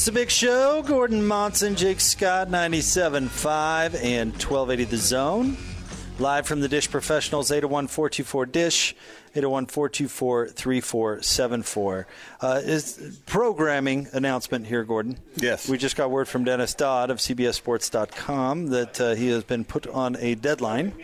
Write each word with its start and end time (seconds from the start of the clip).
It's 0.00 0.08
a 0.08 0.12
big 0.12 0.30
show. 0.30 0.82
Gordon 0.82 1.26
Monson, 1.26 1.76
Jake 1.76 2.00
Scott, 2.00 2.48
97.5 2.48 4.02
and 4.02 4.32
1280 4.32 4.84
The 4.84 4.96
Zone. 4.96 5.58
Live 6.18 6.46
from 6.46 6.60
the 6.60 6.68
Dish 6.68 6.90
Professionals, 6.90 7.50
801 7.50 7.86
424 7.86 8.46
Dish, 8.46 8.96
801 9.34 9.66
424 9.66 10.48
3474. 10.48 12.06
Uh, 12.40 12.60
Is 12.64 13.20
programming 13.26 14.08
announcement 14.14 14.66
here, 14.66 14.84
Gordon. 14.84 15.18
Yes. 15.36 15.68
We 15.68 15.76
just 15.76 15.96
got 15.96 16.10
word 16.10 16.28
from 16.28 16.44
Dennis 16.44 16.72
Dodd 16.72 17.10
of 17.10 17.18
CBSSports.com 17.18 18.68
that 18.68 18.98
uh, 19.02 19.14
he 19.14 19.28
has 19.28 19.44
been 19.44 19.66
put 19.66 19.86
on 19.86 20.16
a 20.16 20.34
deadline 20.34 20.94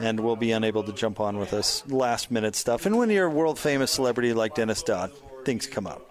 and 0.00 0.20
will 0.20 0.36
be 0.36 0.52
unable 0.52 0.84
to 0.84 0.94
jump 0.94 1.20
on 1.20 1.36
with 1.36 1.52
us 1.52 1.86
last 1.86 2.30
minute 2.30 2.56
stuff. 2.56 2.86
And 2.86 2.96
when 2.96 3.10
you're 3.10 3.26
a 3.26 3.30
world 3.30 3.58
famous 3.58 3.90
celebrity 3.90 4.32
like 4.32 4.54
Dennis 4.54 4.82
Dodd, 4.82 5.12
things 5.44 5.66
come 5.66 5.86
up. 5.86 6.07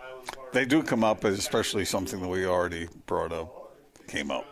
They 0.53 0.65
do 0.65 0.83
come 0.83 1.03
up, 1.03 1.23
especially 1.23 1.85
something 1.85 2.21
that 2.21 2.27
we 2.27 2.45
already 2.45 2.87
brought 3.05 3.31
up 3.31 3.75
came 4.07 4.31
up. 4.31 4.45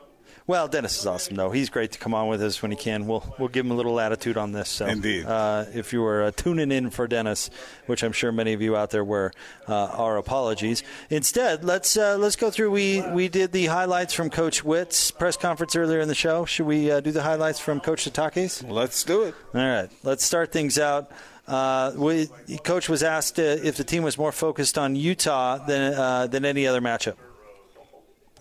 Well, 0.47 0.67
Dennis 0.67 0.99
is 0.99 1.07
awesome, 1.07 1.35
though. 1.35 1.49
He's 1.49 1.71
great 1.71 1.93
to 1.93 1.99
come 1.99 2.13
on 2.13 2.27
with 2.27 2.43
us 2.43 2.61
when 2.61 2.69
he 2.69 2.77
can. 2.77 3.07
We'll 3.07 3.23
we'll 3.39 3.47
give 3.47 3.65
him 3.65 3.71
a 3.71 3.73
little 3.73 3.93
latitude 3.93 4.37
on 4.37 4.51
this. 4.51 4.69
So, 4.69 4.85
Indeed. 4.85 5.25
Uh, 5.25 5.65
if 5.73 5.91
you 5.91 6.03
were 6.03 6.21
uh, 6.21 6.31
tuning 6.35 6.71
in 6.71 6.91
for 6.91 7.07
Dennis, 7.07 7.49
which 7.87 8.03
I'm 8.03 8.11
sure 8.11 8.31
many 8.31 8.53
of 8.53 8.61
you 8.61 8.75
out 8.75 8.91
there 8.91 9.03
were, 9.03 9.33
uh, 9.67 9.73
our 9.73 10.17
apologies. 10.17 10.83
Instead, 11.09 11.63
let's 11.63 11.97
uh, 11.97 12.17
let's 12.19 12.35
go 12.35 12.51
through. 12.51 12.69
We 12.69 13.01
we 13.09 13.27
did 13.27 13.53
the 13.53 13.65
highlights 13.65 14.13
from 14.13 14.29
Coach 14.29 14.63
Witt's 14.63 15.09
press 15.09 15.35
conference 15.35 15.75
earlier 15.75 15.99
in 15.99 16.07
the 16.07 16.13
show. 16.13 16.45
Should 16.45 16.67
we 16.67 16.91
uh, 16.91 16.99
do 16.99 17.09
the 17.09 17.23
highlights 17.23 17.59
from 17.59 17.79
Coach 17.79 18.05
Sitake's? 18.05 18.61
Let's 18.61 19.03
do 19.03 19.23
it. 19.23 19.33
All 19.55 19.61
right, 19.61 19.89
let's 20.03 20.23
start 20.23 20.51
things 20.51 20.77
out. 20.77 21.09
Uh, 21.47 21.91
we, 21.95 22.27
coach 22.63 22.89
was 22.89 23.03
asked 23.03 23.37
uh, 23.39 23.43
if 23.43 23.77
the 23.77 23.83
team 23.83 24.03
was 24.03 24.17
more 24.17 24.31
focused 24.31 24.77
on 24.77 24.95
Utah 24.95 25.57
than 25.57 25.93
uh, 25.93 26.27
than 26.27 26.43
any 26.45 26.65
other 26.65 26.81
matchup. 26.81 27.15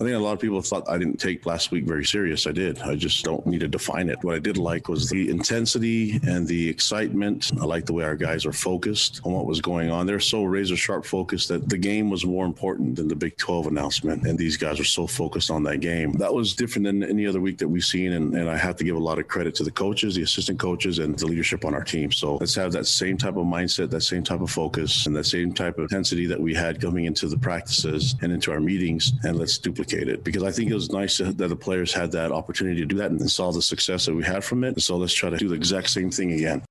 I 0.00 0.03
think 0.03 0.17
a 0.17 0.19
lot 0.19 0.33
of 0.33 0.41
people 0.41 0.61
thought 0.61 0.89
I 0.89 0.98
didn't 0.98 1.20
take 1.20 1.47
last 1.47 1.70
week 1.70 1.84
very 1.84 2.05
serious. 2.05 2.48
I 2.48 2.50
did. 2.50 2.81
I 2.81 2.97
just 2.97 3.25
don't 3.25 3.47
need 3.47 3.61
to 3.61 3.69
define 3.69 4.09
it. 4.09 4.19
What 4.25 4.34
I 4.34 4.41
did 4.41 4.59
like 4.59 4.89
was 4.89 5.09
the 5.09 5.31
intensity 5.31 6.19
and 6.27 6.48
the 6.48 6.69
excitement. 6.69 7.53
I 7.61 7.64
like 7.64 7.86
the 7.86 7.92
way 7.92 8.03
our 8.03 8.17
guys 8.17 8.45
are 8.45 8.53
focused 8.53 9.20
on 9.23 9.33
what 9.33 9.47
was 9.47 9.61
going 9.61 9.92
on. 9.92 10.05
They're 10.05 10.19
so 10.19 10.42
razor 10.42 10.75
sharp 10.75 11.05
focused 11.05 11.47
that 11.51 11.69
the 11.69 11.78
game 11.78 12.11
was 12.11 12.27
more 12.27 12.45
important 12.45 12.97
than 12.97 13.06
the 13.06 13.14
Big 13.14 13.36
12 13.36 13.69
announcement. 13.69 14.27
And 14.27 14.36
these 14.36 14.56
guys 14.56 14.81
are 14.81 14.84
so 14.84 15.06
focused 15.06 15.48
on 15.48 15.62
that 15.62 15.78
game. 15.78 16.11
That 16.14 16.34
was 16.34 16.55
different 16.55 16.86
than 16.86 17.05
any 17.05 17.25
other 17.25 17.41
week 17.41 17.58
that 17.58 17.69
we've 17.69 17.84
seen. 17.84 18.14
And, 18.14 18.34
and 18.34 18.51
I 18.51 18.56
have 18.56 18.75
to 18.79 18.84
give 18.84 18.97
a 18.97 18.98
lot 18.98 19.20
of 19.20 19.29
credit 19.29 19.55
to 19.56 19.62
the 19.62 19.70
coaches, 19.70 20.17
the 20.17 20.23
assistant 20.23 20.58
coaches, 20.58 20.98
and 20.98 21.17
the 21.17 21.27
leadership 21.27 21.64
on 21.64 21.73
our 21.73 21.84
team. 21.84 22.11
So 22.11 22.34
let's 22.39 22.56
have 22.56 22.73
that 22.73 22.89
same 22.89 23.17
type 23.17 23.36
of 23.36 23.47
mindset, 23.47 23.91
that 23.91 24.01
same 24.01 24.25
type 24.25 24.41
of 24.41 24.51
focus, 24.51 25.06
and 25.06 25.14
that 25.14 25.27
same 25.27 25.55
type 25.55 25.79
of 25.79 25.84
intensity 25.84 26.27
that 26.27 26.41
we 26.41 26.53
had 26.53 26.81
coming 26.81 27.05
into 27.05 27.29
the 27.29 27.39
practices 27.39 28.17
and 28.23 28.33
into 28.33 28.51
our 28.51 28.61
meetings. 28.61 29.12
And 29.23 29.39
let's 29.39 29.56
duplicate 29.56 29.83
it 29.92 30.24
because 30.24 30.42
I 30.42 30.50
think 30.50 30.70
it 30.70 30.74
was 30.74 30.90
nice 30.90 31.18
that 31.18 31.36
the 31.36 31.56
players 31.56 31.92
had 31.92 32.10
that 32.12 32.32
opportunity 32.32 32.80
to 32.80 32.86
do 32.86 32.96
that 32.96 33.10
and 33.10 33.30
saw 33.30 33.52
the 33.52 33.62
success 33.62 34.06
that 34.06 34.14
we 34.14 34.24
had 34.24 34.42
from 34.44 34.64
it. 34.64 34.80
So 34.80 34.96
let's 34.96 35.12
try 35.12 35.30
to 35.30 35.36
do 35.36 35.48
the 35.48 35.54
exact 35.54 35.90
same 35.90 36.10
thing 36.10 36.33
again. 36.33 36.62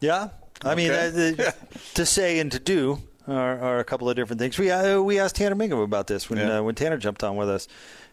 Yeah, 0.00 0.30
I 0.62 0.74
mean, 0.74 0.90
uh, 0.90 1.10
the, 1.10 1.54
to 1.94 2.04
say 2.04 2.38
and 2.40 2.50
to 2.52 2.58
do 2.58 3.00
are, 3.28 3.58
are 3.60 3.78
a 3.78 3.84
couple 3.84 4.10
of 4.10 4.16
different 4.16 4.40
things. 4.40 4.58
We 4.58 4.70
uh, 4.70 5.00
we 5.00 5.18
asked 5.18 5.36
Tanner 5.36 5.54
Mangum 5.54 5.78
about 5.78 6.06
this 6.08 6.28
when 6.28 6.38
Yeah. 6.38 6.58
uh, 6.58 6.62
when 6.62 6.74
Tanner 6.74 6.96
jumped 6.98 7.22
on 7.22 7.36
with 7.36 7.48
us. 7.48 7.68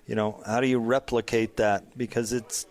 You 0.06 0.16
know, 0.16 0.42
how 0.46 0.60
do 0.60 0.68
you 0.68 0.80
replicate 0.80 1.58
that? 1.58 1.96
Because 1.96 2.34
it's, 2.34 2.66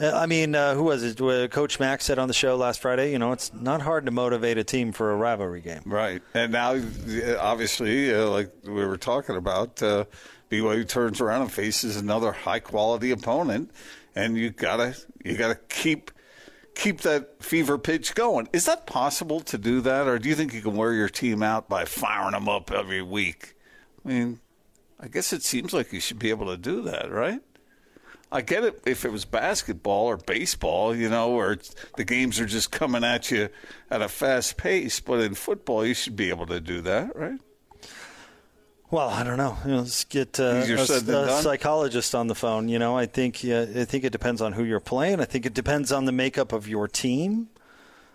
I 0.00 0.26
mean, 0.26 0.54
uh, 0.54 0.74
who 0.74 0.84
was 0.84 1.02
it? 1.02 1.20
Uh, 1.20 1.48
Coach 1.48 1.80
Mack 1.80 2.02
said 2.02 2.18
on 2.18 2.28
the 2.28 2.34
show 2.34 2.56
last 2.56 2.80
Friday. 2.80 3.10
You 3.12 3.18
know, 3.18 3.32
it's 3.32 3.52
not 3.52 3.82
hard 3.82 4.06
to 4.06 4.12
motivate 4.12 4.56
a 4.58 4.64
team 4.64 4.92
for 4.92 5.10
a 5.10 5.16
rivalry 5.16 5.60
game. 5.60 5.82
Right. 5.84 6.22
And 6.34 6.52
now, 6.52 6.72
uh, 6.72 7.36
obviously, 7.40 8.14
uh, 8.14 8.28
like 8.28 8.52
we 8.64 8.84
were 8.86 8.96
talking 8.96 9.36
about, 9.36 9.82
uh, 9.82 10.04
BYU 10.50 10.88
turns 10.88 11.20
around 11.20 11.42
and 11.42 11.52
faces 11.52 11.96
another 11.96 12.32
high 12.32 12.60
quality 12.60 13.10
opponent, 13.10 13.70
and 14.14 14.36
you 14.36 14.50
gotta 14.50 14.96
you 15.24 15.36
gotta 15.36 15.56
keep 15.68 16.10
keep 16.74 17.02
that 17.02 17.42
fever 17.42 17.76
pitch 17.76 18.14
going. 18.14 18.48
Is 18.52 18.64
that 18.66 18.86
possible 18.86 19.40
to 19.40 19.58
do 19.58 19.80
that, 19.82 20.06
or 20.06 20.18
do 20.18 20.28
you 20.28 20.34
think 20.34 20.54
you 20.54 20.62
can 20.62 20.76
wear 20.76 20.92
your 20.92 21.08
team 21.08 21.42
out 21.42 21.68
by 21.68 21.84
firing 21.84 22.32
them 22.32 22.48
up 22.48 22.70
every 22.70 23.02
week? 23.02 23.54
I 24.04 24.08
mean, 24.08 24.40
I 24.98 25.08
guess 25.08 25.32
it 25.32 25.42
seems 25.42 25.72
like 25.72 25.92
you 25.92 26.00
should 26.00 26.18
be 26.18 26.30
able 26.30 26.46
to 26.46 26.56
do 26.56 26.82
that, 26.82 27.10
right? 27.10 27.40
I 28.30 28.42
get 28.42 28.64
it 28.64 28.82
if 28.86 29.04
it 29.04 29.12
was 29.12 29.24
basketball 29.24 30.06
or 30.06 30.16
baseball, 30.18 30.94
you 30.94 31.08
know, 31.08 31.30
where 31.30 31.58
the 31.96 32.04
games 32.04 32.38
are 32.40 32.46
just 32.46 32.70
coming 32.70 33.04
at 33.04 33.30
you 33.30 33.48
at 33.90 34.02
a 34.02 34.08
fast 34.08 34.56
pace. 34.56 35.00
But 35.00 35.20
in 35.20 35.34
football, 35.34 35.84
you 35.86 35.94
should 35.94 36.16
be 36.16 36.28
able 36.28 36.46
to 36.46 36.60
do 36.60 36.80
that, 36.82 37.16
right? 37.16 37.40
Well, 38.90 39.08
I 39.10 39.22
don't 39.22 39.36
know. 39.36 39.56
You 39.64 39.70
know, 39.72 39.78
let's 39.80 40.04
get 40.04 40.40
uh, 40.40 40.64
a, 40.66 40.74
a 40.74 41.42
psychologist 41.42 42.14
on 42.14 42.26
the 42.26 42.34
phone. 42.34 42.68
You 42.68 42.78
know, 42.78 42.96
I 42.96 43.04
think 43.06 43.40
uh, 43.44 43.66
I 43.76 43.84
think 43.84 44.04
it 44.04 44.12
depends 44.12 44.40
on 44.40 44.52
who 44.52 44.64
you're 44.64 44.80
playing. 44.80 45.20
I 45.20 45.26
think 45.26 45.44
it 45.44 45.52
depends 45.52 45.92
on 45.92 46.06
the 46.06 46.12
makeup 46.12 46.52
of 46.52 46.66
your 46.66 46.88
team. 46.88 47.48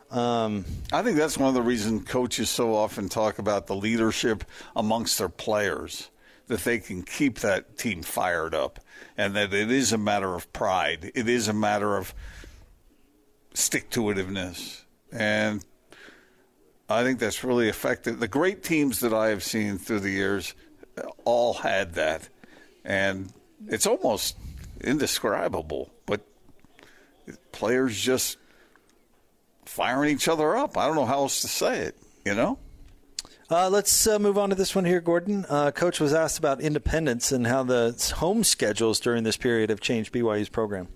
Um, 0.10 0.66
I 0.92 1.02
think 1.02 1.18
that's 1.18 1.38
one 1.38 1.50
of 1.50 1.56
the 1.56 1.62
reasons 1.62 2.08
coaches 2.08 2.50
so 2.50 2.76
often 2.76 3.10
talk 3.10 3.40
about 3.40 3.66
the 3.68 3.76
leadership 3.76 4.44
amongst 4.76 5.18
their 5.18 5.30
players, 5.30 6.10
that 6.54 6.64
they 6.64 6.78
can 6.78 7.02
keep 7.02 7.40
that 7.40 7.78
team 7.78 8.04
fired 8.04 8.54
up, 8.54 8.80
and 9.18 9.36
that 9.36 9.54
it 9.54 9.72
is 9.72 9.92
a 9.92 9.98
matter 9.98 10.36
of 10.36 10.54
pride. 10.54 11.12
It 11.16 11.28
is 11.28 11.48
a 11.48 11.54
matter 11.54 11.98
of 11.98 12.14
stick 13.56 13.90
to 13.92 14.02
itiveness. 14.02 14.84
And 15.12 15.66
I 16.88 17.04
think 17.04 17.20
that's 17.20 17.44
really 17.44 17.70
effective. 17.70 18.20
The 18.20 18.28
great 18.28 18.62
teams 18.62 19.00
that 19.00 19.14
I 19.14 19.30
have 19.30 19.44
seen 19.44 19.80
through 19.80 20.02
the 20.02 20.12
years 20.12 20.54
all 21.26 21.56
had 21.56 21.96
that. 21.96 22.30
And 22.86 23.34
it's 23.68 23.88
almost 23.88 24.38
indescribable, 24.82 25.92
but 26.06 26.22
players 27.52 28.00
just 28.00 28.38
firing 29.66 30.14
each 30.14 30.28
other 30.28 30.56
up. 30.56 30.78
I 30.78 30.86
don't 30.86 30.96
know 30.96 31.06
how 31.06 31.20
else 31.20 31.42
to 31.42 31.48
say 31.48 31.80
it, 31.80 31.98
you 32.26 32.36
know? 32.36 32.60
Uh, 33.50 33.70
let's 33.70 34.08
uh, 34.08 34.18
move 34.18 34.38
on 34.38 34.50
to 34.50 34.56
this 34.56 34.74
one 34.74 34.86
here, 34.86 35.02
Gordon. 35.02 35.46
Uh, 35.50 35.72
Coach 35.72 36.00
was 36.00 36.14
asked 36.14 36.40
about 36.40 36.62
independence 36.62 37.32
and 37.32 37.46
how 37.46 37.64
the 37.64 38.14
home 38.18 38.44
schedules 38.44 39.00
during 39.00 39.24
this 39.24 39.38
period 39.38 39.70
have 39.70 39.82
changed 39.82 40.14
BYU's 40.14 40.50
program. 40.50 40.88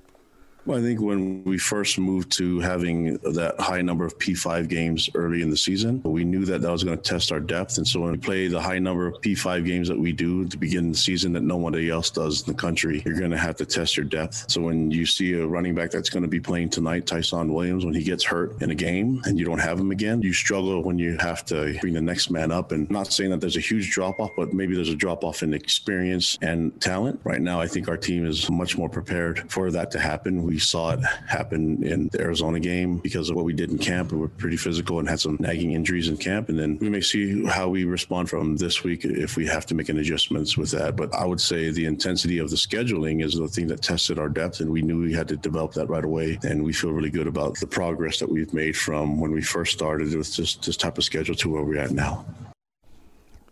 Well, 0.67 0.79
I 0.79 0.81
think 0.81 0.99
when 0.99 1.45
we 1.45 1.57
first 1.57 1.97
moved 1.97 2.29
to 2.33 2.59
having 2.59 3.13
that 3.19 3.55
high 3.57 3.81
number 3.81 4.05
of 4.05 4.19
P5 4.19 4.67
games 4.67 5.09
early 5.15 5.41
in 5.41 5.49
the 5.49 5.55
season, 5.55 6.01
we 6.03 6.25
knew 6.25 6.43
that 6.43 6.59
that 6.61 6.69
was 6.69 6.83
going 6.83 6.97
to 6.97 7.01
test 7.01 7.31
our 7.31 7.39
depth. 7.39 7.77
And 7.77 7.87
so 7.87 8.01
when 8.01 8.11
we 8.11 8.17
play 8.17 8.49
the 8.49 8.59
high 8.59 8.77
number 8.77 9.07
of 9.07 9.13
P5 9.21 9.65
games 9.65 9.87
that 9.87 9.97
we 9.97 10.11
do 10.11 10.45
to 10.45 10.57
begin 10.57 10.91
the 10.91 10.97
season 10.97 11.31
that 11.33 11.43
nobody 11.43 11.89
else 11.89 12.09
does 12.09 12.41
in 12.41 12.53
the 12.53 12.59
country, 12.59 13.01
you're 13.05 13.17
going 13.17 13.31
to 13.31 13.37
have 13.37 13.55
to 13.55 13.65
test 13.65 13.95
your 13.95 14.05
depth. 14.05 14.51
So 14.51 14.59
when 14.59 14.91
you 14.91 15.05
see 15.05 15.35
a 15.35 15.47
running 15.47 15.73
back 15.73 15.89
that's 15.89 16.09
going 16.09 16.23
to 16.23 16.29
be 16.29 16.41
playing 16.41 16.67
tonight, 16.67 17.05
Tyson 17.05 17.53
Williams, 17.53 17.85
when 17.85 17.93
he 17.93 18.03
gets 18.03 18.25
hurt 18.25 18.61
in 18.61 18.69
a 18.69 18.75
game 18.75 19.21
and 19.23 19.39
you 19.39 19.45
don't 19.45 19.59
have 19.59 19.79
him 19.79 19.91
again, 19.91 20.21
you 20.21 20.33
struggle 20.33 20.83
when 20.83 20.99
you 20.99 21.15
have 21.21 21.45
to 21.45 21.77
bring 21.79 21.93
the 21.93 22.01
next 22.01 22.29
man 22.29 22.51
up. 22.51 22.73
And 22.73 22.91
not 22.91 23.13
saying 23.13 23.31
that 23.31 23.39
there's 23.39 23.55
a 23.55 23.61
huge 23.61 23.91
drop 23.91 24.19
off, 24.19 24.31
but 24.35 24.51
maybe 24.51 24.75
there's 24.75 24.89
a 24.89 24.97
drop 24.97 25.23
off 25.23 25.43
in 25.43 25.53
experience 25.53 26.37
and 26.41 26.77
talent. 26.81 27.21
Right 27.23 27.39
now, 27.39 27.61
I 27.61 27.67
think 27.67 27.87
our 27.87 27.95
team 27.95 28.25
is 28.25 28.51
much 28.51 28.77
more 28.77 28.89
prepared 28.89 29.49
for 29.49 29.71
that 29.71 29.91
to 29.91 29.99
happen. 29.99 30.43
We 30.43 30.56
saw 30.59 30.91
it 30.91 30.99
happen 31.27 31.83
in 31.83 32.09
the 32.09 32.21
Arizona 32.21 32.59
game 32.59 32.97
because 32.97 33.29
of 33.29 33.35
what 33.35 33.45
we 33.45 33.53
did 33.53 33.71
in 33.71 33.77
camp. 33.77 34.11
We 34.11 34.17
were 34.17 34.27
pretty 34.27 34.57
physical 34.57 34.99
and 34.99 35.09
had 35.09 35.19
some 35.19 35.37
nagging 35.39 35.71
injuries 35.73 36.07
in 36.07 36.17
camp. 36.17 36.49
And 36.49 36.57
then 36.57 36.77
we 36.79 36.89
may 36.89 37.01
see 37.01 37.45
how 37.45 37.69
we 37.69 37.85
respond 37.85 38.29
from 38.29 38.57
this 38.57 38.83
week 38.83 39.05
if 39.05 39.37
we 39.37 39.45
have 39.47 39.65
to 39.67 39.75
make 39.75 39.89
any 39.89 40.01
adjustments 40.01 40.57
with 40.57 40.71
that. 40.71 40.95
But 40.95 41.13
I 41.13 41.25
would 41.25 41.41
say 41.41 41.69
the 41.69 41.85
intensity 41.85 42.39
of 42.39 42.49
the 42.49 42.55
scheduling 42.55 43.23
is 43.23 43.33
the 43.33 43.47
thing 43.47 43.67
that 43.67 43.81
tested 43.81 44.19
our 44.19 44.29
depth, 44.29 44.59
and 44.59 44.71
we 44.71 44.81
knew 44.81 45.01
we 45.01 45.13
had 45.13 45.27
to 45.29 45.37
develop 45.37 45.73
that 45.73 45.89
right 45.89 46.05
away. 46.05 46.39
And 46.43 46.63
we 46.63 46.73
feel 46.73 46.91
really 46.91 47.09
good 47.09 47.27
about 47.27 47.59
the 47.59 47.67
progress 47.67 48.19
that 48.19 48.29
we've 48.29 48.53
made 48.53 48.75
from 48.77 49.19
when 49.19 49.31
we 49.31 49.41
first 49.41 49.73
started 49.73 50.13
with 50.15 50.33
just 50.33 50.65
this 50.65 50.77
type 50.77 50.97
of 50.97 51.03
schedule 51.03 51.35
to 51.35 51.49
where 51.49 51.63
we're 51.63 51.79
at 51.79 51.91
now. 51.91 52.25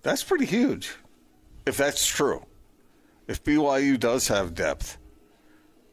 That's 0.04 0.24
pretty 0.24 0.46
huge, 0.46 0.96
if 1.66 1.78
that's 1.78 2.06
true. 2.06 2.46
If 3.28 3.44
BYU 3.44 4.00
does 4.00 4.28
have 4.28 4.54
depth, 4.54 5.00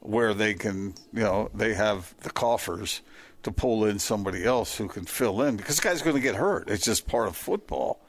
where 0.02 0.34
they 0.34 0.54
can, 0.54 0.94
you 1.12 1.22
know, 1.22 1.50
they 1.54 1.74
have 1.74 2.14
the 2.20 2.30
coffers 2.30 3.00
to 3.42 3.50
pull 3.50 3.84
in 3.84 3.98
somebody 3.98 4.44
else 4.44 4.76
who 4.76 4.88
can 4.88 5.04
fill 5.04 5.42
in 5.42 5.56
because 5.56 5.76
the 5.76 5.82
guy's 5.82 6.02
going 6.02 6.16
to 6.16 6.22
get 6.22 6.36
hurt. 6.36 6.68
It's 6.68 6.84
just 6.84 7.06
part 7.06 7.28
of 7.28 7.36
football. 7.36 8.00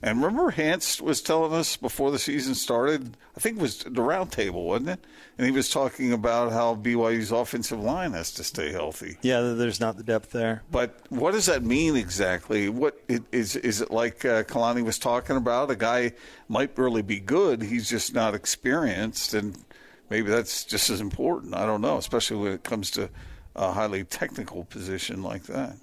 And 0.00 0.22
remember, 0.22 0.52
Hans 0.52 1.00
was 1.00 1.20
telling 1.20 1.52
us 1.52 1.76
before 1.76 2.12
the 2.12 2.20
season 2.20 2.54
started, 2.54 3.16
I 3.36 3.40
think 3.40 3.56
it 3.56 3.62
was 3.62 3.78
the 3.78 3.90
roundtable, 3.90 4.64
wasn't 4.64 4.90
it? 4.90 5.04
And 5.36 5.44
he 5.44 5.50
was 5.50 5.68
talking 5.68 6.12
about 6.12 6.52
how 6.52 6.76
BYU's 6.76 7.32
offensive 7.32 7.80
line 7.80 8.12
has 8.12 8.32
to 8.34 8.44
stay 8.44 8.70
healthy. 8.70 9.18
Yeah, 9.22 9.40
there's 9.40 9.80
not 9.80 9.96
the 9.96 10.04
depth 10.04 10.30
there. 10.30 10.62
But 10.70 11.00
what 11.08 11.32
does 11.32 11.46
that 11.46 11.64
mean 11.64 11.96
exactly? 11.96 12.68
What 12.68 13.02
is 13.08 13.56
is 13.56 13.80
it 13.80 13.90
like 13.90 14.24
uh, 14.24 14.44
Kalani 14.44 14.84
was 14.84 15.00
talking 15.00 15.36
about? 15.36 15.72
A 15.72 15.76
guy 15.76 16.12
might 16.48 16.78
really 16.78 17.02
be 17.02 17.18
good, 17.18 17.62
he's 17.62 17.90
just 17.90 18.14
not 18.14 18.36
experienced, 18.36 19.34
and 19.34 19.56
maybe 20.10 20.30
that's 20.30 20.64
just 20.64 20.90
as 20.90 21.00
important. 21.00 21.54
I 21.54 21.66
don't 21.66 21.80
know, 21.80 21.96
especially 21.96 22.36
when 22.38 22.52
it 22.52 22.64
comes 22.64 22.90
to 22.92 23.10
a 23.56 23.72
highly 23.72 24.04
technical 24.04 24.64
position 24.64 25.22
like 25.22 25.44
that. 25.44 25.76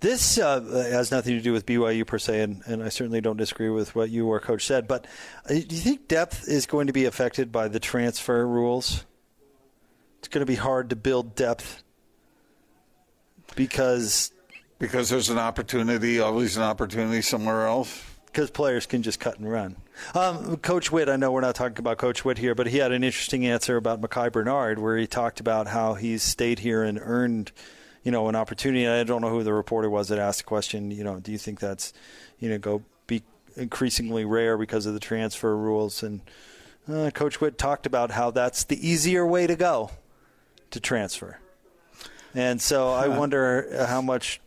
This 0.00 0.36
uh, 0.36 0.60
has 0.90 1.12
nothing 1.12 1.36
to 1.36 1.40
do 1.40 1.52
with 1.52 1.64
BYU 1.64 2.04
per 2.04 2.18
se, 2.18 2.40
and, 2.40 2.62
and, 2.66 2.82
I 2.82 2.88
certainly 2.88 3.20
don't 3.20 3.36
disagree 3.36 3.68
with 3.68 3.94
what 3.94 4.10
you 4.10 4.26
or 4.26 4.40
Coach 4.40 4.66
said. 4.66 4.88
But 4.88 5.06
uh, 5.44 5.50
do 5.50 5.54
you 5.54 5.80
think 5.80 6.08
depth 6.08 6.48
is 6.48 6.66
going 6.66 6.88
to 6.88 6.92
be 6.92 7.04
affected 7.04 7.52
by 7.52 7.68
the 7.68 7.78
transfer 7.78 8.44
rules? 8.44 9.06
It's 10.18 10.26
going 10.26 10.40
to 10.40 10.46
be 10.50 10.56
hard 10.56 10.90
to 10.90 10.96
build 10.96 11.36
depth 11.36 11.84
because 13.54 14.32
because 14.80 15.08
there's 15.08 15.30
an 15.30 15.38
opportunity, 15.38 16.18
always 16.18 16.56
an 16.56 16.64
opportunity 16.64 17.22
somewhere 17.22 17.68
else. 17.68 18.02
Because 18.26 18.50
players 18.50 18.86
can 18.86 19.02
just 19.02 19.20
cut 19.20 19.38
and 19.38 19.48
run. 19.48 19.76
Um, 20.14 20.56
Coach 20.58 20.90
Witt, 20.90 21.08
I 21.08 21.16
know 21.16 21.32
we're 21.32 21.40
not 21.40 21.54
talking 21.54 21.78
about 21.78 21.98
Coach 21.98 22.24
Witt 22.24 22.38
here, 22.38 22.54
but 22.54 22.66
he 22.66 22.78
had 22.78 22.92
an 22.92 23.04
interesting 23.04 23.46
answer 23.46 23.76
about 23.76 24.00
Micah 24.00 24.30
Bernard, 24.30 24.78
where 24.78 24.96
he 24.96 25.06
talked 25.06 25.40
about 25.40 25.66
how 25.68 25.94
he's 25.94 26.22
stayed 26.22 26.58
here 26.58 26.82
and 26.82 26.98
earned– 27.00 27.52
you 28.04 28.10
know, 28.10 28.28
an 28.28 28.34
opportunity. 28.34 28.88
I 28.88 29.04
don't 29.04 29.20
know 29.20 29.28
who 29.28 29.44
the 29.44 29.52
reporter 29.52 29.88
was 29.88 30.08
that 30.08 30.18
asked 30.18 30.38
the 30.38 30.44
question. 30.44 30.90
You 30.90 31.04
know, 31.04 31.20
do 31.20 31.30
you 31.30 31.38
think 31.38 31.60
that's, 31.60 31.92
you 32.38 32.48
know, 32.48 32.58
go 32.58 32.82
be 33.06 33.22
increasingly 33.56 34.24
rare 34.24 34.58
because 34.58 34.86
of 34.86 34.94
the 34.94 35.00
transfer 35.00 35.56
rules? 35.56 36.02
And 36.02 36.20
uh, 36.92 37.10
Coach 37.14 37.40
Witt 37.40 37.58
talked 37.58 37.86
about 37.86 38.10
how 38.10 38.32
that's 38.32 38.64
the 38.64 38.88
easier 38.88 39.24
way 39.24 39.46
to 39.46 39.54
go 39.54 39.90
to 40.72 40.80
transfer. 40.80 41.38
And 42.34 42.60
so 42.60 42.90
I 42.90 43.08
wonder 43.08 43.86
how 43.86 44.02
much 44.02 44.40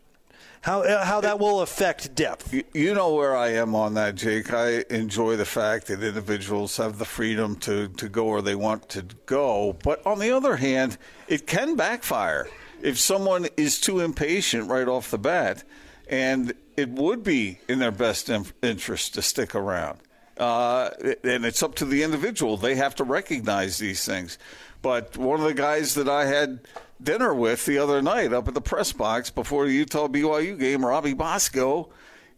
how 0.65 1.03
how 1.03 1.21
that 1.21 1.37
will 1.37 1.61
affect 1.61 2.15
depth. 2.15 2.51
You 2.73 2.95
know 2.95 3.13
where 3.13 3.35
I 3.35 3.49
am 3.49 3.75
on 3.75 3.93
that, 3.93 4.15
Jake. 4.15 4.51
I 4.51 4.83
enjoy 4.89 5.35
the 5.35 5.45
fact 5.45 5.85
that 5.87 6.01
individuals 6.01 6.77
have 6.77 6.97
the 6.97 7.05
freedom 7.05 7.55
to 7.57 7.87
to 7.89 8.09
go 8.09 8.25
where 8.25 8.41
they 8.41 8.55
want 8.55 8.89
to 8.89 9.03
go, 9.27 9.77
but 9.83 10.03
on 10.07 10.17
the 10.17 10.31
other 10.31 10.55
hand, 10.55 10.97
it 11.27 11.45
can 11.45 11.75
backfire 11.75 12.47
if 12.81 12.99
someone 12.99 13.47
is 13.57 13.79
too 13.79 13.99
impatient 13.99 14.67
right 14.67 14.87
off 14.87 15.11
the 15.11 15.19
bat, 15.19 15.63
and 16.09 16.53
it 16.75 16.89
would 16.89 17.23
be 17.23 17.59
in 17.69 17.77
their 17.77 17.91
best 17.91 18.31
interest 18.63 19.13
to 19.13 19.21
stick 19.21 19.53
around. 19.53 19.99
Uh, 20.35 20.89
and 21.23 21.45
it's 21.45 21.61
up 21.61 21.75
to 21.75 21.85
the 21.85 22.01
individual. 22.01 22.57
They 22.57 22.75
have 22.75 22.95
to 22.95 23.03
recognize 23.03 23.77
these 23.77 24.03
things. 24.03 24.37
But 24.81 25.15
one 25.15 25.39
of 25.39 25.45
the 25.45 25.53
guys 25.53 25.93
that 25.93 26.09
I 26.09 26.25
had 26.25 26.59
dinner 27.01 27.33
with 27.33 27.65
the 27.65 27.77
other 27.77 28.01
night 28.01 28.33
up 28.33 28.47
at 28.47 28.53
the 28.53 28.61
press 28.61 28.93
box 28.93 29.29
before 29.29 29.65
the 29.65 29.73
Utah 29.73 30.07
BYU 30.07 30.57
game, 30.57 30.85
Robbie 30.85 31.13
Bosco, 31.13 31.89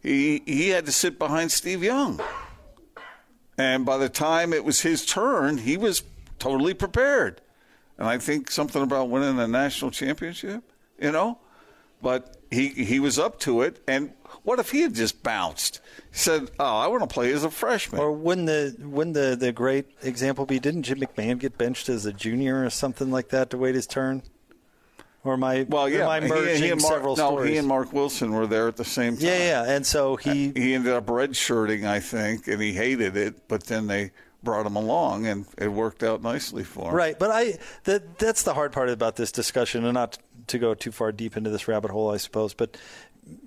he, 0.02 0.42
he 0.46 0.68
had 0.68 0.86
to 0.86 0.92
sit 0.92 1.18
behind 1.18 1.52
Steve 1.52 1.82
Young. 1.82 2.20
And 3.56 3.84
by 3.84 3.96
the 3.96 4.08
time 4.08 4.52
it 4.52 4.64
was 4.64 4.82
his 4.82 5.04
turn, 5.04 5.58
he 5.58 5.76
was 5.76 6.02
totally 6.38 6.74
prepared 6.74 7.40
and 7.98 8.06
I 8.06 8.18
think 8.18 8.50
something 8.50 8.80
about 8.82 9.10
winning 9.10 9.38
a 9.38 9.48
national 9.48 9.90
championship, 9.90 10.62
you 10.98 11.10
know. 11.12 11.38
But 12.00 12.36
he 12.48 12.68
he 12.68 13.00
was 13.00 13.18
up 13.18 13.40
to 13.40 13.62
it, 13.62 13.82
and 13.88 14.12
what 14.44 14.60
if 14.60 14.70
he 14.70 14.82
had 14.82 14.94
just 14.94 15.24
bounced? 15.24 15.80
He 16.12 16.18
said, 16.18 16.48
"Oh, 16.60 16.78
I 16.78 16.86
want 16.86 17.02
to 17.02 17.12
play 17.12 17.32
as 17.32 17.42
a 17.42 17.50
freshman." 17.50 18.00
Or 18.00 18.12
when 18.12 18.44
the 18.44 18.76
when 18.78 19.14
the 19.14 19.36
the 19.38 19.50
great 19.50 19.86
example 20.02 20.46
be? 20.46 20.60
Didn't 20.60 20.84
Jim 20.84 21.00
McMahon 21.00 21.40
get 21.40 21.58
benched 21.58 21.88
as 21.88 22.06
a 22.06 22.12
junior 22.12 22.64
or 22.64 22.70
something 22.70 23.10
like 23.10 23.30
that 23.30 23.50
to 23.50 23.58
wait 23.58 23.74
his 23.74 23.88
turn? 23.88 24.22
Or 25.28 25.44
I, 25.44 25.64
well, 25.68 25.88
yeah, 25.88 26.08
I 26.08 26.20
merging 26.20 26.62
he, 26.62 26.68
he 26.68 26.74
Mark, 26.74 26.80
several 26.80 27.16
no, 27.16 27.30
stories? 27.30 27.50
he 27.50 27.56
and 27.58 27.68
Marc 27.68 27.92
Wilson 27.92 28.32
were 28.32 28.46
there 28.46 28.68
at 28.68 28.76
the 28.76 28.84
same 28.84 29.16
time. 29.16 29.26
Yeah, 29.26 29.38
yeah, 29.38 29.74
and 29.74 29.86
so 29.86 30.16
he 30.16 30.50
uh, 30.50 30.52
he 30.54 30.74
ended 30.74 30.92
up 30.92 31.06
redshirting, 31.06 31.86
I 31.86 32.00
think, 32.00 32.48
and 32.48 32.60
he 32.62 32.72
hated 32.72 33.16
it. 33.16 33.46
But 33.48 33.64
then 33.64 33.86
they 33.86 34.12
brought 34.42 34.66
him 34.66 34.76
along, 34.76 35.26
and 35.26 35.46
it 35.58 35.68
worked 35.68 36.02
out 36.02 36.22
nicely 36.22 36.64
for 36.64 36.88
him. 36.88 36.94
Right, 36.94 37.18
but 37.18 37.30
I 37.30 37.58
that 37.84 38.18
that's 38.18 38.42
the 38.42 38.54
hard 38.54 38.72
part 38.72 38.88
about 38.88 39.16
this 39.16 39.30
discussion, 39.30 39.84
and 39.84 39.94
not 39.94 40.18
to 40.46 40.58
go 40.58 40.74
too 40.74 40.92
far 40.92 41.12
deep 41.12 41.36
into 41.36 41.50
this 41.50 41.68
rabbit 41.68 41.90
hole, 41.90 42.10
I 42.10 42.16
suppose. 42.16 42.54
But 42.54 42.76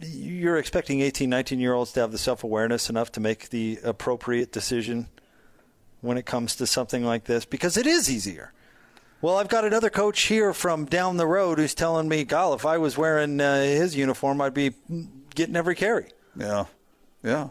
you're 0.01 0.57
expecting 0.57 1.01
18, 1.01 1.29
19 1.29 1.59
year 1.59 1.73
olds 1.73 1.91
to 1.93 2.01
have 2.01 2.11
the 2.11 2.17
self 2.17 2.43
awareness 2.43 2.89
enough 2.89 3.11
to 3.13 3.19
make 3.19 3.49
the 3.49 3.79
appropriate 3.83 4.51
decision 4.51 5.07
when 6.01 6.17
it 6.17 6.25
comes 6.25 6.55
to 6.55 6.67
something 6.67 7.03
like 7.03 7.25
this, 7.25 7.45
because 7.45 7.77
it 7.77 7.85
is 7.85 8.09
easier. 8.09 8.53
Well, 9.21 9.37
I've 9.37 9.49
got 9.49 9.65
another 9.65 9.89
coach 9.89 10.21
here 10.21 10.53
from 10.53 10.85
down 10.85 11.17
the 11.17 11.27
road 11.27 11.59
who's 11.59 11.75
telling 11.75 12.07
me, 12.07 12.23
"God, 12.23 12.55
if 12.55 12.65
I 12.65 12.77
was 12.77 12.97
wearing 12.97 13.39
uh, 13.39 13.61
his 13.61 13.95
uniform, 13.95 14.41
I'd 14.41 14.53
be 14.53 14.73
getting 15.35 15.55
every 15.55 15.75
carry." 15.75 16.07
Yeah, 16.35 16.65
yeah. 17.23 17.49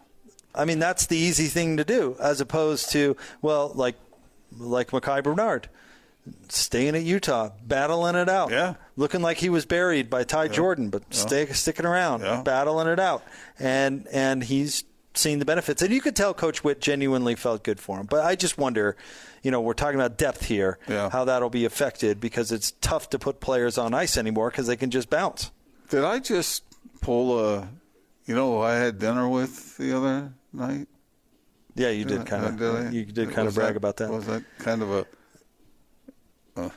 I 0.55 0.65
mean, 0.65 0.81
that's 0.81 1.07
the 1.07 1.17
easy 1.17 1.47
thing 1.47 1.77
to 1.77 1.85
do, 1.85 2.17
as 2.21 2.41
opposed 2.41 2.91
to 2.93 3.17
well, 3.41 3.73
like 3.75 3.97
like 4.59 4.93
Micah 4.93 5.23
Bernard, 5.23 5.69
staying 6.49 6.97
at 6.97 7.03
Utah, 7.03 7.51
battling 7.65 8.17
it 8.17 8.29
out, 8.29 8.51
yeah, 8.51 8.75
looking 8.97 9.23
like 9.23 9.39
he 9.39 9.49
was 9.49 9.65
buried 9.65 10.11
by 10.11 10.25
Ty 10.25 10.45
yeah. 10.45 10.53
Jordan, 10.53 10.91
but 10.91 11.03
yeah. 11.11 11.17
stay, 11.17 11.47
sticking 11.47 11.87
around, 11.87 12.23
yeah. 12.23 12.43
battling 12.43 12.89
it 12.89 12.99
out, 12.99 13.23
and 13.59 14.09
and 14.13 14.43
he's 14.43 14.85
seen 15.15 15.39
the 15.39 15.45
benefits, 15.45 15.83
and 15.83 15.93
you 15.93 16.01
could 16.01 16.17
tell 16.17 16.35
Coach 16.35 16.65
Witt 16.65 16.81
genuinely 16.81 17.37
felt 17.37 17.63
good 17.63 17.81
for 17.81 17.99
him. 18.01 18.07
But 18.07 18.25
I 18.25 18.35
just 18.35 18.59
wonder, 18.59 18.97
you 19.43 19.51
know, 19.51 19.61
we're 19.61 19.75
talking 19.75 19.99
about 19.99 20.19
depth 20.19 20.47
here, 20.47 20.79
how 20.87 21.25
that'll 21.25 21.51
be 21.51 21.65
affected 21.65 22.21
because 22.21 22.53
it's 22.53 22.73
tough 22.81 23.11
to 23.11 23.19
put 23.19 23.41
players 23.41 23.79
on 23.79 23.95
ice 23.95 24.17
anymore 24.17 24.51
because 24.51 24.67
they 24.67 24.77
can 24.77 24.91
just 24.91 25.09
bounce. 25.11 25.51
Did 25.89 26.05
I 26.05 26.19
just 26.19 26.63
pull 27.01 27.39
a? 27.39 27.69
You 28.27 28.35
know, 28.35 28.61
I 28.61 28.75
had 28.75 28.99
dinner 28.99 29.29
with 29.29 29.77
the 29.77 29.97
other 29.97 30.33
night? 30.53 30.89
Yeah, 31.75 31.91
you 31.91 32.05
did, 32.05 32.19
did 32.19 32.27
kind 32.27 32.45
of. 32.45 32.59
Did 32.59 32.93
you 32.93 33.05
did 33.05 33.33
kind 33.33 33.49
of 33.49 33.55
brag 33.55 33.75
that, 33.75 33.77
about 33.77 33.97
that. 33.99 34.11
Was 34.11 34.27
that 34.27 34.45
kind 34.59 34.83
of 34.83 34.91
a? 34.93 35.07
Uh, 36.57 36.71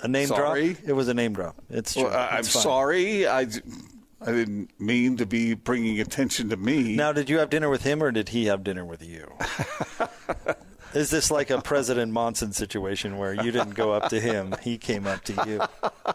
a 0.00 0.08
name 0.08 0.26
sorry? 0.26 0.74
drop. 0.74 0.88
It 0.88 0.92
was 0.92 1.08
a 1.08 1.14
name 1.14 1.32
drop. 1.32 1.56
It's 1.70 1.94
true. 1.94 2.04
Well, 2.04 2.12
I, 2.12 2.38
am 2.38 2.42
sorry. 2.42 3.26
I, 3.26 3.40
I 3.40 4.32
didn't 4.32 4.68
mean 4.80 5.16
to 5.18 5.26
be 5.26 5.54
bringing 5.54 6.00
attention 6.00 6.48
to 6.50 6.56
me. 6.56 6.96
Now, 6.96 7.12
did 7.12 7.30
you 7.30 7.38
have 7.38 7.50
dinner 7.50 7.70
with 7.70 7.84
him 7.84 8.02
or 8.02 8.10
did 8.10 8.30
he 8.30 8.46
have 8.46 8.64
dinner 8.64 8.84
with 8.84 9.02
you? 9.02 9.32
Is 10.94 11.10
this 11.10 11.30
like 11.30 11.50
a 11.50 11.60
President 11.60 12.12
Monson 12.12 12.52
situation 12.52 13.18
where 13.18 13.34
you 13.34 13.50
didn't 13.50 13.74
go 13.74 13.92
up 13.92 14.10
to 14.10 14.20
him, 14.20 14.54
he 14.62 14.78
came 14.78 15.06
up 15.06 15.22
to 15.24 15.44
you? 15.46 15.60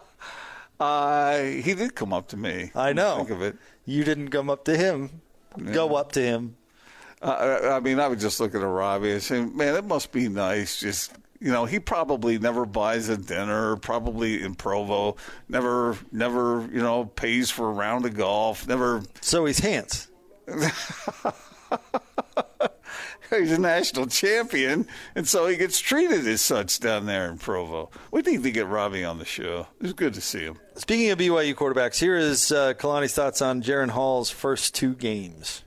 Uh, 0.80 1.42
he 1.42 1.74
did 1.74 1.94
come 1.94 2.10
up 2.10 2.28
to 2.28 2.38
me. 2.38 2.70
I 2.74 2.94
know. 2.94 3.18
Think 3.18 3.28
of 3.28 3.42
it. 3.42 3.56
You 3.84 4.02
didn't 4.02 4.30
come 4.30 4.48
up 4.48 4.64
to 4.64 4.74
him 4.74 5.20
yeah. 5.58 5.72
go 5.72 5.94
up 5.96 6.12
to 6.12 6.22
him. 6.22 6.56
Uh, 7.22 7.72
I 7.72 7.80
mean, 7.80 8.00
I 8.00 8.08
would 8.08 8.20
just 8.20 8.40
look 8.40 8.54
at 8.54 8.58
Robbie 8.58 9.12
and 9.12 9.22
say, 9.22 9.44
man, 9.44 9.74
it 9.74 9.84
must 9.84 10.10
be 10.10 10.28
nice. 10.28 10.80
Just, 10.80 11.12
you 11.38 11.52
know, 11.52 11.66
he 11.66 11.78
probably 11.78 12.38
never 12.38 12.64
buys 12.64 13.10
a 13.10 13.16
dinner, 13.16 13.76
probably 13.76 14.42
in 14.42 14.54
Provo, 14.54 15.16
never, 15.48 15.98
never, 16.12 16.66
you 16.72 16.80
know, 16.80 17.04
pays 17.04 17.50
for 17.50 17.68
a 17.68 17.72
round 17.72 18.06
of 18.06 18.16
golf, 18.16 18.66
never. 18.66 19.02
So 19.20 19.44
he's 19.44 19.58
hands. 19.58 20.08
he's 23.38 23.52
a 23.52 23.58
national 23.58 24.06
champion, 24.06 24.86
and 25.14 25.26
so 25.28 25.46
he 25.46 25.56
gets 25.56 25.78
treated 25.78 26.26
as 26.26 26.40
such 26.40 26.80
down 26.80 27.06
there 27.06 27.30
in 27.30 27.38
Provo. 27.38 27.90
We 28.10 28.22
need 28.22 28.42
to 28.42 28.50
get 28.50 28.66
Robbie 28.66 29.04
on 29.04 29.18
the 29.18 29.24
show. 29.24 29.68
It's 29.80 29.92
good 29.92 30.14
to 30.14 30.20
see 30.20 30.40
him. 30.40 30.58
Speaking 30.74 31.10
of 31.10 31.18
BYU 31.18 31.54
quarterbacks, 31.54 31.98
here 31.98 32.16
is 32.16 32.50
uh, 32.50 32.74
Kalani's 32.74 33.14
thoughts 33.14 33.40
on 33.42 33.62
Jaren 33.62 33.90
Hall's 33.90 34.30
first 34.30 34.74
two 34.74 34.94
games 34.94 35.62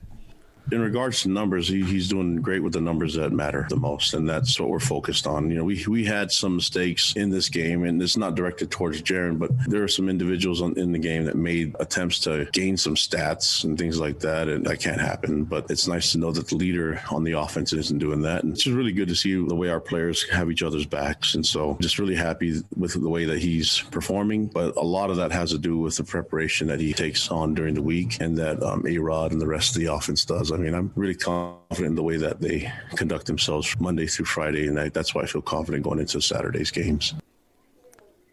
in 0.72 0.80
regards 0.80 1.22
to 1.22 1.28
numbers, 1.28 1.68
he, 1.68 1.82
he's 1.82 2.08
doing 2.08 2.36
great 2.36 2.62
with 2.62 2.72
the 2.72 2.80
numbers 2.80 3.14
that 3.14 3.32
matter 3.32 3.66
the 3.68 3.76
most, 3.76 4.14
and 4.14 4.28
that's 4.28 4.58
what 4.58 4.70
we're 4.70 4.80
focused 4.80 5.26
on. 5.26 5.50
You 5.50 5.58
know, 5.58 5.64
we 5.64 5.84
we 5.86 6.04
had 6.04 6.32
some 6.32 6.56
mistakes 6.56 7.14
in 7.16 7.30
this 7.30 7.48
game, 7.48 7.84
and 7.84 8.02
it's 8.02 8.16
not 8.16 8.34
directed 8.34 8.70
towards 8.70 9.02
Jaren, 9.02 9.38
but 9.38 9.50
there 9.66 9.82
are 9.82 9.88
some 9.88 10.08
individuals 10.08 10.62
on, 10.62 10.78
in 10.78 10.92
the 10.92 10.98
game 10.98 11.24
that 11.24 11.36
made 11.36 11.76
attempts 11.80 12.18
to 12.20 12.46
gain 12.52 12.76
some 12.76 12.94
stats 12.94 13.64
and 13.64 13.78
things 13.78 14.00
like 14.00 14.20
that, 14.20 14.48
and 14.48 14.64
that 14.66 14.80
can't 14.80 15.00
happen. 15.00 15.44
But 15.44 15.70
it's 15.70 15.86
nice 15.86 16.12
to 16.12 16.18
know 16.18 16.32
that 16.32 16.48
the 16.48 16.56
leader 16.56 17.00
on 17.10 17.24
the 17.24 17.32
offense 17.32 17.72
isn't 17.72 17.98
doing 17.98 18.22
that, 18.22 18.42
and 18.42 18.52
it's 18.52 18.64
just 18.64 18.76
really 18.76 18.92
good 18.92 19.08
to 19.08 19.14
see 19.14 19.34
the 19.34 19.54
way 19.54 19.68
our 19.68 19.80
players 19.80 20.28
have 20.30 20.50
each 20.50 20.62
other's 20.62 20.86
backs, 20.86 21.34
and 21.34 21.44
so 21.44 21.76
just 21.80 21.98
really 21.98 22.16
happy 22.16 22.62
with 22.76 22.94
the 23.00 23.08
way 23.08 23.26
that 23.26 23.38
he's 23.38 23.80
performing. 23.90 24.46
But 24.46 24.76
a 24.76 24.82
lot 24.82 25.10
of 25.10 25.16
that 25.16 25.32
has 25.32 25.50
to 25.50 25.58
do 25.58 25.78
with 25.78 25.96
the 25.96 26.04
preparation 26.04 26.68
that 26.68 26.80
he 26.80 26.92
takes 26.94 27.30
on 27.30 27.54
during 27.54 27.74
the 27.74 27.82
week, 27.82 28.18
and 28.20 28.36
that 28.38 28.62
um, 28.62 28.84
A 28.86 28.96
Rod 28.98 29.32
and 29.32 29.40
the 29.40 29.46
rest 29.46 29.76
of 29.76 29.82
the 29.82 29.92
offense 29.92 30.24
does. 30.24 30.53
I 30.54 30.56
mean, 30.56 30.72
I'm 30.72 30.92
really 30.94 31.16
confident 31.16 31.86
in 31.86 31.94
the 31.96 32.02
way 32.02 32.16
that 32.16 32.40
they 32.40 32.72
conduct 32.94 33.26
themselves 33.26 33.74
Monday 33.80 34.06
through 34.06 34.26
Friday, 34.26 34.68
and 34.68 34.78
that's 34.92 35.14
why 35.14 35.22
I 35.22 35.26
feel 35.26 35.42
confident 35.42 35.82
going 35.82 35.98
into 35.98 36.20
Saturday's 36.20 36.70
games. 36.70 37.12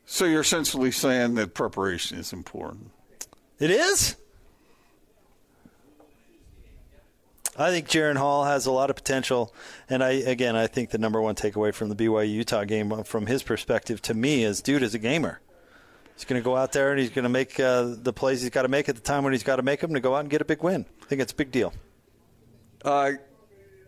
So 0.06 0.25
you're 0.25 0.42
essentially 0.42 0.92
saying 0.92 1.36
that 1.36 1.54
preparation 1.54 2.20
is 2.20 2.32
important. 2.32 2.92
It 3.60 3.72
is. 3.72 4.18
I 7.58 7.70
think 7.70 7.88
Jaren 7.88 8.18
Hall 8.18 8.46
has 8.46 8.66
a 8.66 8.72
lot 8.72 8.90
of 8.90 8.96
potential, 8.96 9.54
and 9.90 10.04
I 10.04 10.12
again 10.12 10.56
I 10.56 10.68
think 10.68 10.92
the 10.92 10.98
number 10.98 11.22
one 11.22 11.36
takeaway 11.36 11.74
from 11.74 11.90
the 11.90 11.96
BYU 11.96 12.32
Utah 12.32 12.63
game, 12.63 12.92
uh, 12.92 13.04
from 13.04 13.25
his 13.25 13.44
perspective, 13.44 14.01
to 14.04 14.13
me 14.13 14.44
is 14.44 14.62
dude 14.62 14.84
is 14.84 14.94
a 14.94 15.00
gamer. 15.00 15.42
He's 16.16 16.25
going 16.25 16.42
to 16.42 16.44
go 16.44 16.56
out 16.56 16.72
there 16.72 16.92
and 16.92 17.00
he's 17.00 17.10
going 17.10 17.24
to 17.24 17.30
make 17.30 17.60
uh, 17.60 17.96
the 17.98 18.13
plays 18.13 18.42
he's 18.42 18.51
got 18.51 18.62
to 18.62 18.68
make 18.68 18.88
at 18.88 18.96
the 18.96 19.01
time 19.01 19.24
when 19.24 19.34
he's 19.34 19.44
got 19.44 19.56
to 19.56 19.63
make 19.63 19.80
them 19.80 19.94
to 19.94 20.00
go 20.00 20.16
out 20.16 20.20
and 20.20 20.30
get 20.30 20.42
a 20.42 20.46
big 20.46 20.62
win. 20.62 20.86
I 21.01 21.06
think 21.06 21.22
it's 21.22 21.32
a 21.32 21.36
big 21.36 21.51
deal. 21.51 21.74
Uh, 22.83 23.11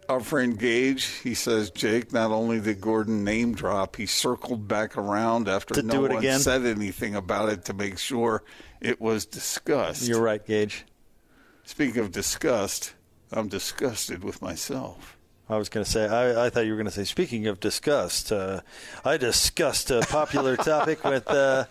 our 0.09 0.19
friend 0.19 0.57
Gage, 0.59 1.05
he 1.05 1.33
says, 1.33 1.71
Jake, 1.71 2.11
not 2.11 2.31
only 2.31 2.59
did 2.59 2.81
Gordon 2.81 3.23
name 3.23 3.53
drop, 3.53 3.95
he 3.95 4.05
circled 4.05 4.67
back 4.67 4.97
around 4.97 5.47
after 5.47 5.81
no 5.81 6.01
one 6.01 6.11
again? 6.17 6.39
said 6.39 6.65
anything 6.65 7.15
about 7.15 7.49
it 7.49 7.65
to 7.65 7.73
make 7.73 7.97
sure 7.97 8.43
it 8.81 8.99
was 8.99 9.25
discussed. 9.25 10.07
You're 10.07 10.21
right, 10.21 10.45
Gage. 10.45 10.85
Speaking 11.63 12.01
of 12.01 12.11
disgust, 12.11 12.93
I'm 13.31 13.47
disgusted 13.47 14.23
with 14.23 14.41
myself. 14.41 15.12
I 15.49 15.57
was 15.57 15.67
going 15.67 15.83
to 15.83 15.89
say, 15.89 16.07
I, 16.07 16.45
I 16.45 16.49
thought 16.49 16.65
you 16.65 16.71
were 16.71 16.77
going 16.77 16.87
to 16.87 16.91
say, 16.91 17.03
speaking 17.03 17.47
of 17.47 17.59
disgust, 17.59 18.31
uh, 18.31 18.61
I 19.03 19.17
discussed 19.17 19.91
a 19.91 20.01
popular 20.01 20.55
topic 20.57 21.03
with 21.03 21.29
uh, 21.29 21.65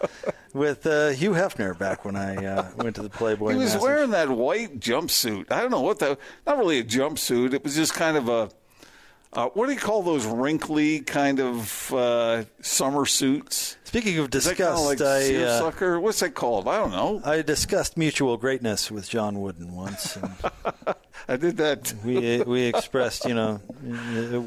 with 0.53 0.87
uh, 0.87 1.09
Hugh 1.09 1.31
Hefner 1.33 1.77
back 1.79 2.05
when 2.05 2.15
I 2.15 2.37
uh, 2.45 2.71
went 2.77 2.97
to 2.97 3.03
the 3.03 3.09
Playboy. 3.09 3.53
He 3.53 3.57
was 3.57 3.75
Masters. 3.75 3.83
wearing 3.83 4.11
that 4.11 4.29
white 4.29 4.79
jumpsuit. 4.79 5.51
I 5.51 5.63
don't 5.63 5.71
know 5.71 5.81
what 5.81 5.99
the, 6.01 6.19
not 6.47 6.59
really 6.59 6.79
a 6.81 6.85
jumpsuit. 6.85 7.55
It 7.55 7.65
was 7.65 7.75
just 7.75 7.95
kind 7.95 8.19
of 8.19 8.29
a, 8.29 8.51
uh, 9.33 9.49
what 9.55 9.67
do 9.67 9.73
you 9.73 9.79
call 9.79 10.03
those 10.03 10.27
wrinkly 10.27 11.01
kind 11.01 11.41
of 11.41 11.93
uh, 11.95 12.45
summer 12.61 13.07
suits? 13.07 13.79
Speaking 13.85 14.19
of 14.19 14.35
Is 14.35 14.45
that 14.45 14.59
kind 14.59 14.71
of 14.71 14.99
disgust, 14.99 15.01
like 15.01 15.81
I, 15.81 15.95
uh. 15.95 16.01
What's 16.01 16.21
that 16.21 16.35
called? 16.35 16.69
I 16.69 16.77
don't 16.77 16.91
know. 16.91 17.23
I 17.25 17.41
discussed 17.41 17.97
mutual 17.97 18.37
greatness 18.37 18.91
with 18.91 19.09
John 19.09 19.41
Wooden 19.41 19.75
once. 19.75 20.17
And 20.17 20.35
I 21.33 21.37
did 21.37 21.57
that. 21.57 21.95
we 22.05 22.43
we 22.43 22.63
expressed, 22.65 23.25
you 23.25 23.35
know, 23.35 23.57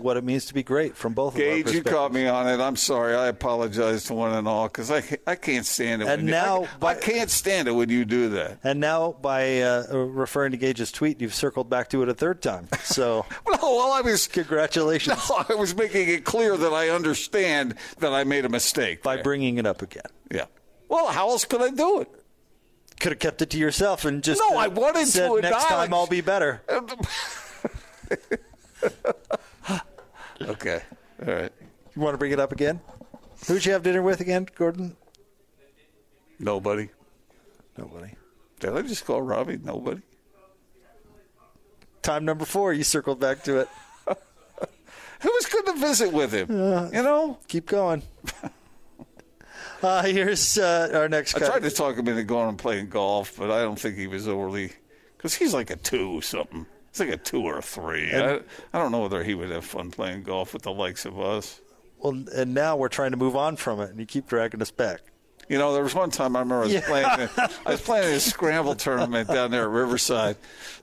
what 0.02 0.18
it 0.18 0.24
means 0.24 0.46
to 0.46 0.54
be 0.54 0.64
great 0.64 0.96
from 0.96 1.14
both 1.14 1.36
of 1.36 1.42
our 1.42 1.46
Gage, 1.48 1.72
you 1.72 1.82
caught 1.84 2.14
me 2.14 2.28
on 2.28 2.48
it. 2.48 2.60
I'm 2.62 2.76
sorry. 2.76 3.16
I 3.16 3.28
apologize 3.28 4.04
to 4.06 4.14
one 4.14 4.34
and 4.34 4.48
all 4.48 4.68
because 4.68 4.92
I, 4.92 5.04
I 5.26 5.36
can't 5.36 5.66
stand 5.66 6.02
it. 6.04 6.08
And 6.08 6.20
when 6.24 6.26
you- 6.28 6.32
now 6.32 6.64
I, 6.64 6.78
by- 6.80 6.92
I 6.92 7.00
can't 7.00 7.30
stand 7.32 7.68
it 7.68 7.72
when 7.72 7.90
you 7.90 8.06
do 8.06 8.30
that. 8.30 8.60
And 8.64 8.80
now, 8.80 9.14
by 9.22 9.62
uh, 9.62 9.88
referring 9.96 10.52
to 10.52 10.58
Gage's 10.58 10.92
tweet, 10.92 11.20
you've 11.22 11.34
circled 11.36 11.70
back 11.70 11.90
to 11.90 12.04
it 12.04 12.10
a 12.10 12.14
third 12.14 12.42
time. 12.42 12.68
So, 12.84 13.26
No, 13.48 13.58
well, 13.62 13.92
I 13.92 14.02
was 14.02 14.28
congratulations 14.28 15.18
No, 15.30 15.44
I 15.50 15.56
was 15.56 15.76
making 15.76 16.10
it 16.10 16.24
clear 16.24 16.56
that 16.56 16.72
I 16.74 16.90
understand 16.90 17.76
that 18.00 18.14
I 18.14 18.24
made 18.24 18.46
a 18.46 18.50
mistake 18.50 19.02
by 19.02 19.16
there. 19.16 19.24
bringing 19.24 19.58
it 19.58 19.66
up 19.66 19.82
again. 19.82 20.04
Yeah. 20.32 20.46
Well, 20.88 21.08
how 21.08 21.30
else 21.30 21.46
could 21.46 21.62
I 21.62 21.70
do 21.72 22.02
it? 22.02 22.10
Could 23.00 23.12
have 23.12 23.20
kept 23.20 23.42
it 23.42 23.50
to 23.52 23.58
yourself 23.58 24.06
and 24.06 24.24
just 24.24 24.42
No, 24.42 24.56
uh, 24.56 24.62
I 24.62 24.68
wanted 24.68 25.08
said, 25.08 25.28
to 25.30 25.42
Next 25.42 25.66
time, 25.66 25.94
I'll 25.94 26.08
be 26.08 26.22
better. 26.22 26.62
Okay. 30.42 30.82
All 31.26 31.34
right. 31.34 31.52
You 31.96 32.02
want 32.02 32.14
to 32.14 32.18
bring 32.18 32.32
it 32.32 32.40
up 32.40 32.52
again? 32.52 32.82
Who'd 33.48 33.66
you 33.66 33.72
have 33.72 33.84
dinner 33.84 34.02
with 34.02 34.20
again, 34.20 34.48
Gordon? 34.56 34.96
Nobody. 36.40 36.90
Nobody. 37.78 38.12
Did 38.60 38.76
I 38.76 38.82
just 38.82 39.06
call 39.06 39.22
Robbie? 39.22 39.60
Nobody. 39.64 40.02
Time 42.02 42.26
number 42.26 42.46
four, 42.46 42.74
you 42.74 42.84
circled 42.84 43.20
back 43.20 43.44
to 43.44 43.60
it. 43.60 43.70
It 45.24 45.32
was 45.34 45.46
good 45.48 45.66
to 45.66 45.74
visit 45.80 46.14
with 46.14 46.32
him. 46.32 46.52
you 46.52 47.02
know, 47.02 47.40
Keep 47.48 47.68
going. 47.68 48.04
Uh, 49.82 50.04
here's 50.04 50.58
uh, 50.58 50.90
our 50.94 51.10
next 51.10 51.36
I 51.36 51.40
cut. 51.40 51.48
tried 51.50 51.64
to 51.64 51.72
talk 51.72 51.98
him 51.98 52.08
into 52.08 52.24
going 52.24 52.50
and 52.50 52.58
playing 52.58 52.90
golf, 52.90 53.36
but 53.38 53.52
I 53.52 53.62
don't 53.62 53.80
think 53.80 53.98
he 53.98 54.08
was 54.08 54.28
overly 54.28 54.72
because 55.18 55.36
he's 55.36 55.54
like 55.54 55.70
a 55.70 55.76
two 55.76 56.22
something. 56.22 56.66
It's 56.90 57.00
like 57.00 57.10
a 57.10 57.18
two 57.18 57.42
or 57.42 57.58
a 57.58 57.62
three. 57.62 58.12
I, 58.14 58.36
I 58.74 58.80
don't 58.80 58.92
know 58.92 59.02
whether 59.02 59.24
he 59.24 59.34
would 59.34 59.50
have 59.50 59.66
fun 59.66 59.92
playing 59.92 60.24
golf 60.24 60.54
with 60.54 60.62
the 60.62 60.72
likes 60.72 61.06
of 61.06 61.20
us. 61.20 61.60
well, 62.00 62.24
and 62.34 62.54
now 62.54 62.78
we're 62.78 62.88
trying 62.88 63.12
to 63.12 63.18
move 63.18 63.36
on 63.36 63.58
from 63.58 63.80
it, 63.82 63.90
and 63.90 64.00
you 64.00 64.06
keep 64.06 64.28
dragging 64.28 64.62
us 64.62 64.72
back. 64.72 65.02
You 65.48 65.60
know, 65.60 65.74
there 65.74 65.84
was 65.84 65.94
one 65.94 66.10
time 66.10 66.36
I 66.36 66.40
remember 66.40 66.62
I 66.62 66.66
was 66.66 66.74
Yeah. 66.74 66.88
playing. 66.88 67.30
I 67.66 67.72
was 67.72 67.82
playing 67.82 68.14
a 68.16 68.20
scramble 68.20 68.74
tournament 68.76 69.28
down 69.30 69.52
there 69.52 69.64
at 69.64 69.70
Riverside, 69.70 70.38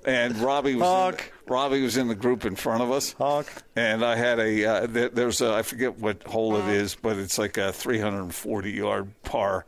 and 0.06 0.36
Robbie 0.38 0.74
was 0.76 0.82
in, 0.82 0.86
Honk. 0.88 1.32
Robbie 1.48 1.82
was 1.82 1.96
in 1.96 2.06
the 2.08 2.14
group 2.14 2.44
in 2.44 2.54
front 2.54 2.82
of 2.82 2.90
us. 2.92 3.12
Honk. 3.14 3.48
And 3.74 4.04
I 4.04 4.14
had 4.14 4.38
a 4.38 4.64
uh, 4.64 4.86
there, 4.86 5.08
there's 5.08 5.40
a 5.40 5.52
I 5.52 5.62
forget 5.62 5.98
what 5.98 6.22
hole 6.24 6.56
it 6.56 6.68
is, 6.68 6.94
but 6.94 7.16
it's 7.16 7.38
like 7.38 7.56
a 7.56 7.72
340 7.72 8.70
yard 8.70 9.10
par 9.24 9.66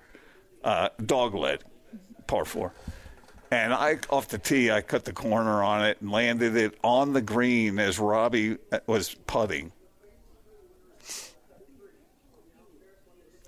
uh, 0.62 0.90
dog 1.04 1.34
leg, 1.34 1.60
par 2.28 2.44
four. 2.44 2.72
And 3.50 3.74
I 3.74 3.98
off 4.10 4.28
the 4.28 4.38
tee, 4.38 4.70
I 4.70 4.80
cut 4.80 5.04
the 5.04 5.12
corner 5.12 5.62
on 5.62 5.84
it 5.84 6.00
and 6.00 6.10
landed 6.10 6.56
it 6.56 6.78
on 6.84 7.12
the 7.14 7.20
green 7.22 7.78
as 7.80 7.98
Robbie 7.98 8.58
uh, 8.72 8.78
was 8.86 9.14
putting. 9.26 9.72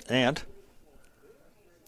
And 0.08 0.42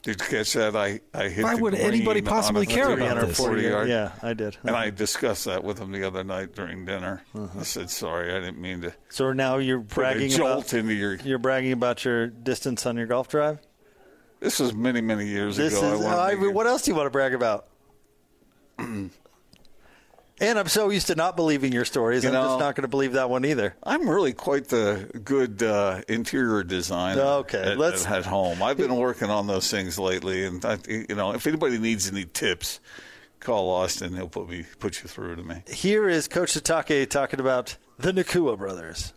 Did 0.09 0.23
you 0.23 0.27
catch 0.39 0.55
that? 0.55 0.75
I, 0.75 1.01
I 1.13 1.29
hit 1.29 1.45
Why 1.45 1.55
the 1.55 1.63
would 1.65 1.75
anybody 1.75 2.23
green 2.23 2.33
on 2.33 2.41
possibly 2.41 2.63
a 2.63 2.67
care 2.67 2.93
about 2.93 3.21
this? 3.27 3.37
340 3.37 3.63
yard. 3.63 3.89
Yeah, 3.91 4.13
I 4.23 4.33
did. 4.33 4.57
And 4.65 4.75
I 4.75 4.89
discussed 4.89 5.45
that 5.45 5.63
with 5.63 5.79
him 5.79 5.93
the 5.93 6.03
other 6.05 6.25
night 6.25 6.55
during 6.55 6.87
dinner. 6.87 7.23
Uh-huh. 7.35 7.61
I 7.61 7.63
said, 7.63 7.91
"Sorry, 7.91 8.33
I 8.35 8.41
didn't 8.41 8.59
mean 8.59 8.81
to 8.81 8.95
so 9.11 9.35
now 9.35 9.59
you're 9.59 9.81
put 9.81 9.93
a 9.93 9.95
bragging 9.97 10.31
jolt 10.31 10.73
about 10.73 10.79
into 10.81 10.95
your." 10.95 11.17
you're 11.17 11.39
bragging 11.39 11.73
about 11.73 12.07
your 12.07 12.29
distance 12.29 12.87
on 12.87 12.97
your 12.97 13.05
golf 13.05 13.29
drive. 13.29 13.59
This 14.41 14.59
was 14.61 14.73
many, 14.73 15.03
many 15.03 15.27
years 15.27 15.59
This 15.59 15.77
ago. 15.77 15.97
is. 16.01 16.05
I 16.07 16.29
I, 16.29 16.31
to 16.31 16.41
make 16.41 16.49
it- 16.49 16.55
what 16.55 16.67
else 16.67 16.81
do 16.81 16.91
you 16.91 16.97
want 16.97 17.05
to 17.05 17.11
brag 17.11 17.35
about? 17.35 17.67
and 20.41 20.59
I'm 20.59 20.69
so 20.69 20.91
used 20.91 21.07
to 21.09 21.15
not 21.15 21.37
believing 21.37 21.73
your 21.73 21.85
stories. 21.85 22.23
You 22.25 22.31
I'm 22.31 22.35
just 22.35 22.59
not 22.59 22.75
going 22.75 22.83
to 22.83 22.89
believe 22.89 23.13
that 23.15 23.29
one 23.31 23.45
either. 23.45 23.75
I'm 23.83 24.09
really 24.09 24.33
quite 24.33 24.69
the 24.69 25.09
good 25.25 25.63
uh, 25.63 26.03
interior 26.09 26.63
designer. 26.65 27.21
Okay, 27.21 27.73
at, 27.73 27.79
let's- 27.79 28.07
at 28.07 28.25
home. 28.27 28.63
I've 28.63 28.77
been 28.77 28.95
working 28.97 29.31
on 29.31 29.47
those 29.47 29.71
things 29.71 29.99
lately, 29.99 30.45
and 30.45 30.65
I, 30.65 30.79
you 30.89 31.15
know, 31.15 31.33
if 31.33 31.47
anybody 31.47 31.79
needs 31.79 32.09
any 32.11 32.25
tips, 32.25 32.81
call 33.41 33.71
Austin. 33.71 34.15
He'll 34.15 34.29
put 34.29 34.49
me 34.49 34.65
put 34.79 35.03
you 35.03 35.09
through 35.09 35.37
to 35.37 35.43
me. 35.43 35.63
Here 35.69 36.09
is 36.09 36.29
Coach 36.29 36.53
Sitake 36.55 37.09
talking 37.09 37.41
about 37.41 37.77
the 37.99 38.13
Nakua 38.13 38.57
brothers. 38.59 39.13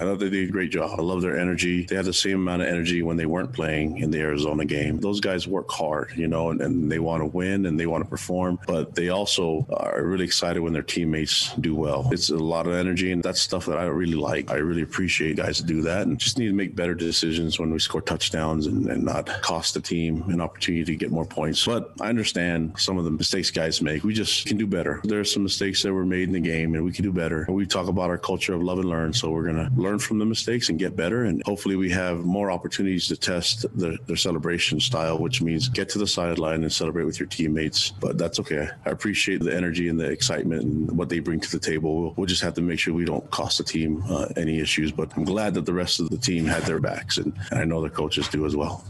I 0.00 0.04
thought 0.04 0.18
they 0.18 0.30
did 0.30 0.48
a 0.48 0.52
great 0.52 0.70
job. 0.70 0.98
I 0.98 1.02
love 1.02 1.20
their 1.20 1.38
energy. 1.38 1.84
They 1.84 1.94
had 1.94 2.06
the 2.06 2.12
same 2.14 2.36
amount 2.36 2.62
of 2.62 2.68
energy 2.68 3.02
when 3.02 3.18
they 3.18 3.26
weren't 3.26 3.52
playing 3.52 3.98
in 3.98 4.10
the 4.10 4.18
Arizona 4.18 4.64
game. 4.64 4.98
Those 4.98 5.20
guys 5.20 5.46
work 5.46 5.70
hard, 5.70 6.12
you 6.16 6.26
know, 6.26 6.48
and, 6.50 6.62
and 6.62 6.90
they 6.90 6.98
want 6.98 7.20
to 7.20 7.26
win 7.26 7.66
and 7.66 7.78
they 7.78 7.86
want 7.86 8.02
to 8.02 8.08
perform, 8.08 8.58
but 8.66 8.94
they 8.94 9.10
also 9.10 9.66
are 9.70 10.02
really 10.02 10.24
excited 10.24 10.60
when 10.60 10.72
their 10.72 10.82
teammates 10.82 11.54
do 11.56 11.74
well. 11.74 12.08
It's 12.12 12.30
a 12.30 12.36
lot 12.36 12.66
of 12.66 12.72
energy, 12.72 13.12
and 13.12 13.22
that's 13.22 13.42
stuff 13.42 13.66
that 13.66 13.76
I 13.76 13.84
really 13.84 14.14
like. 14.14 14.50
I 14.50 14.54
really 14.54 14.80
appreciate 14.80 15.36
guys 15.36 15.60
do 15.60 15.82
that 15.82 16.06
and 16.06 16.18
just 16.18 16.38
need 16.38 16.48
to 16.48 16.54
make 16.54 16.74
better 16.74 16.94
decisions 16.94 17.58
when 17.58 17.70
we 17.70 17.78
score 17.78 18.00
touchdowns 18.00 18.66
and, 18.66 18.86
and 18.86 19.04
not 19.04 19.26
cost 19.42 19.74
the 19.74 19.82
team 19.82 20.22
an 20.28 20.40
opportunity 20.40 20.84
to 20.84 20.96
get 20.96 21.10
more 21.10 21.26
points. 21.26 21.66
But 21.66 21.92
I 22.00 22.08
understand 22.08 22.72
some 22.78 22.96
of 22.96 23.04
the 23.04 23.10
mistakes 23.10 23.50
guys 23.50 23.82
make. 23.82 24.02
We 24.02 24.14
just 24.14 24.46
can 24.46 24.56
do 24.56 24.66
better. 24.66 25.02
There 25.04 25.20
are 25.20 25.24
some 25.24 25.42
mistakes 25.42 25.82
that 25.82 25.92
were 25.92 26.06
made 26.06 26.24
in 26.28 26.32
the 26.32 26.40
game, 26.40 26.74
and 26.74 26.84
we 26.84 26.92
can 26.92 27.04
do 27.04 27.12
better. 27.12 27.44
We 27.50 27.66
talk 27.66 27.88
about 27.88 28.08
our 28.08 28.18
culture 28.18 28.54
of 28.54 28.62
love 28.62 28.78
and 28.78 28.88
learn, 28.88 29.12
so 29.12 29.30
we're 29.30 29.44
going 29.44 29.56
to 29.56 29.70
learn 29.80 29.89
from 29.98 30.18
the 30.18 30.26
mistakes 30.26 30.68
and 30.68 30.78
get 30.78 30.96
better. 30.96 31.24
And 31.24 31.42
hopefully, 31.44 31.76
we 31.76 31.90
have 31.90 32.24
more 32.24 32.50
opportunities 32.50 33.08
to 33.08 33.16
test 33.16 33.66
their, 33.76 33.96
their 34.06 34.16
celebration 34.16 34.80
style, 34.80 35.18
which 35.18 35.42
means 35.42 35.68
get 35.68 35.88
to 35.90 35.98
the 35.98 36.06
sideline 36.06 36.62
and 36.62 36.72
celebrate 36.72 37.04
with 37.04 37.18
your 37.18 37.28
teammates. 37.28 37.90
But 37.90 38.18
that's 38.18 38.38
okay. 38.40 38.68
I 38.86 38.90
appreciate 38.90 39.42
the 39.42 39.54
energy 39.54 39.88
and 39.88 39.98
the 39.98 40.10
excitement 40.10 40.62
and 40.62 40.96
what 40.96 41.08
they 41.08 41.18
bring 41.18 41.40
to 41.40 41.50
the 41.50 41.58
table. 41.58 42.00
We'll, 42.00 42.14
we'll 42.16 42.26
just 42.26 42.42
have 42.42 42.54
to 42.54 42.62
make 42.62 42.78
sure 42.78 42.94
we 42.94 43.04
don't 43.04 43.28
cost 43.30 43.58
the 43.58 43.64
team 43.64 44.02
uh, 44.08 44.26
any 44.36 44.60
issues. 44.60 44.92
But 44.92 45.16
I'm 45.16 45.24
glad 45.24 45.54
that 45.54 45.66
the 45.66 45.74
rest 45.74 46.00
of 46.00 46.10
the 46.10 46.18
team 46.18 46.44
had 46.44 46.62
their 46.62 46.80
backs, 46.80 47.18
and, 47.18 47.32
and 47.50 47.60
I 47.60 47.64
know 47.64 47.82
the 47.82 47.90
coaches 47.90 48.28
do 48.28 48.46
as 48.46 48.54
well. 48.54 48.84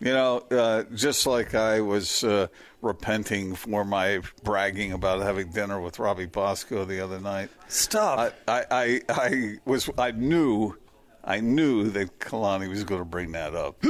You 0.00 0.12
know, 0.12 0.38
uh, 0.52 0.84
just 0.94 1.26
like 1.26 1.56
I 1.56 1.80
was 1.80 2.22
uh, 2.22 2.46
repenting 2.80 3.54
for 3.54 3.84
my 3.84 4.20
bragging 4.44 4.92
about 4.92 5.20
having 5.20 5.50
dinner 5.50 5.80
with 5.80 5.98
Robbie 5.98 6.26
Bosco 6.26 6.84
the 6.84 7.00
other 7.00 7.20
night. 7.20 7.50
Stop. 7.68 8.34
I, 8.46 8.52
I, 8.52 8.64
I, 8.70 9.00
I 9.08 9.54
was 9.64 9.90
I 9.98 10.12
knew 10.12 10.76
I 11.24 11.40
knew 11.40 11.90
that 11.90 12.18
Kalani 12.20 12.68
was 12.68 12.84
going 12.84 13.00
to 13.00 13.04
bring 13.04 13.32
that 13.32 13.54
up 13.54 13.84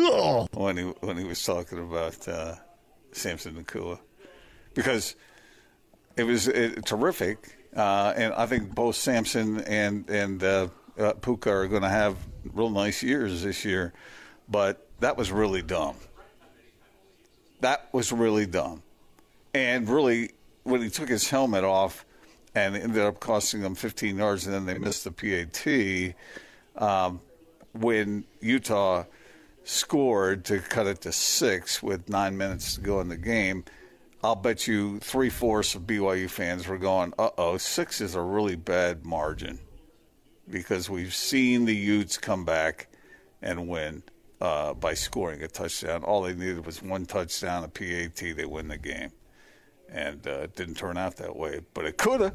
when 0.55 0.77
he 0.77 0.85
when 1.01 1.17
he 1.19 1.25
was 1.25 1.43
talking 1.43 1.79
about 1.79 2.27
uh, 2.27 2.55
Samson 3.13 3.63
Nakua 3.63 4.01
because 4.75 5.15
it 6.17 6.25
was 6.25 6.49
uh 6.49 6.75
terrific, 6.85 7.57
uh, 7.77 8.13
and 8.17 8.33
I 8.35 8.47
think 8.47 8.75
both 8.75 8.97
Samson 8.97 9.61
and 9.61 10.09
and 10.09 10.43
uh, 10.43 10.69
uh, 10.99 11.13
Puka 11.13 11.51
are 11.51 11.69
going 11.69 11.83
to 11.83 11.89
have 11.89 12.17
real 12.53 12.71
nice 12.71 13.03
years 13.03 13.43
this 13.43 13.65
year, 13.65 13.93
but 14.49 14.89
that 15.01 15.17
was 15.17 15.31
really 15.31 15.63
dumb. 15.63 15.97
That 17.61 17.89
was 17.93 18.13
really 18.13 18.47
dumb, 18.47 18.83
and 19.53 19.89
really 19.89 20.31
when 20.63 20.81
he 20.81 20.91
took 20.91 21.09
his 21.09 21.29
helmet 21.29 21.65
off 21.65 22.05
and 22.55 22.77
ended 22.77 23.03
up 23.03 23.21
costing 23.21 23.63
them 23.63 23.75
15 23.75 24.17
yards, 24.17 24.47
and 24.47 24.55
then 24.55 24.67
they 24.67 24.79
missed 24.79 25.05
the 25.05 25.11
PAT. 25.11 26.15
Um, 26.81 27.21
when 27.73 28.25
Utah 28.41 29.05
scored 29.65 30.45
to 30.47 30.61
cut 30.61 30.87
it 30.87 31.01
to 31.03 31.13
six 31.13 31.83
with 31.83 32.09
nine 32.09 32.37
minutes 32.37 32.77
to 32.77 32.81
go 32.81 33.01
in 33.01 33.09
the 33.09 33.17
game, 33.17 33.65
I'll 34.23 34.37
bet 34.37 34.67
you 34.67 34.99
three 35.01 35.31
fourths 35.31 35.75
of 35.75 35.83
BYU 35.83 36.29
fans 36.29 36.67
were 36.67 36.79
going, 36.79 37.13
"Uh 37.19 37.31
oh, 37.39 37.57
six 37.57 38.01
is 38.01 38.15
a 38.15 38.23
really 38.23 38.57
bad 38.57 39.05
margin," 39.05 39.59
because 40.49 40.89
we've 40.89 41.15
seen 41.15 41.65
the 41.65 41.75
Utes 41.75 42.19
come 42.19 42.45
back 42.45 42.89
and 43.43 43.69
win 43.69 44.03
uh, 44.41 44.75
by 44.75 44.95
scoring 44.95 45.43
a 45.43 45.49
touchdown. 45.49 46.05
All 46.05 46.23
they 46.23 46.35
needed 46.35 46.65
was 46.65 46.83
one 46.83 47.07
touchdown, 47.07 47.65
a 47.65 47.69
PAT, 47.69 48.17
they 48.37 48.45
win 48.45 48.69
the 48.69 48.79
game, 48.79 49.11
and 49.91 50.27
uh, 50.27 50.43
it 50.43 50.57
didn't 50.57 50.77
turn 50.77 50.97
out 50.97 51.17
that 51.17 51.37
way. 51.37 51.61
But 51.75 51.85
it 51.87 51.97
could 51.99 52.21
have, 52.21 52.35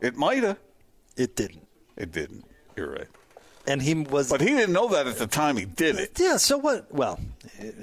it 0.00 0.16
might 0.16 0.42
have, 0.42 0.58
It 1.16 1.36
didn't. 1.36 1.66
it 1.96 2.12
didn't. 2.12 2.44
You're 2.76 2.92
right. 2.92 3.08
And 3.66 3.82
he 3.82 3.94
was. 3.94 4.30
But 4.30 4.40
he 4.40 4.48
didn't 4.48 4.72
know 4.72 4.88
that 4.88 5.06
at 5.06 5.18
the 5.18 5.26
time 5.26 5.56
he 5.56 5.66
did 5.66 5.96
it. 5.96 6.18
yeah, 6.18 6.38
so 6.38 6.56
what? 6.56 6.92
Well, 6.92 7.20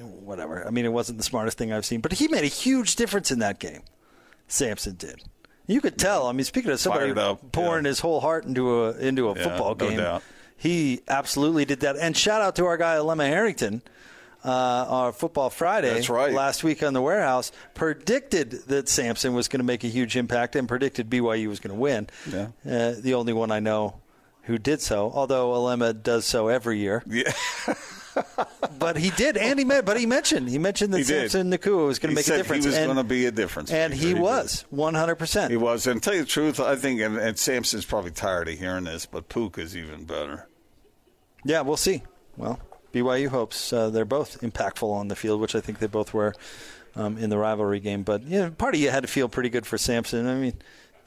whatever. 0.02 0.66
I 0.66 0.72
mean, 0.72 0.86
it 0.86 0.92
wasn't 0.92 1.20
the 1.20 1.24
smartest 1.24 1.58
thing 1.58 1.72
I've 1.72 1.86
seen, 1.86 2.02
but 2.02 2.14
he 2.14 2.28
made 2.28 2.44
a 2.44 2.48
huge 2.48 2.96
difference 2.96 3.30
in 3.32 3.40
that 3.40 3.60
game. 3.60 3.82
Samson 4.48 4.96
did. 4.96 5.22
You 5.68 5.80
could 5.82 5.98
tell. 5.98 6.28
I 6.28 6.32
mean, 6.32 6.46
speaking 6.46 6.72
of 6.72 6.80
somebody 6.80 7.12
up, 7.12 7.52
pouring 7.52 7.84
yeah. 7.86 7.90
his 7.90 8.00
whole 8.00 8.22
heart 8.22 8.46
into 8.46 8.86
a 8.86 8.98
into 8.98 9.30
a 9.30 9.36
Yeah, 9.36 9.44
football 9.44 9.76
no 9.76 9.88
game, 9.90 9.98
doubt. 9.98 10.24
He 10.58 11.02
absolutely 11.08 11.66
did 11.66 11.82
that. 11.82 11.96
And 11.98 12.16
shout 12.18 12.42
out 12.42 12.56
to 12.58 12.66
our 12.66 12.78
guy 12.78 12.96
Alema 12.96 13.28
Harrington, 13.28 13.82
uh, 14.44 14.50
our 14.90 15.12
Football 15.14 15.50
Friday 15.50 15.94
That's 15.94 16.10
right. 16.10 16.34
last 16.34 16.64
week 16.64 16.82
on 16.84 16.94
the 16.94 17.02
Warehouse 17.02 17.52
predicted 17.74 18.52
that 18.68 18.90
Samson 18.90 19.34
was 19.34 19.48
going 19.48 19.60
to 19.60 19.66
make 19.66 19.84
a 19.84 19.88
huge 19.88 20.16
impact 20.18 20.56
and 20.56 20.68
predicted 20.68 21.10
BYU 21.10 21.48
was 21.48 21.60
going 21.60 21.76
to 21.76 21.80
win. 21.80 22.08
Yeah. 22.32 22.48
Uh, 22.66 22.94
the 23.00 23.14
only 23.14 23.34
one 23.34 23.52
I 23.52 23.60
know 23.60 24.00
who 24.44 24.58
did 24.58 24.82
so, 24.82 25.12
although 25.14 25.52
Alema 25.52 26.02
does 26.02 26.26
so 26.26 26.48
every 26.48 26.80
year. 26.80 27.04
Yeah. 27.08 27.32
But 28.80 28.98
he 28.98 29.12
did, 29.12 29.38
and 29.38 29.60
he 29.60 29.66
meant, 29.66 29.86
but 29.86 30.00
he 30.00 30.08
mentioned 30.08 30.50
he 30.50 30.58
mentioned 30.58 30.92
that 30.94 30.98
He. 31.00 31.04
Samson 31.04 31.52
Nakua 31.52 31.86
was 31.86 32.00
going 32.00 32.10
to 32.12 32.16
make 32.16 32.28
a 32.28 32.38
difference. 32.38 32.64
he 32.66 32.70
was 32.70 32.78
going 32.80 32.96
to 32.96 33.04
be 33.04 33.28
a 33.28 33.32
difference. 33.32 33.72
and 33.72 33.94
maker. 33.94 34.06
he 34.08 34.14
was 34.16 34.66
one 34.72 34.96
hundred 34.96 35.16
percent. 35.18 35.52
He 35.52 35.58
was. 35.58 35.86
And 35.86 36.02
to 36.02 36.10
tell 36.10 36.16
you 36.16 36.24
the 36.24 36.28
truth, 36.30 36.60
I 36.60 36.76
think, 36.76 37.00
and, 37.00 37.16
and 37.18 37.38
Samson's 37.38 37.86
probably 37.86 38.10
tired 38.10 38.48
of 38.50 38.58
hearing 38.58 38.86
this, 38.86 39.06
but 39.06 39.30
Pook 39.30 39.60
is 39.60 39.78
even 39.78 40.06
better. 40.06 40.47
Yeah, 41.44 41.62
we'll 41.62 41.78
see. 41.78 42.04
Well, 42.36 42.60
BYU 42.94 43.30
hopes 43.30 43.72
uh, 43.72 43.90
they're 43.90 44.06
both 44.06 44.42
impactful 44.42 44.92
on 44.92 45.08
the 45.08 45.16
field, 45.16 45.42
which 45.42 45.56
I 45.56 45.62
think 45.62 45.80
they 45.80 45.88
both 45.88 46.14
were 46.14 46.34
um, 46.96 47.18
in 47.18 47.30
the 47.30 47.38
rivalry 47.38 47.80
game. 47.80 48.04
But 48.04 48.24
yeah, 48.24 48.50
part 48.50 48.76
of 48.76 48.82
you 48.82 48.90
had 48.90 49.04
to 49.04 49.08
feel 49.08 49.30
pretty 49.30 49.50
good 49.50 49.66
for 49.66 49.78
Samson. 49.78 50.28
I 50.28 50.36
mean, 50.36 50.54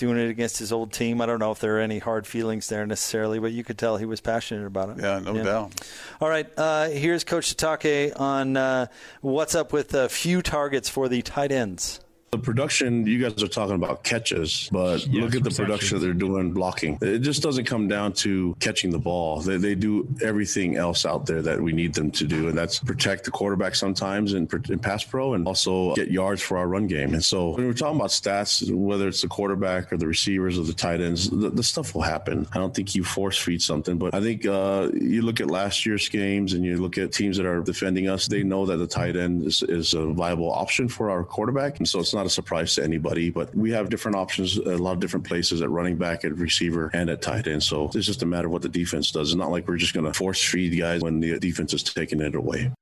doing 0.01 0.19
it 0.19 0.31
against 0.31 0.59
his 0.59 0.73
old 0.73 0.93
team. 0.93 1.21
I 1.21 1.27
don't 1.27 1.39
know 1.39 1.53
if 1.53 1.61
there 1.61 1.77
are 1.77 1.81
any 1.81 1.99
hard 1.99 2.27
feelings 2.27 2.69
there 2.69 2.87
necessarily, 2.87 3.39
but 3.39 3.53
you 3.53 3.63
could 3.63 3.77
tell 3.77 3.99
he 3.99 4.07
was 4.07 4.21
passionate 4.21 4.67
about 4.67 4.91
it. 4.91 5.03
Yeah, 5.03 5.19
no 5.19 5.43
doubt. 5.45 5.73
All 6.21 6.29
right, 6.29 6.51
uh, 6.57 6.89
here's 6.89 7.23
Coach 7.23 7.55
Sitake 7.55 8.19
on 8.19 8.57
uh, 8.57 8.87
what's 9.21 9.55
up 9.55 9.73
with 9.73 9.93
a 9.95 10.09
few 10.09 10.41
targets 10.43 10.89
for 10.89 11.09
the 11.09 11.21
tight 11.23 11.53
ends. 11.53 12.01
The 12.33 12.39
production, 12.39 13.09
you 13.09 13.21
guys 13.21 13.43
are 13.43 13.49
talking 13.49 13.75
about 13.75 14.05
catches, 14.05 14.69
but 14.71 15.05
look 15.09 15.35
at 15.35 15.43
the 15.43 15.51
production 15.51 15.99
that 15.99 16.05
they're 16.05 16.15
doing 16.15 16.53
blocking. 16.53 16.97
It 17.03 17.23
just 17.23 17.43
doesn't 17.43 17.65
come 17.65 17.89
down 17.89 18.13
to 18.25 18.55
catching 18.61 18.93
the 18.93 19.01
ball. 19.01 19.41
They, 19.41 19.57
they 19.57 19.75
do 19.75 20.07
everything 20.23 20.77
else 20.77 21.05
out 21.05 21.27
there 21.27 21.43
that 21.43 21.61
we 21.61 21.73
need 21.73 21.93
them 21.93 22.13
to 22.13 22.25
do, 22.25 22.47
and 22.47 22.57
that's 22.57 22.79
protect 22.79 23.25
the 23.25 23.33
quarterback 23.33 23.75
sometimes 23.75 24.35
in, 24.35 24.49
in 24.69 24.79
pass 24.79 25.03
pro 25.03 25.35
and 25.35 25.45
also 25.45 25.93
get 25.97 26.13
yards 26.13 26.41
for 26.41 26.57
our 26.57 26.69
run 26.69 26.87
game. 26.87 27.15
And 27.15 27.25
so 27.25 27.57
when 27.57 27.67
we're 27.67 27.73
talking 27.73 27.97
about 27.97 28.11
stats, 28.11 28.73
whether 28.73 29.09
it's 29.09 29.23
the 29.23 29.29
quarterback 29.29 29.93
or 29.93 29.97
the 29.97 30.07
receivers 30.07 30.57
or 30.57 30.63
the 30.63 30.73
tight 30.73 31.01
ends, 31.01 31.31
the, 31.31 31.51
the 31.51 31.65
stuff 31.65 31.97
will 31.97 32.03
happen. 32.03 32.47
I 32.53 32.59
don't 32.59 32.73
think 32.73 32.95
you 32.95 33.03
force 33.03 33.39
feed 33.39 33.61
something, 33.61 33.99
but 33.99 34.15
I 34.15 34.21
think 34.21 34.47
uh, 34.47 34.89
you 34.95 35.23
look 35.23 35.41
at 35.41 35.51
last 35.51 35.85
year's 35.85 36.09
games 36.09 36.53
and 36.53 36.65
you 36.65 36.77
look 36.77 36.97
at 36.97 37.11
teams 37.11 37.39
that 37.39 37.47
are 37.47 37.61
defending 37.61 38.09
us, 38.09 38.29
they 38.29 38.45
know 38.45 38.67
that 38.67 38.77
the 38.77 38.87
tight 38.87 39.17
end 39.17 39.45
is, 39.45 39.65
is 39.65 39.95
a 39.95 40.07
viable 40.13 40.53
option 40.53 40.87
for 40.87 41.11
our 41.11 41.25
quarterback. 41.25 41.79
And 41.79 41.89
so 41.89 41.99
it's 41.99 42.15
not 42.15 42.20
a 42.27 42.31
surprise 42.31 42.75
to 42.77 42.85
anybody, 42.85 43.31
but 43.31 43.55
we 43.55 43.71
have 43.73 43.89
different 43.91 44.17
options, 44.17 44.57
a 44.57 44.77
lot 44.77 44.93
of 44.93 45.01
different 45.01 45.27
places 45.27 45.63
at 45.63 45.71
running 45.71 45.97
back, 45.97 46.25
at 46.25 46.37
receiver, 46.37 46.91
and 46.93 47.09
at 47.11 47.23
tight 47.23 47.47
end. 47.47 47.63
So 47.63 47.91
it's 47.95 48.07
just 48.07 48.23
a 48.23 48.27
matter 48.27 48.47
of 48.47 48.53
what 48.53 48.63
the 48.63 48.69
defense 48.69 49.11
does. 49.11 49.31
It's 49.31 49.37
not 49.37 49.51
like 49.51 49.67
we're 49.69 49.77
just 49.77 49.95
going 49.95 50.07
to 50.07 50.13
force 50.15 50.43
feed 50.43 50.79
guys 50.79 51.01
when 51.03 51.21
the 51.21 51.39
defense 51.39 51.73
is 51.75 51.83
taking 51.83 52.21
it 52.21 52.35
away. 52.35 52.73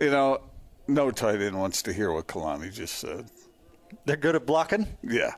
You 0.00 0.10
know, 0.10 0.40
no 0.88 1.10
tight 1.10 1.40
end 1.40 1.58
wants 1.58 1.82
to 1.82 1.92
hear 1.92 2.12
what 2.12 2.26
Kalani 2.26 2.72
just 2.72 2.96
said. 2.98 3.26
They're 4.04 4.16
good 4.16 4.34
at 4.36 4.46
blocking. 4.46 4.86
Yeah. 5.02 5.32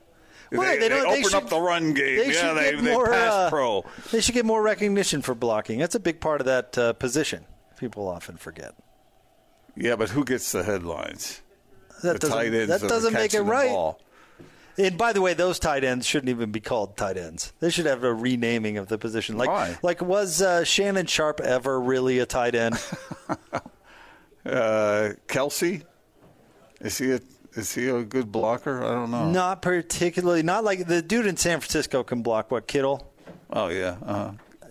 Why? 0.50 0.64
They, 0.66 0.76
They 0.76 0.80
they, 0.80 0.88
don't- 0.88 1.02
they 1.04 1.08
open 1.18 1.22
should- 1.24 1.34
up 1.34 1.48
the 1.50 1.60
run 1.60 1.92
game. 1.92 2.18
They 2.18 2.26
yeah, 2.26 2.32
should 2.32 2.56
they, 2.56 2.70
get 2.72 2.82
they 2.84 2.92
more, 2.94 3.06
pass 3.06 3.32
uh, 3.32 3.50
pro. 3.50 3.84
They 4.10 4.20
should 4.20 4.34
get 4.34 4.46
more 4.46 4.62
recognition 4.62 5.22
for 5.22 5.34
blocking. 5.34 5.78
That's 5.78 5.94
a 5.94 6.00
big 6.00 6.20
part 6.20 6.40
of 6.40 6.46
that 6.46 6.76
uh, 6.78 6.92
position. 6.94 7.44
People 7.78 8.08
often 8.08 8.36
forget. 8.36 8.74
Yeah, 9.76 9.94
but 9.94 10.10
who 10.10 10.24
gets 10.24 10.50
the 10.50 10.64
headlines? 10.64 11.42
That 12.02 12.20
the 12.20 12.28
doesn't, 12.28 12.52
that 12.68 12.80
that 12.80 12.88
doesn't 12.88 13.12
make 13.12 13.34
it 13.34 13.42
right. 13.42 13.70
ball. 13.70 14.00
And 14.76 14.96
by 14.96 15.12
the 15.12 15.20
way, 15.20 15.34
those 15.34 15.58
tight 15.58 15.82
ends 15.82 16.06
shouldn't 16.06 16.28
even 16.30 16.52
be 16.52 16.60
called 16.60 16.96
tight 16.96 17.16
ends. 17.16 17.52
They 17.58 17.68
should 17.70 17.86
have 17.86 18.04
a 18.04 18.14
renaming 18.14 18.78
of 18.78 18.86
the 18.86 18.96
position. 18.96 19.36
Like, 19.36 19.48
Why? 19.48 19.76
like 19.82 20.00
was 20.00 20.40
uh, 20.40 20.62
Shannon 20.62 21.06
Sharpe 21.06 21.40
ever 21.40 21.80
really 21.80 22.20
a 22.20 22.26
tight 22.26 22.54
end? 22.54 22.80
Uh, 24.46 25.10
Kelce, 25.26 25.82
is 26.80 26.96
he 26.96 27.12
a 27.12 27.20
is 27.54 27.74
he 27.74 27.88
a 27.88 28.02
good 28.02 28.32
blocker? 28.32 28.82
I 28.82 28.94
don't 28.94 29.10
know. 29.10 29.30
not 29.30 29.60
particularly. 29.60 30.42
Not 30.42 30.64
like 30.64 30.86
the 30.86 31.02
dude 31.02 31.26
in 31.26 31.36
San 31.36 31.60
Francisco 31.60 32.02
can 32.02 32.22
block. 32.22 32.50
What 32.50 32.66
Kittle? 32.66 33.12
Oh 33.50 33.68
yeah. 33.68 33.96
Uh-huh. 34.02 34.30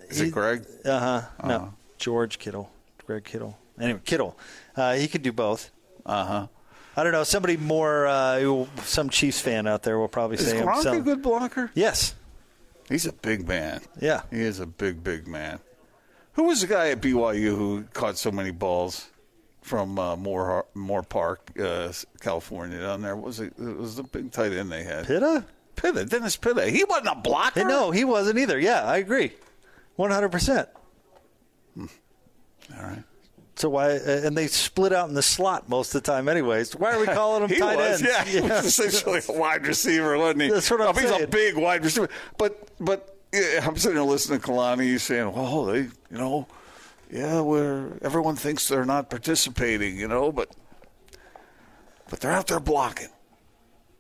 Is 0.10 0.20
He- 0.20 0.28
it 0.28 0.32
Greg? 0.32 0.66
Uh 0.84 1.00
huh. 1.00 1.06
Uh-huh. 1.40 1.48
No, 1.48 1.74
George 2.00 2.40
Kittle, 2.40 2.72
Greg 3.06 3.24
Kittle. 3.24 3.56
Anyway, 3.80 4.00
Kittle. 4.04 4.36
Uh, 4.76 4.94
he 4.96 5.08
could 5.08 5.22
do 5.22 5.32
both. 5.32 5.70
Uh 6.06 6.26
huh. 6.26 6.48
I 6.98 7.04
don't 7.04 7.12
know. 7.12 7.24
Somebody 7.24 7.58
more, 7.58 8.08
uh, 8.08 8.66
some 8.84 9.10
Chiefs 9.12 9.40
fan 9.40 9.68
out 9.68 9.84
there 9.84 10.00
will 10.00 10.08
probably 10.08 10.38
say 10.38 10.46
Is 10.46 10.52
say 10.52 10.62
Gronk 10.62 10.74
himself. 10.74 10.98
a 10.98 11.02
good 11.02 11.22
blocker? 11.22 11.72
Yes. 11.76 12.16
He's 12.90 13.06
a 13.06 13.14
big 13.14 13.48
man. 13.48 13.82
Yeah. 14.02 14.24
He 14.32 14.42
is 14.42 14.60
a 14.60 14.66
big, 14.66 15.04
big 15.04 15.28
man. 15.28 15.60
Who 16.34 16.44
was 16.46 16.62
the 16.62 16.68
guy 16.68 16.90
at 16.90 17.00
BYU 17.02 17.56
who 17.56 17.84
caught 17.94 18.18
so 18.18 18.32
many 18.32 18.50
balls 18.50 19.10
from 19.62 20.00
uh, 20.00 20.16
Moore 20.16 20.66
Moorpark, 20.76 21.38
uh, 21.60 21.94
California? 22.20 22.80
Down 22.80 23.04
there, 23.04 23.16
what 23.16 23.26
was 23.26 23.40
it? 23.42 23.54
It 23.60 23.78
was 23.78 23.96
the 23.96 24.04
big 24.04 24.32
tight 24.32 24.52
end 24.54 24.72
they 24.72 24.84
had. 24.84 25.06
Pitta? 25.06 25.46
Pitta, 25.76 26.06
Dennis 26.06 26.36
Pitta. 26.36 26.68
He 26.70 26.84
wasn't 26.84 27.10
a 27.10 27.16
blocker. 27.16 27.60
Hey, 27.60 27.66
no, 27.68 27.92
he 27.92 28.06
wasn't 28.06 28.40
either. 28.40 28.60
Yeah, 28.60 28.84
I 28.84 28.98
agree. 28.98 29.34
100%. 30.00 30.68
All 31.80 31.88
right. 32.84 33.04
So 33.58 33.70
why? 33.70 33.98
Uh, 33.98 34.22
and 34.24 34.38
they 34.38 34.46
split 34.48 34.94
out 34.94 35.10
in 35.10 35.16
the 35.16 35.24
slot 35.24 35.68
most 35.68 35.94
of 35.96 36.04
the 36.04 36.12
time, 36.12 36.30
anyways. 36.30 36.76
Why 36.76 36.94
are 36.94 37.00
we 37.00 37.08
calling 37.08 37.42
them 37.42 37.50
He 37.54 37.58
tight 37.58 37.76
was, 37.76 38.02
ends? 38.02 38.04
yeah, 38.04 38.24
he 38.24 38.40
was 38.40 38.66
essentially 38.66 39.22
a 39.28 39.32
wide 39.32 39.66
receiver, 39.66 40.16
wasn't 40.16 40.44
he? 40.44 40.50
That's 40.52 40.70
what 40.70 40.82
I'm 40.82 40.96
mean, 40.96 41.12
He's 41.12 41.24
a 41.24 41.28
big 41.28 41.58
wide 41.58 41.84
receiver, 41.84 42.08
but 42.38 42.70
but 42.80 43.18
yeah, 43.34 43.66
I'm 43.68 43.76
sitting 43.76 43.96
there 43.96 44.04
listening 44.04 44.40
to 44.40 44.48
Kalani. 44.48 45.00
Saying, 45.00 45.34
"Well, 45.34 45.66
they, 45.66 45.80
you 45.80 45.90
know, 46.12 46.48
yeah, 47.12 47.42
where 47.42 47.98
everyone 48.04 48.36
thinks 48.36 48.68
they're 48.68 48.86
not 48.86 49.10
participating, 49.10 49.98
you 49.98 50.08
know, 50.08 50.32
but 50.32 50.52
but 52.10 52.20
they're 52.20 52.32
out 52.32 52.48
there 52.48 52.60
blocking. 52.60 53.10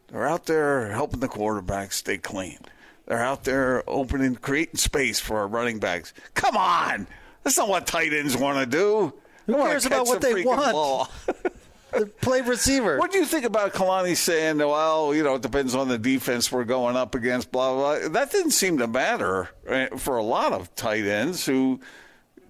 They're 0.09 0.27
out 0.27 0.45
there 0.45 0.91
helping 0.91 1.19
the 1.19 1.27
quarterback 1.27 1.91
stay 1.93 2.19
clean. 2.19 2.59
They're 3.07 3.23
out 3.23 3.43
there 3.43 3.83
opening, 3.89 4.35
creating 4.35 4.77
space 4.77 5.19
for 5.19 5.39
our 5.39 5.47
running 5.47 5.79
backs. 5.79 6.13
Come 6.35 6.55
on, 6.55 7.07
that's 7.43 7.57
not 7.57 7.69
what 7.69 7.87
tight 7.87 8.13
ends 8.13 8.37
want 8.37 8.59
to 8.59 8.65
do. 8.65 9.13
Who 9.47 9.55
cares 9.55 9.85
about 9.85 10.05
what 10.07 10.21
they 10.21 10.43
want? 10.43 11.09
Play 12.21 12.41
receiver. 12.41 12.99
What 12.99 13.11
do 13.11 13.17
you 13.17 13.25
think 13.25 13.45
about 13.45 13.73
Kalani 13.73 14.15
saying, 14.15 14.57
well, 14.57 15.15
you 15.15 15.23
know, 15.23 15.35
it 15.35 15.41
depends 15.41 15.73
on 15.73 15.87
the 15.87 15.97
defense 15.97 16.51
we're 16.51 16.65
going 16.65 16.95
up 16.95 17.15
against, 17.15 17.51
blah, 17.51 17.73
blah, 17.73 17.99
blah? 17.99 18.09
That 18.09 18.31
didn't 18.31 18.51
seem 18.51 18.77
to 18.79 18.87
matter 18.87 19.49
eh, 19.67 19.87
for 19.95 20.17
a 20.17 20.23
lot 20.23 20.51
of 20.51 20.75
tight 20.75 21.05
ends 21.05 21.45
who 21.45 21.79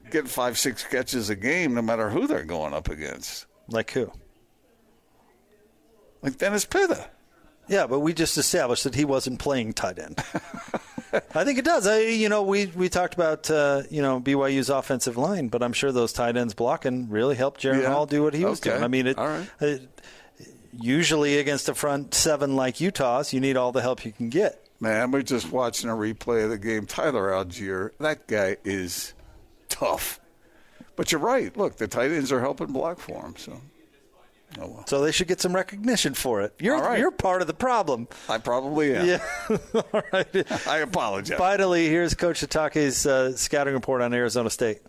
get 0.10 0.27
five, 0.27 0.57
six 0.57 0.83
catches 0.83 1.29
a 1.29 1.36
game 1.36 1.75
no 1.75 1.83
matter 1.83 2.10
who 2.10 2.27
they're 2.27 2.43
going 2.43 2.73
up 2.73 2.89
against. 2.89 3.45
Like 3.69 3.91
who? 3.91 4.12
Like 6.21 6.38
Dennis 6.38 6.65
Pitta. 6.65 7.10
Yeah, 7.67 7.86
but 7.86 7.99
we 7.99 8.13
just 8.13 8.38
established 8.38 8.86
that 8.86 8.95
he 8.95 9.05
wasn't 9.05 9.39
playing 9.39 9.73
tight 9.73 9.99
end. 9.99 10.19
I 11.13 11.43
think 11.43 11.58
it 11.60 11.65
does. 11.65 11.88
I, 11.88 12.00
you 12.02 12.30
know, 12.30 12.43
we 12.43 12.65
we 12.67 12.89
talked 12.89 13.13
about 13.13 13.50
uh, 13.50 13.84
you 13.89 14.02
know 14.02 14.20
BYU's 14.20 14.70
offensive 14.70 15.17
line, 15.17 15.48
but 15.48 15.63
I'm 15.63 15.74
sure 15.74 15.91
those 15.91 16.13
tight 16.13 16.36
ends 16.38 16.54
blocking 16.54 17.10
really 17.10 17.36
helped 17.36 17.62
Jaren 17.62 17.82
Yeah. 17.84 17.89
Hall 17.93 18.06
do 18.06 18.24
what 18.24 18.34
he 18.34 18.43
was 18.46 18.60
Okay. 18.60 18.72
doing. 18.72 18.84
I 18.84 18.88
mean, 18.88 19.08
it, 19.08 19.17
right. 19.17 19.48
it- 19.62 19.89
usually 20.80 21.39
against 21.39 21.70
a 21.70 21.74
front 21.74 22.13
seven 22.13 22.56
like 22.56 22.80
Utah's, 22.82 23.34
you 23.34 23.39
need 23.39 23.58
all 23.58 23.72
the 23.72 23.82
help 23.82 24.06
you 24.06 24.12
can 24.12 24.30
get. 24.30 24.63
Man, 24.80 25.10
we're 25.12 25.24
just 25.24 25.52
watching 25.52 25.89
a 25.89 25.93
replay 25.93 26.43
of 26.43 26.52
the 26.52 26.58
game. 26.60 26.86
Tyler 26.86 27.30
Allgeier, 27.32 27.91
that 28.00 28.28
guy 28.28 28.58
is 28.63 29.13
tough. 29.70 30.20
But 30.96 31.12
you're 31.12 31.22
right. 31.22 31.56
Look, 31.58 31.78
the 31.78 31.88
tight 31.88 32.12
ends 32.12 32.32
are 32.32 32.41
helping 32.41 32.67
block 32.74 33.00
for 33.00 33.24
him. 33.26 33.36
So, 33.38 33.60
oh 34.60 34.67
well. 34.67 34.88
So 34.88 35.02
they 35.02 35.12
should 35.12 35.28
get 35.28 35.41
some 35.41 35.54
recognition 35.56 36.13
for 36.13 36.41
it. 36.41 36.54
You're 36.60 36.80
right. 36.80 37.00
you're 37.00 37.12
part 37.12 37.41
of 37.41 37.48
the 37.48 37.54
problem. 37.54 38.08
I 38.30 38.38
probably 38.38 38.96
am. 38.96 39.06
Yeah. 39.06 39.20
all 39.74 40.04
right. 40.12 40.52
I 40.67 40.78
apologize. 40.80 41.38
Finally, 41.38 41.89
here's 41.89 42.13
Coach 42.13 42.41
Sitake's 42.41 43.06
uh, 43.06 43.36
scouting 43.36 43.74
report 43.74 44.02
on 44.02 44.13
Arizona 44.13 44.50
State. 44.50 44.80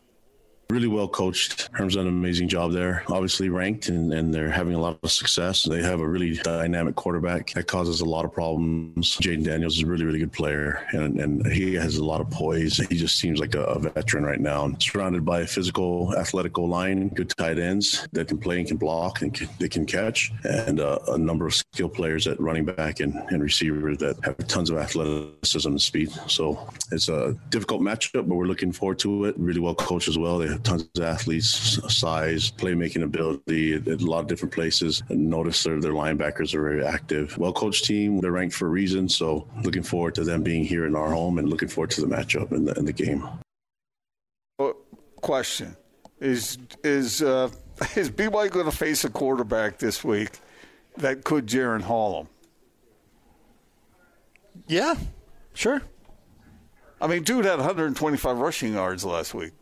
Really 0.70 0.86
well 0.86 1.08
coached. 1.08 1.70
Herm's 1.72 1.94
done 1.94 2.06
an 2.06 2.12
amazing 2.12 2.46
job 2.46 2.72
there. 2.72 3.02
Obviously 3.08 3.48
ranked, 3.48 3.88
and, 3.88 4.12
and 4.12 4.34
they're 4.34 4.50
having 4.50 4.74
a 4.74 4.78
lot 4.78 4.98
of 5.02 5.10
success. 5.10 5.62
They 5.62 5.82
have 5.82 6.00
a 6.00 6.06
really 6.06 6.34
dynamic 6.34 6.94
quarterback 6.94 7.54
that 7.54 7.66
causes 7.66 8.02
a 8.02 8.04
lot 8.04 8.26
of 8.26 8.32
problems. 8.34 9.16
Jayden 9.16 9.44
Daniels 9.44 9.78
is 9.78 9.84
a 9.84 9.86
really, 9.86 10.04
really 10.04 10.18
good 10.18 10.32
player, 10.32 10.86
and, 10.90 11.18
and 11.18 11.46
he 11.46 11.72
has 11.74 11.96
a 11.96 12.04
lot 12.04 12.20
of 12.20 12.28
poise. 12.30 12.76
He 12.76 12.96
just 12.98 13.18
seems 13.18 13.40
like 13.40 13.54
a, 13.54 13.62
a 13.62 13.78
veteran 13.78 14.24
right 14.24 14.40
now. 14.40 14.70
Surrounded 14.78 15.24
by 15.24 15.40
a 15.40 15.46
physical, 15.46 16.14
athletic 16.18 16.58
line, 16.58 17.08
good 17.08 17.30
tight 17.30 17.58
ends 17.58 18.06
that 18.12 18.28
can 18.28 18.36
play 18.36 18.58
and 18.58 18.68
can 18.68 18.76
block 18.76 19.22
and 19.22 19.32
can, 19.32 19.48
they 19.58 19.70
can 19.70 19.86
catch, 19.86 20.30
and 20.44 20.80
uh, 20.80 20.98
a 21.08 21.16
number 21.16 21.46
of 21.46 21.54
skill 21.54 21.88
players 21.88 22.26
at 22.26 22.38
running 22.38 22.66
back 22.66 23.00
and, 23.00 23.14
and 23.30 23.42
receiver 23.42 23.96
that 23.96 24.22
have 24.22 24.36
tons 24.48 24.68
of 24.68 24.76
athleticism 24.76 25.70
and 25.70 25.80
speed. 25.80 26.10
So 26.26 26.68
it's 26.92 27.08
a 27.08 27.34
difficult 27.48 27.80
matchup, 27.80 28.28
but 28.28 28.34
we're 28.34 28.44
looking 28.44 28.72
forward 28.72 28.98
to 28.98 29.24
it. 29.24 29.38
Really 29.38 29.60
well 29.60 29.74
coached 29.74 30.08
as 30.08 30.18
well. 30.18 30.36
They 30.36 30.57
tons 30.62 30.88
of 30.96 31.02
athletes, 31.02 31.78
size, 31.92 32.50
playmaking 32.50 33.02
ability 33.02 33.74
a 33.74 33.96
lot 33.96 34.20
of 34.20 34.26
different 34.26 34.54
places. 34.54 35.02
And 35.08 35.28
notice 35.28 35.62
their, 35.62 35.80
their 35.80 35.92
linebackers 35.92 36.54
are 36.54 36.62
very 36.62 36.84
active. 36.84 37.36
Well 37.38 37.52
coached 37.52 37.84
team. 37.84 38.20
They're 38.20 38.32
ranked 38.32 38.54
for 38.54 38.66
a 38.66 38.70
reason. 38.70 39.08
So 39.08 39.46
looking 39.62 39.82
forward 39.82 40.14
to 40.16 40.24
them 40.24 40.42
being 40.42 40.64
here 40.64 40.86
in 40.86 40.94
our 40.94 41.12
home 41.12 41.38
and 41.38 41.48
looking 41.48 41.68
forward 41.68 41.90
to 41.90 42.00
the 42.00 42.06
matchup 42.06 42.52
and 42.52 42.66
the, 42.66 42.78
and 42.78 42.86
the 42.86 42.92
game. 42.92 43.28
Question 45.20 45.76
is 46.20 46.58
is 46.84 47.22
uh, 47.22 47.50
is 47.96 48.10
BYU 48.10 48.50
going 48.50 48.70
to 48.70 48.76
face 48.76 49.04
a 49.04 49.10
quarterback 49.10 49.78
this 49.78 50.04
week 50.04 50.30
that 50.96 51.24
could 51.24 51.46
Jaren 51.46 51.82
Hall 51.82 52.20
him? 52.20 52.28
Yeah, 54.66 54.94
sure. 55.54 55.82
I 57.00 57.06
mean, 57.06 57.22
dude 57.22 57.44
had 57.44 57.58
125 57.58 58.38
rushing 58.38 58.74
yards 58.74 59.04
last 59.04 59.32
week. 59.34 59.52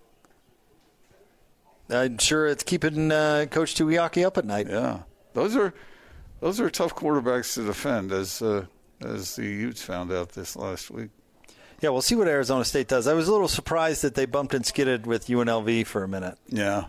I'm 1.91 2.19
sure 2.19 2.47
it's 2.47 2.65
keeping 2.65 3.13
uh, 3.13 3.47
Coach 3.51 3.75
Tuiaki 3.75 4.25
up 4.25 4.39
at 4.39 4.45
night. 4.45 4.67
Yeah, 4.69 5.01
those 5.35 5.57
are 5.57 5.73
those 6.41 6.61
are 6.61 6.69
tough 6.71 6.95
quarterbacks 6.95 7.55
to 7.55 7.65
defend, 7.65 8.13
as 8.13 8.43
uh, 8.43 8.67
as 9.01 9.37
the 9.37 9.45
Utes 9.45 9.83
found 9.83 10.13
out 10.13 10.31
this 10.31 10.57
last 10.57 10.91
week. 10.91 11.11
Yeah, 11.81 11.91
we'll 11.91 12.03
see 12.03 12.15
what 12.15 12.27
Arizona 12.27 12.65
State 12.65 12.89
does. 12.89 13.07
I 13.07 13.13
was 13.13 13.29
a 13.29 13.33
little 13.33 13.49
surprised 13.49 14.03
that 14.03 14.15
they 14.15 14.25
bumped 14.25 14.55
and 14.55 14.65
skidded 14.65 15.07
with 15.07 15.27
UNLV 15.27 15.87
for 15.87 16.03
a 16.03 16.09
minute. 16.09 16.39
Yeah, 16.49 16.87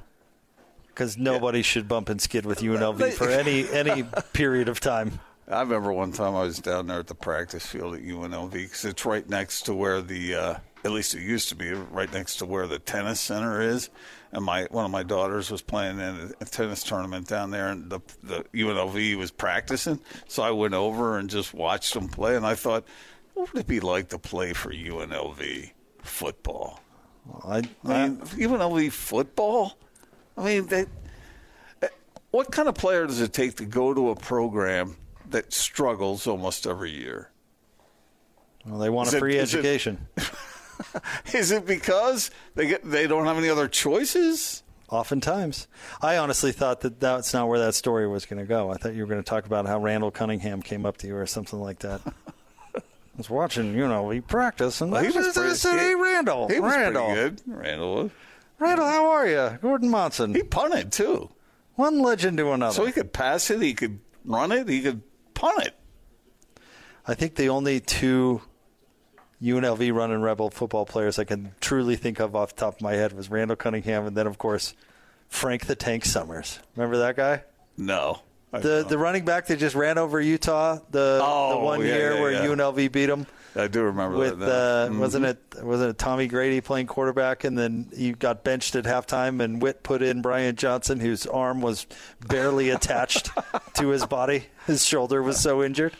because 0.88 1.18
nobody 1.18 1.60
yeah. 1.60 1.64
should 1.64 1.88
bump 1.88 2.10
and 2.10 2.20
skid 2.20 2.46
with 2.46 2.60
UNLV 2.60 3.14
for 3.14 3.30
any 3.30 3.70
any 3.72 4.04
period 4.34 4.70
of 4.70 4.80
time. 4.80 5.20
I 5.50 5.62
remember 5.62 5.94
one 5.94 6.12
time 6.12 6.36
I 6.36 6.42
was 6.42 6.60
down 6.60 6.88
there 6.88 7.00
at 7.00 7.08
the 7.08 7.16
practice 7.16 7.66
field 7.66 7.96
at 7.96 8.02
UNLV 8.02 8.52
because 8.52 8.84
it's 8.84 9.06
right 9.06 9.28
next 9.30 9.62
to 9.64 9.74
where 9.74 10.02
the, 10.02 10.36
uh, 10.36 10.56
at 10.84 10.92
least 10.92 11.16
it 11.16 11.22
used 11.22 11.48
to 11.50 11.56
be, 11.56 11.72
right 11.72 12.12
next 12.12 12.38
to 12.38 12.46
where 12.46 12.68
the 12.68 12.80
tennis 12.80 13.22
center 13.22 13.62
is. 13.62 13.90
And 14.32 14.44
my 14.44 14.68
one 14.72 14.86
of 14.86 14.92
my 14.92 15.04
daughters 15.04 15.50
was 15.50 15.62
playing 15.62 16.00
in 16.00 16.34
a 16.42 16.46
tennis 16.46 16.84
tournament 16.84 17.28
down 17.28 17.52
there, 17.52 17.70
and 17.70 17.90
the 17.90 18.00
the 18.24 18.44
UNLV 18.54 19.18
was 19.18 19.32
practicing. 19.32 20.00
So 20.28 20.44
I 20.44 20.52
went 20.52 20.74
over 20.74 21.18
and 21.18 21.30
just 21.30 21.54
watched 21.54 21.94
them 21.94 22.10
play, 22.10 22.36
and 22.36 22.46
I 22.46 22.56
thought, 22.56 22.86
what 23.34 23.54
would 23.54 23.62
it 23.62 23.68
be 23.68 23.80
like 23.80 24.10
to 24.10 24.20
play 24.20 24.54
for 24.54 24.72
UNLV 24.72 25.72
football? 26.02 26.82
Well, 27.26 27.44
I, 27.46 27.58
I 27.86 28.08
mean, 28.08 28.18
UNLV 28.18 28.92
football. 28.92 29.78
I 30.38 30.44
mean, 30.44 30.68
they, 30.68 30.86
what 32.32 32.52
kind 32.52 32.68
of 32.68 32.76
player 32.76 33.08
does 33.08 33.22
it 33.22 33.34
take 33.34 33.56
to 33.56 33.66
go 33.66 33.94
to 33.94 34.10
a 34.10 34.16
program? 34.16 34.98
that 35.32 35.54
struggles 35.54 36.28
almost 36.28 36.68
every 36.68 36.92
year? 36.92 37.30
Well, 38.66 38.80
they 38.80 38.90
want 38.90 39.10
is 39.10 39.14
a 39.14 39.20
free 39.20 39.38
it, 39.38 39.42
education. 39.42 40.08
Is 41.34 41.52
it 41.52 41.66
because 41.66 42.32
they 42.56 42.68
get 42.68 42.84
they 42.84 43.08
don't 43.08 43.26
have 43.26 43.38
any 43.38 43.50
other 43.50 43.68
choices? 43.68 44.64
Oftentimes, 44.90 45.68
I 46.02 46.18
honestly 46.18 46.54
thought 46.54 46.82
that 46.82 47.02
that's 47.02 47.34
not 47.34 47.50
where 47.50 47.60
that 47.60 47.76
story 47.76 48.08
was 48.08 48.26
going 48.26 48.40
to 48.40 48.46
go. 48.46 48.72
I 48.72 48.78
thought 48.78 48.94
you 48.94 49.02
were 49.02 49.10
going 49.10 49.22
to 49.22 49.30
talk 49.30 49.46
about 49.46 49.66
how 49.66 49.80
Randall 49.80 50.12
Cunningham 50.12 50.62
came 50.62 50.86
up 50.86 50.96
to 50.98 51.08
you 51.08 51.18
or 51.18 51.26
something 51.26 51.60
like 51.60 51.80
that. 51.80 52.00
I 52.76 52.82
was 53.18 53.30
watching, 53.30 53.74
you 53.74 53.88
know, 53.88 54.10
he 54.12 54.22
practiced, 54.22 54.80
and 54.80 54.92
well, 54.92 55.02
he 55.04 55.10
was 55.10 55.36
pretty, 55.36 55.56
said, 55.56 55.78
"Hey, 55.78 55.96
Randall, 55.96 56.48
he 56.48 56.60
was 56.60 56.72
Randall, 56.72 57.14
good. 57.14 57.42
Randall, 57.46 58.12
Randall, 58.60 58.86
how 58.88 59.10
are 59.10 59.28
you? 59.28 59.58
Gordon 59.62 59.90
Monson. 59.90 60.34
He 60.34 60.44
punted 60.44 60.92
too. 60.92 61.32
One 61.76 62.00
legend 62.00 62.38
to 62.38 62.52
another. 62.52 62.74
So 62.74 62.86
he 62.86 62.92
could 62.92 63.12
pass 63.12 63.50
it, 63.50 63.62
he 63.62 63.74
could 63.74 64.00
run 64.24 64.52
it, 64.52 64.70
he 64.70 64.82
could 64.82 65.02
punt 65.34 65.66
it. 65.66 65.76
I 67.06 67.14
think 67.14 67.36
the 67.36 67.50
only 67.50 67.80
two 67.80 68.42
UNLV 69.42 69.94
running 69.94 70.22
Rebel 70.22 70.50
football 70.50 70.86
players 70.86 71.20
I 71.20 71.24
can 71.24 71.54
truly 71.62 71.96
think 71.96 72.20
of 72.20 72.36
off 72.36 72.56
the 72.56 72.62
top 72.62 72.76
of 72.76 72.82
my 72.82 72.94
head 72.94 73.14
was 73.14 73.30
Randall 73.30 73.56
Cunningham 73.56 74.06
and 74.06 74.18
then, 74.18 74.28
of 74.28 74.38
course, 74.38 74.74
Frank 75.30 75.66
the 75.66 75.76
Tank 75.76 76.06
Summers. 76.06 76.60
Remember 76.76 76.98
that 76.98 77.16
guy? 77.16 77.44
No. 77.78 78.22
The 78.52 78.86
the 78.88 78.98
running 78.98 79.26
back 79.26 79.48
that 79.48 79.60
just 79.60 79.76
ran 79.76 79.98
over 79.98 80.20
Utah 80.20 80.80
the, 80.90 81.20
oh, 81.22 81.52
the 81.52 81.66
one 81.66 81.82
yeah, 81.82 81.86
year 81.86 82.14
yeah, 82.14 82.22
where 82.22 82.32
yeah. 82.32 82.46
UNLV 82.46 82.92
beat 82.92 83.06
them. 83.08 83.28
I 83.56 83.68
do 83.68 83.84
remember 83.84 84.18
with, 84.18 84.40
that. 84.40 84.50
Uh, 84.50 84.88
mm-hmm. 84.88 85.00
Wasn't 85.00 85.26
it 85.26 85.38
wasn't 85.62 85.90
it 85.92 85.98
Tommy 85.98 86.28
Grady 86.28 86.62
playing 86.62 86.88
quarterback 86.88 87.44
and 87.44 87.58
then 87.58 87.90
he 87.96 88.14
got 88.14 88.44
benched 88.44 88.76
at 88.76 88.86
halftime 88.86 89.42
and 89.42 89.62
Witt 89.62 89.84
put 89.84 90.02
in 90.02 90.22
Brian 90.22 90.56
Johnson 90.56 91.00
whose 91.00 91.28
arm 91.28 91.62
was 91.62 91.88
barely 92.28 92.70
attached 92.70 93.30
to 93.76 93.90
his 93.90 94.06
body. 94.06 94.46
His 94.66 94.86
shoulder 94.86 95.22
was 95.22 95.40
so 95.40 95.64
injured. 95.64 95.94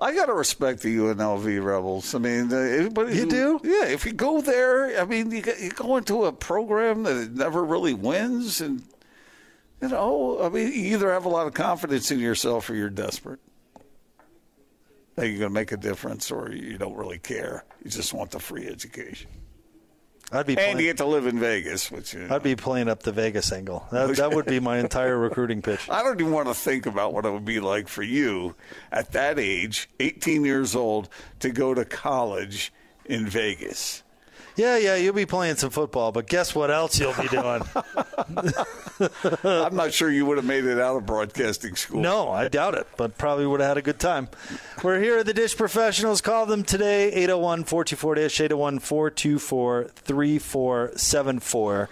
I 0.00 0.14
gotta 0.14 0.32
respect 0.32 0.82
the 0.82 0.96
UNLV 0.96 1.64
Rebels. 1.64 2.14
I 2.14 2.18
mean, 2.18 2.52
uh, 2.52 2.56
everybody. 2.56 3.16
You 3.16 3.22
who, 3.22 3.28
do? 3.28 3.60
Yeah. 3.64 3.86
If 3.86 4.06
you 4.06 4.12
go 4.12 4.40
there, 4.40 5.00
I 5.00 5.04
mean, 5.04 5.30
you, 5.30 5.42
you 5.60 5.70
go 5.70 5.96
into 5.96 6.24
a 6.24 6.32
program 6.32 7.02
that 7.02 7.32
never 7.32 7.64
really 7.64 7.94
wins, 7.94 8.60
and 8.60 8.82
you 9.82 9.88
know, 9.88 10.40
I 10.42 10.48
mean, 10.48 10.68
you 10.68 10.94
either 10.94 11.12
have 11.12 11.24
a 11.24 11.28
lot 11.28 11.46
of 11.46 11.54
confidence 11.54 12.10
in 12.10 12.18
yourself 12.18 12.70
or 12.70 12.74
you're 12.74 12.90
desperate 12.90 13.40
that 15.18 15.28
you're 15.28 15.38
going 15.38 15.50
to 15.50 15.54
make 15.54 15.72
a 15.72 15.76
difference, 15.76 16.30
or 16.30 16.52
you 16.52 16.78
don't 16.78 16.94
really 16.94 17.18
care. 17.18 17.64
You 17.84 17.90
just 17.90 18.14
want 18.14 18.30
the 18.30 18.38
free 18.38 18.68
education. 18.68 19.28
I'd 20.30 20.46
be 20.46 20.54
playing, 20.54 20.72
and 20.72 20.80
you 20.80 20.86
get 20.86 20.98
to 20.98 21.06
live 21.06 21.26
in 21.26 21.38
Vegas, 21.40 21.90
which 21.90 22.12
you 22.12 22.20
know. 22.20 22.34
I'd 22.34 22.42
be 22.42 22.54
playing 22.54 22.88
up 22.88 23.02
the 23.02 23.12
Vegas 23.12 23.50
angle. 23.50 23.86
That, 23.90 24.14
that 24.16 24.32
would 24.32 24.44
be 24.44 24.60
my 24.60 24.78
entire 24.78 25.16
recruiting 25.28 25.62
pitch. 25.62 25.88
I 25.88 26.02
don't 26.02 26.20
even 26.20 26.32
want 26.32 26.48
to 26.48 26.54
think 26.54 26.84
about 26.86 27.14
what 27.14 27.24
it 27.24 27.30
would 27.30 27.46
be 27.46 27.60
like 27.60 27.88
for 27.88 28.02
you 28.02 28.54
at 28.92 29.12
that 29.12 29.38
age, 29.38 29.88
18 30.00 30.44
years 30.44 30.76
old, 30.76 31.08
to 31.40 31.50
go 31.50 31.72
to 31.72 31.84
college 31.84 32.72
in 33.06 33.26
Vegas. 33.26 34.02
Yeah, 34.58 34.76
yeah, 34.76 34.96
you'll 34.96 35.14
be 35.14 35.24
playing 35.24 35.54
some 35.54 35.70
football, 35.70 36.10
but 36.10 36.26
guess 36.26 36.52
what 36.52 36.68
else 36.68 36.98
you'll 36.98 37.14
be 37.14 37.28
doing? 37.28 37.62
I'm 39.44 39.76
not 39.76 39.94
sure 39.94 40.10
you 40.10 40.26
would 40.26 40.36
have 40.36 40.44
made 40.44 40.64
it 40.64 40.80
out 40.80 40.96
of 40.96 41.06
broadcasting 41.06 41.76
school. 41.76 42.00
No, 42.00 42.32
I 42.32 42.48
doubt 42.48 42.74
it, 42.74 42.88
but 42.96 43.16
probably 43.16 43.46
would 43.46 43.60
have 43.60 43.68
had 43.68 43.76
a 43.76 43.82
good 43.82 44.00
time. 44.00 44.26
We're 44.82 44.98
here 44.98 45.18
at 45.18 45.26
the 45.26 45.32
Dish 45.32 45.56
Professionals. 45.56 46.20
Call 46.20 46.44
them 46.44 46.64
today, 46.64 47.12
801 47.12 47.64
424 47.64 48.14
Dish, 48.16 48.40
801 48.40 48.80
424 48.80 49.84
3474. 49.94 51.88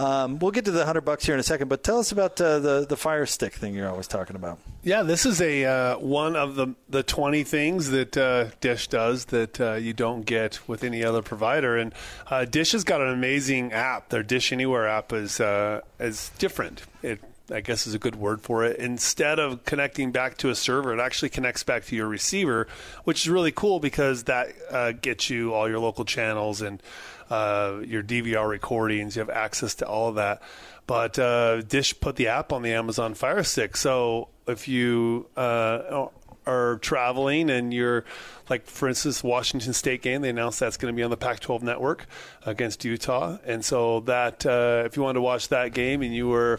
Um, 0.00 0.38
we'll 0.38 0.50
get 0.50 0.64
to 0.64 0.70
the 0.70 0.86
hundred 0.86 1.02
bucks 1.02 1.26
here 1.26 1.34
in 1.34 1.40
a 1.40 1.42
second, 1.44 1.68
but 1.68 1.84
tell 1.84 1.98
us 1.98 2.10
about 2.10 2.40
uh, 2.40 2.58
the 2.58 2.86
the 2.88 2.96
Fire 2.96 3.26
Stick 3.26 3.52
thing 3.52 3.74
you're 3.74 3.88
always 3.88 4.08
talking 4.08 4.34
about. 4.34 4.58
Yeah, 4.82 5.02
this 5.02 5.26
is 5.26 5.42
a 5.42 5.66
uh, 5.66 5.98
one 5.98 6.36
of 6.36 6.54
the 6.54 6.68
the 6.88 7.02
twenty 7.02 7.44
things 7.44 7.90
that 7.90 8.16
uh, 8.16 8.46
Dish 8.62 8.88
does 8.88 9.26
that 9.26 9.60
uh, 9.60 9.74
you 9.74 9.92
don't 9.92 10.24
get 10.24 10.66
with 10.66 10.84
any 10.84 11.04
other 11.04 11.20
provider. 11.20 11.76
And 11.76 11.92
uh, 12.30 12.46
Dish 12.46 12.72
has 12.72 12.82
got 12.82 13.02
an 13.02 13.08
amazing 13.08 13.74
app. 13.74 14.08
Their 14.08 14.22
Dish 14.22 14.52
Anywhere 14.52 14.88
app 14.88 15.12
is 15.12 15.38
uh, 15.38 15.82
is 15.98 16.30
different. 16.38 16.82
It 17.02 17.20
I 17.52 17.60
guess 17.60 17.86
is 17.86 17.92
a 17.94 17.98
good 17.98 18.16
word 18.16 18.40
for 18.40 18.64
it. 18.64 18.78
Instead 18.78 19.38
of 19.38 19.64
connecting 19.64 20.12
back 20.12 20.38
to 20.38 20.48
a 20.50 20.54
server, 20.54 20.94
it 20.94 21.00
actually 21.00 21.28
connects 21.28 21.62
back 21.62 21.84
to 21.86 21.96
your 21.96 22.08
receiver, 22.08 22.68
which 23.04 23.22
is 23.22 23.28
really 23.28 23.52
cool 23.52 23.80
because 23.80 24.24
that 24.24 24.48
uh, 24.70 24.92
gets 24.92 25.28
you 25.28 25.52
all 25.52 25.68
your 25.68 25.80
local 25.80 26.04
channels 26.04 26.62
and 26.62 26.82
uh, 27.30 27.80
your 27.84 28.02
DVR 28.02 28.48
recordings. 28.48 29.16
You 29.16 29.20
have 29.20 29.30
access 29.30 29.74
to 29.76 29.86
all 29.86 30.08
of 30.08 30.16
that. 30.16 30.42
But 30.86 31.18
uh, 31.18 31.62
Dish 31.62 31.98
put 32.00 32.16
the 32.16 32.28
app 32.28 32.52
on 32.52 32.62
the 32.62 32.72
Amazon 32.72 33.14
Fire 33.14 33.44
Stick, 33.44 33.76
so 33.76 34.28
if 34.46 34.66
you 34.66 35.28
uh, 35.36 36.08
are 36.46 36.78
traveling 36.78 37.50
and 37.50 37.72
you're 37.72 38.04
like 38.48 38.66
for 38.66 38.88
instance 38.88 39.22
washington 39.22 39.74
state 39.74 40.00
game 40.00 40.22
they 40.22 40.30
announced 40.30 40.58
that's 40.58 40.78
going 40.78 40.92
to 40.92 40.96
be 40.96 41.02
on 41.02 41.10
the 41.10 41.16
pac 41.16 41.38
12 41.38 41.62
network 41.62 42.06
against 42.46 42.82
utah 42.82 43.36
and 43.44 43.62
so 43.62 44.00
that 44.00 44.44
uh, 44.46 44.82
if 44.86 44.96
you 44.96 45.02
wanted 45.02 45.14
to 45.14 45.20
watch 45.20 45.48
that 45.48 45.72
game 45.74 46.00
and 46.00 46.14
you 46.14 46.26
were 46.26 46.58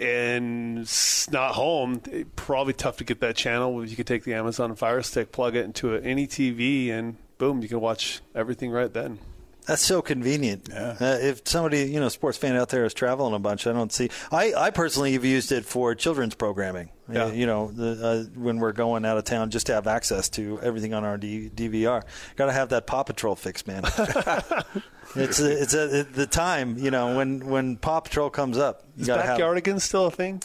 and 0.00 0.90
not 1.30 1.52
home, 1.52 2.00
probably 2.34 2.72
tough 2.72 2.96
to 2.96 3.04
get 3.04 3.20
that 3.20 3.36
channel. 3.36 3.84
You 3.84 3.96
could 3.96 4.06
take 4.06 4.24
the 4.24 4.34
Amazon 4.34 4.74
Fire 4.74 5.02
Stick, 5.02 5.30
plug 5.30 5.54
it 5.54 5.64
into 5.64 5.94
any 5.94 6.26
TV, 6.26 6.90
and 6.90 7.16
boom, 7.38 7.60
you 7.60 7.68
can 7.68 7.80
watch 7.80 8.22
everything 8.34 8.70
right 8.70 8.92
then. 8.92 9.18
That's 9.66 9.84
so 9.84 10.02
convenient. 10.02 10.68
Yeah. 10.70 10.96
Uh, 11.00 11.18
if 11.20 11.46
somebody, 11.46 11.84
you 11.84 12.00
know, 12.00 12.08
sports 12.08 12.38
fan 12.38 12.56
out 12.56 12.70
there 12.70 12.84
is 12.84 12.94
traveling 12.94 13.34
a 13.34 13.38
bunch, 13.38 13.66
I 13.66 13.72
don't 13.72 13.92
see. 13.92 14.10
I, 14.32 14.52
I 14.54 14.70
personally 14.70 15.12
have 15.12 15.24
used 15.24 15.52
it 15.52 15.64
for 15.64 15.94
children's 15.94 16.34
programming. 16.34 16.90
Yeah. 17.10 17.30
You 17.32 17.46
know, 17.46 17.70
the, 17.70 18.06
uh, 18.06 18.38
when 18.38 18.58
we're 18.58 18.72
going 18.72 19.04
out 19.04 19.18
of 19.18 19.24
town, 19.24 19.50
just 19.50 19.66
to 19.66 19.74
have 19.74 19.86
access 19.86 20.28
to 20.30 20.60
everything 20.60 20.94
on 20.94 21.04
our 21.04 21.18
D- 21.18 21.50
DVR. 21.54 22.02
Got 22.36 22.46
to 22.46 22.52
have 22.52 22.70
that 22.70 22.86
Paw 22.86 23.02
Patrol 23.02 23.34
fix, 23.36 23.66
man. 23.66 23.82
it's 25.16 25.40
a, 25.40 25.62
it's 25.62 25.74
a, 25.74 26.04
the 26.04 26.26
time, 26.30 26.78
you 26.78 26.90
know, 26.90 27.16
when 27.16 27.46
when 27.46 27.76
Paw 27.76 28.00
Patrol 28.00 28.30
comes 28.30 28.58
up. 28.58 28.84
Is 28.98 29.06
gotta 29.06 29.22
have- 29.22 29.38
backyardigans 29.38 29.82
still 29.82 30.06
a 30.06 30.10
thing? 30.10 30.42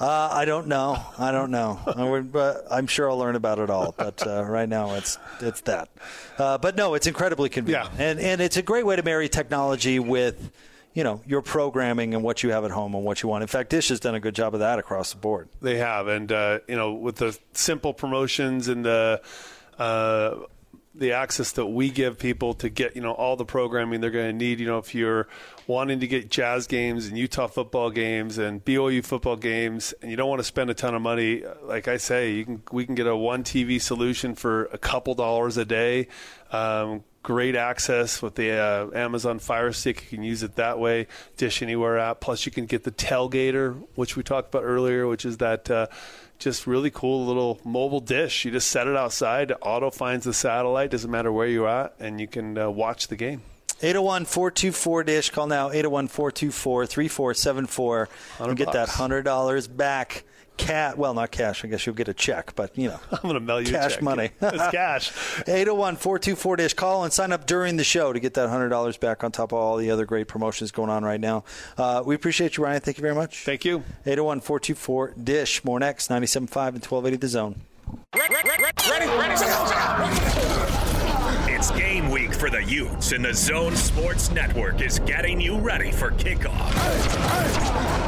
Uh, 0.00 0.28
I 0.32 0.44
don't 0.44 0.68
know. 0.68 0.96
I 1.18 1.32
don't 1.32 1.50
know. 1.50 1.78
I 1.86 2.04
would, 2.04 2.30
but 2.32 2.66
I'm 2.70 2.86
sure 2.86 3.10
I'll 3.10 3.18
learn 3.18 3.34
about 3.36 3.58
it 3.58 3.68
all. 3.70 3.94
But 3.96 4.24
uh, 4.26 4.44
right 4.44 4.68
now, 4.68 4.94
it's 4.94 5.18
it's 5.40 5.60
that. 5.62 5.88
Uh, 6.38 6.58
but 6.58 6.76
no, 6.76 6.94
it's 6.94 7.06
incredibly 7.06 7.48
convenient, 7.48 7.90
Yeah. 7.98 8.04
and 8.10 8.20
and 8.20 8.40
it's 8.40 8.56
a 8.56 8.62
great 8.62 8.86
way 8.86 8.96
to 8.96 9.02
marry 9.02 9.28
technology 9.28 9.98
with, 9.98 10.52
you 10.94 11.02
know, 11.04 11.20
your 11.26 11.42
programming 11.42 12.14
and 12.14 12.22
what 12.22 12.42
you 12.44 12.50
have 12.50 12.64
at 12.64 12.70
home 12.70 12.94
and 12.94 13.04
what 13.04 13.22
you 13.22 13.28
want. 13.28 13.42
In 13.42 13.48
fact, 13.48 13.70
Dish 13.70 13.88
has 13.88 13.98
done 14.00 14.14
a 14.14 14.20
good 14.20 14.34
job 14.36 14.54
of 14.54 14.60
that 14.60 14.78
across 14.78 15.12
the 15.12 15.18
board. 15.18 15.48
They 15.60 15.78
have, 15.78 16.06
and 16.06 16.30
uh, 16.30 16.60
you 16.68 16.76
know, 16.76 16.92
with 16.92 17.16
the 17.16 17.36
simple 17.52 17.92
promotions 17.92 18.68
and 18.68 18.84
the 18.84 19.20
uh, 19.78 20.36
the 20.94 21.12
access 21.12 21.52
that 21.52 21.66
we 21.66 21.90
give 21.90 22.18
people 22.18 22.54
to 22.54 22.68
get 22.68 22.94
you 22.96 23.02
know 23.02 23.12
all 23.12 23.36
the 23.36 23.44
programming 23.44 24.00
they're 24.00 24.10
going 24.10 24.30
to 24.30 24.32
need. 24.44 24.60
You 24.60 24.66
know, 24.66 24.78
if 24.78 24.94
you're 24.94 25.26
wanting 25.68 26.00
to 26.00 26.08
get 26.08 26.30
Jazz 26.30 26.66
games 26.66 27.06
and 27.06 27.16
Utah 27.16 27.46
football 27.46 27.90
games 27.90 28.38
and 28.38 28.64
BOU 28.64 29.02
football 29.02 29.36
games, 29.36 29.94
and 30.00 30.10
you 30.10 30.16
don't 30.16 30.28
want 30.28 30.40
to 30.40 30.44
spend 30.44 30.70
a 30.70 30.74
ton 30.74 30.94
of 30.94 31.02
money, 31.02 31.44
like 31.62 31.86
I 31.86 31.98
say, 31.98 32.32
you 32.32 32.44
can 32.44 32.62
we 32.72 32.84
can 32.86 32.96
get 32.96 33.06
a 33.06 33.14
one 33.14 33.44
TV 33.44 33.80
solution 33.80 34.34
for 34.34 34.64
a 34.66 34.78
couple 34.78 35.14
dollars 35.14 35.56
a 35.56 35.64
day. 35.64 36.08
Um, 36.50 37.04
great 37.22 37.54
access 37.54 38.22
with 38.22 38.34
the 38.34 38.52
uh, 38.52 38.88
Amazon 38.94 39.38
Fire 39.38 39.70
Stick. 39.70 40.04
You 40.04 40.16
can 40.16 40.24
use 40.24 40.42
it 40.42 40.56
that 40.56 40.78
way. 40.78 41.06
Dish 41.36 41.60
Anywhere 41.60 41.98
app. 41.98 42.20
Plus, 42.20 42.46
you 42.46 42.50
can 42.50 42.64
get 42.64 42.84
the 42.84 42.90
Tailgater, 42.90 43.86
which 43.94 44.16
we 44.16 44.22
talked 44.22 44.54
about 44.54 44.64
earlier, 44.64 45.06
which 45.06 45.26
is 45.26 45.36
that 45.36 45.70
uh, 45.70 45.86
just 46.38 46.66
really 46.66 46.90
cool 46.90 47.26
little 47.26 47.60
mobile 47.64 48.00
dish. 48.00 48.46
You 48.46 48.50
just 48.50 48.70
set 48.70 48.86
it 48.86 48.96
outside. 48.96 49.52
Auto 49.60 49.90
finds 49.90 50.24
the 50.24 50.32
satellite. 50.32 50.90
Doesn't 50.90 51.10
matter 51.10 51.30
where 51.30 51.46
you're 51.46 51.68
at, 51.68 51.94
and 52.00 52.18
you 52.18 52.26
can 52.26 52.56
uh, 52.56 52.70
watch 52.70 53.08
the 53.08 53.16
game. 53.16 53.42
801 53.80 54.24
424 54.24 55.04
Dish. 55.04 55.30
Call 55.30 55.46
now 55.46 55.70
801 55.70 56.08
424 56.08 56.86
3474 56.86 58.08
and 58.40 58.56
get 58.56 58.72
that 58.72 58.88
$100 58.88 59.76
back. 59.76 60.24
Cat, 60.56 60.98
well, 60.98 61.14
not 61.14 61.30
cash. 61.30 61.64
I 61.64 61.68
guess 61.68 61.86
you'll 61.86 61.94
get 61.94 62.08
a 62.08 62.14
check, 62.14 62.56
but 62.56 62.76
you 62.76 62.88
know, 62.88 62.98
I'm 63.12 63.20
going 63.22 63.34
to 63.34 63.40
mail 63.40 63.60
you 63.60 63.68
a 63.68 63.78
cash 63.78 63.94
check. 63.94 64.02
money. 64.02 64.30
it's 64.40 64.70
cash. 64.72 65.12
801 65.46 65.94
424 65.94 66.56
Dish. 66.56 66.74
Call 66.74 67.04
and 67.04 67.12
sign 67.12 67.30
up 67.30 67.46
during 67.46 67.76
the 67.76 67.84
show 67.84 68.12
to 68.12 68.18
get 68.18 68.34
that 68.34 68.48
$100 68.48 68.98
back 68.98 69.22
on 69.22 69.30
top 69.30 69.52
of 69.52 69.58
all 69.58 69.76
the 69.76 69.92
other 69.92 70.04
great 70.04 70.26
promotions 70.26 70.72
going 70.72 70.90
on 70.90 71.04
right 71.04 71.20
now. 71.20 71.44
Uh, 71.76 72.02
we 72.04 72.16
appreciate 72.16 72.56
you, 72.56 72.64
Ryan. 72.64 72.80
Thank 72.80 72.98
you 72.98 73.02
very 73.02 73.14
much. 73.14 73.44
Thank 73.44 73.64
you. 73.64 73.84
801 74.04 74.40
424 74.40 75.14
Dish. 75.22 75.62
More 75.64 75.78
next, 75.78 76.10
97.5 76.10 76.34
and 76.74 76.84
1280 76.84 77.16
The 77.18 77.28
Zone. 77.28 77.60
It's 81.58 81.72
game 81.72 82.08
week 82.08 82.32
for 82.32 82.50
the 82.50 82.62
Utes, 82.62 83.10
and 83.10 83.24
the 83.24 83.34
Zone 83.34 83.74
Sports 83.74 84.30
Network 84.30 84.80
is 84.80 85.00
getting 85.00 85.40
you 85.40 85.58
ready 85.58 85.90
for 85.90 86.12
kickoff. 86.12 86.72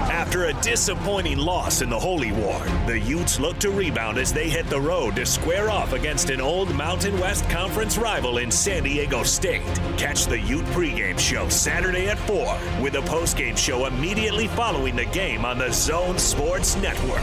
After 0.08 0.44
a 0.44 0.52
disappointing 0.62 1.36
loss 1.36 1.82
in 1.82 1.90
the 1.90 1.98
Holy 1.98 2.30
War, 2.30 2.60
the 2.86 3.00
Utes 3.00 3.40
look 3.40 3.58
to 3.58 3.72
rebound 3.72 4.18
as 4.18 4.32
they 4.32 4.48
hit 4.48 4.68
the 4.68 4.80
road 4.80 5.16
to 5.16 5.26
square 5.26 5.68
off 5.68 5.94
against 5.94 6.30
an 6.30 6.40
old 6.40 6.72
Mountain 6.76 7.18
West 7.18 7.50
Conference 7.50 7.98
rival 7.98 8.38
in 8.38 8.52
San 8.52 8.84
Diego 8.84 9.24
State. 9.24 9.64
Catch 9.98 10.26
the 10.26 10.38
Ute 10.38 10.64
pregame 10.66 11.18
show 11.18 11.48
Saturday 11.48 12.06
at 12.06 12.20
4 12.20 12.56
with 12.80 12.94
a 12.94 13.00
postgame 13.00 13.58
show 13.58 13.86
immediately 13.86 14.46
following 14.46 14.94
the 14.94 15.06
game 15.06 15.44
on 15.44 15.58
the 15.58 15.72
Zone 15.72 16.20
Sports 16.20 16.76
Network. 16.76 17.18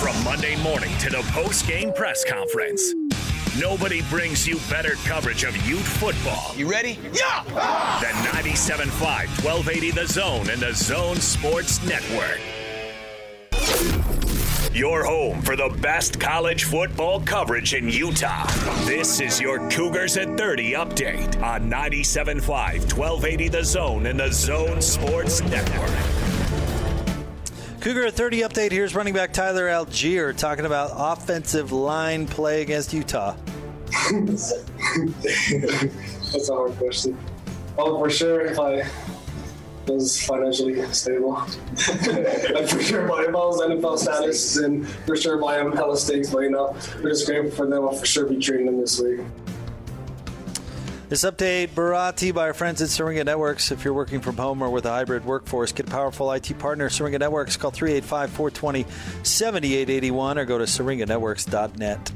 From 0.00 0.22
Monday 0.22 0.54
morning 0.62 0.96
to 0.98 1.10
the 1.10 1.22
post-game 1.32 1.92
press 1.94 2.24
conference, 2.24 2.94
nobody 3.58 4.02
brings 4.02 4.46
you 4.46 4.58
better 4.70 4.94
coverage 5.04 5.44
of 5.44 5.56
Ute 5.66 5.78
football 5.80 6.52
You 6.56 6.70
ready? 6.70 6.98
Yeah! 7.12 7.44
than 8.00 8.14
97.5, 8.44 8.90
1280 9.44 9.90
The 9.92 10.06
Zone 10.06 10.50
and 10.50 10.60
the 10.60 10.72
Zone 10.72 11.16
Sports 11.16 11.82
Network. 11.84 12.40
Your 14.74 15.04
home 15.04 15.40
for 15.42 15.54
the 15.54 15.68
best 15.80 16.18
college 16.18 16.64
football 16.64 17.20
coverage 17.20 17.74
in 17.74 17.88
Utah. 17.88 18.44
This 18.84 19.20
is 19.20 19.40
your 19.40 19.68
Cougars 19.70 20.16
at 20.16 20.36
30 20.36 20.72
update 20.72 21.40
on 21.40 21.70
97.5, 21.70 22.42
1280 22.48 23.48
The 23.48 23.64
Zone 23.64 24.06
and 24.06 24.18
the 24.18 24.32
Zone 24.32 24.82
Sports 24.82 25.42
Network. 25.42 26.33
Cougar 27.84 28.10
30 28.10 28.40
update. 28.40 28.72
Here's 28.72 28.94
running 28.94 29.12
back 29.12 29.30
Tyler 29.30 29.66
Allgeier 29.66 30.34
talking 30.34 30.64
about 30.64 30.92
offensive 30.94 31.70
line 31.70 32.26
play 32.26 32.62
against 32.62 32.94
Utah. 32.94 33.36
That's 34.10 34.54
a 36.48 36.54
hard 36.54 36.74
question. 36.78 37.18
Oh, 37.76 37.98
for 37.98 38.08
sure, 38.08 38.40
if 38.46 38.58
I 38.58 38.88
was 39.86 40.18
financially 40.24 40.82
stable. 40.94 41.32
like 42.54 42.70
for 42.70 42.82
sure, 42.82 43.06
my 43.06 43.20
if 43.24 43.28
I 43.28 43.32
was 43.32 43.60
NFL 43.60 43.98
status, 43.98 44.56
and 44.56 44.88
for 44.88 45.14
sure, 45.14 45.36
my 45.36 45.56
hella 45.56 45.98
stakes. 45.98 46.32
You 46.32 46.52
know, 46.52 46.74
we're 47.02 47.10
just 47.10 47.26
grateful 47.26 47.50
for 47.50 47.66
them. 47.66 47.82
I'll 47.82 47.92
for 47.92 48.06
sure 48.06 48.24
be 48.24 48.38
treating 48.38 48.64
them 48.64 48.80
this 48.80 48.98
week. 48.98 49.20
This 51.06 51.22
update 51.22 51.74
brought 51.74 52.16
to 52.18 52.26
you 52.26 52.32
by 52.32 52.46
our 52.46 52.54
friends 52.54 52.80
at 52.80 52.88
Syringa 52.88 53.24
Networks. 53.24 53.70
If 53.70 53.84
you're 53.84 53.92
working 53.92 54.20
from 54.20 54.38
home 54.38 54.62
or 54.62 54.70
with 54.70 54.86
a 54.86 54.90
hybrid 54.90 55.26
workforce, 55.26 55.70
get 55.70 55.86
a 55.86 55.90
powerful 55.90 56.32
IT 56.32 56.58
partner, 56.58 56.88
Syringa 56.88 57.18
Networks. 57.18 57.58
Call 57.58 57.70
385 57.70 58.30
420 58.30 58.86
7881 59.22 60.38
or 60.38 60.44
go 60.46 60.56
to 60.56 60.64
syringanetworks.net. 60.64 62.12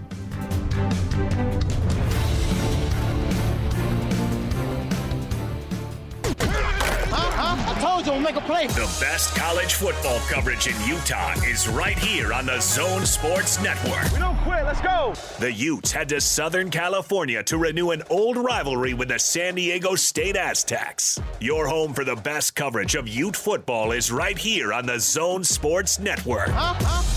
The 8.68 8.96
best 9.00 9.34
college 9.34 9.74
football 9.74 10.20
coverage 10.28 10.68
in 10.68 10.88
Utah 10.88 11.32
is 11.44 11.66
right 11.68 11.98
here 11.98 12.32
on 12.32 12.46
the 12.46 12.60
Zone 12.60 13.04
Sports 13.04 13.60
Network. 13.60 14.12
We 14.12 14.20
don't 14.20 14.36
quit. 14.38 14.64
Let's 14.64 14.80
go. 14.80 15.14
The 15.40 15.52
Utes 15.52 15.90
head 15.90 16.08
to 16.10 16.20
Southern 16.20 16.70
California 16.70 17.42
to 17.42 17.58
renew 17.58 17.90
an 17.90 18.04
old 18.08 18.36
rivalry 18.36 18.94
with 18.94 19.08
the 19.08 19.18
San 19.18 19.56
Diego 19.56 19.96
State 19.96 20.36
Aztecs. 20.36 21.20
Your 21.40 21.66
home 21.66 21.92
for 21.92 22.04
the 22.04 22.14
best 22.14 22.54
coverage 22.54 22.94
of 22.94 23.08
Ute 23.08 23.34
football 23.34 23.90
is 23.90 24.12
right 24.12 24.38
here 24.38 24.72
on 24.72 24.86
the 24.86 25.00
Zone 25.00 25.42
Sports 25.42 25.98
Network. 25.98 26.50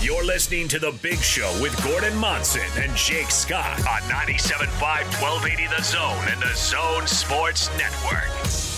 You're 0.00 0.24
listening 0.24 0.66
to 0.66 0.80
The 0.80 0.98
Big 1.00 1.18
Show 1.18 1.56
with 1.62 1.80
Gordon 1.84 2.16
Monson 2.16 2.62
and 2.76 2.92
Jake 2.96 3.30
Scott 3.30 3.78
on 3.80 4.02
97.5 4.10 4.66
1280 4.80 5.76
The 5.76 5.82
Zone 5.84 6.24
and 6.28 6.42
the 6.42 6.56
Zone 6.56 7.06
Sports 7.06 7.70
Network. 7.78 8.71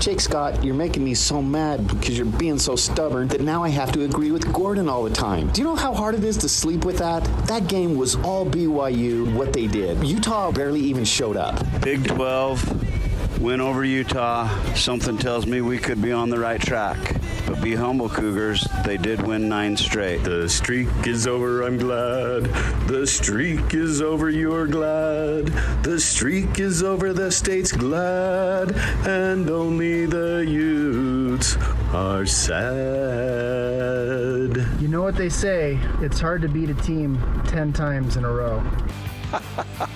Jake 0.00 0.20
Scott, 0.20 0.62
you're 0.62 0.76
making 0.76 1.02
me 1.02 1.12
so 1.12 1.42
mad 1.42 1.88
because 1.88 2.16
you're 2.16 2.24
being 2.24 2.58
so 2.58 2.76
stubborn 2.76 3.26
that 3.28 3.40
now 3.40 3.64
I 3.64 3.68
have 3.70 3.90
to 3.92 4.04
agree 4.04 4.30
with 4.30 4.52
Gordon 4.52 4.88
all 4.88 5.02
the 5.02 5.10
time. 5.10 5.50
Do 5.50 5.60
you 5.60 5.66
know 5.66 5.74
how 5.74 5.92
hard 5.92 6.14
it 6.14 6.22
is 6.22 6.36
to 6.38 6.48
sleep 6.48 6.84
with 6.84 6.98
that? 6.98 7.24
That 7.48 7.66
game 7.66 7.96
was 7.96 8.14
all 8.16 8.46
BYU, 8.46 9.34
what 9.34 9.52
they 9.52 9.66
did. 9.66 10.02
Utah 10.04 10.52
barely 10.52 10.80
even 10.80 11.04
showed 11.04 11.36
up. 11.36 11.58
Big 11.82 12.06
12, 12.06 13.40
win 13.40 13.60
over 13.60 13.84
Utah. 13.84 14.48
Something 14.74 15.18
tells 15.18 15.46
me 15.46 15.62
we 15.62 15.78
could 15.78 16.00
be 16.00 16.12
on 16.12 16.30
the 16.30 16.38
right 16.38 16.60
track. 16.60 17.16
But 17.48 17.62
be 17.62 17.74
humble, 17.74 18.10
Cougars. 18.10 18.68
They 18.84 18.98
did 18.98 19.26
win 19.26 19.48
nine 19.48 19.74
straight. 19.74 20.22
The 20.22 20.46
streak 20.50 20.88
is 21.06 21.26
over, 21.26 21.62
I'm 21.62 21.78
glad. 21.78 22.44
The 22.88 23.06
streak 23.06 23.72
is 23.72 24.02
over, 24.02 24.28
you're 24.28 24.66
glad. 24.66 25.46
The 25.82 25.98
streak 25.98 26.58
is 26.58 26.82
over, 26.82 27.14
the 27.14 27.32
state's 27.32 27.72
glad. 27.72 28.76
And 29.06 29.48
only 29.48 30.04
the 30.04 30.44
Utes 30.46 31.56
are 31.94 32.26
sad. 32.26 32.58
You 34.78 34.88
know 34.88 35.00
what 35.00 35.16
they 35.16 35.30
say, 35.30 35.78
it's 36.02 36.20
hard 36.20 36.42
to 36.42 36.48
beat 36.48 36.68
a 36.68 36.74
team 36.74 37.18
10 37.46 37.72
times 37.72 38.18
in 38.18 38.26
a 38.26 38.30
row. 38.30 38.62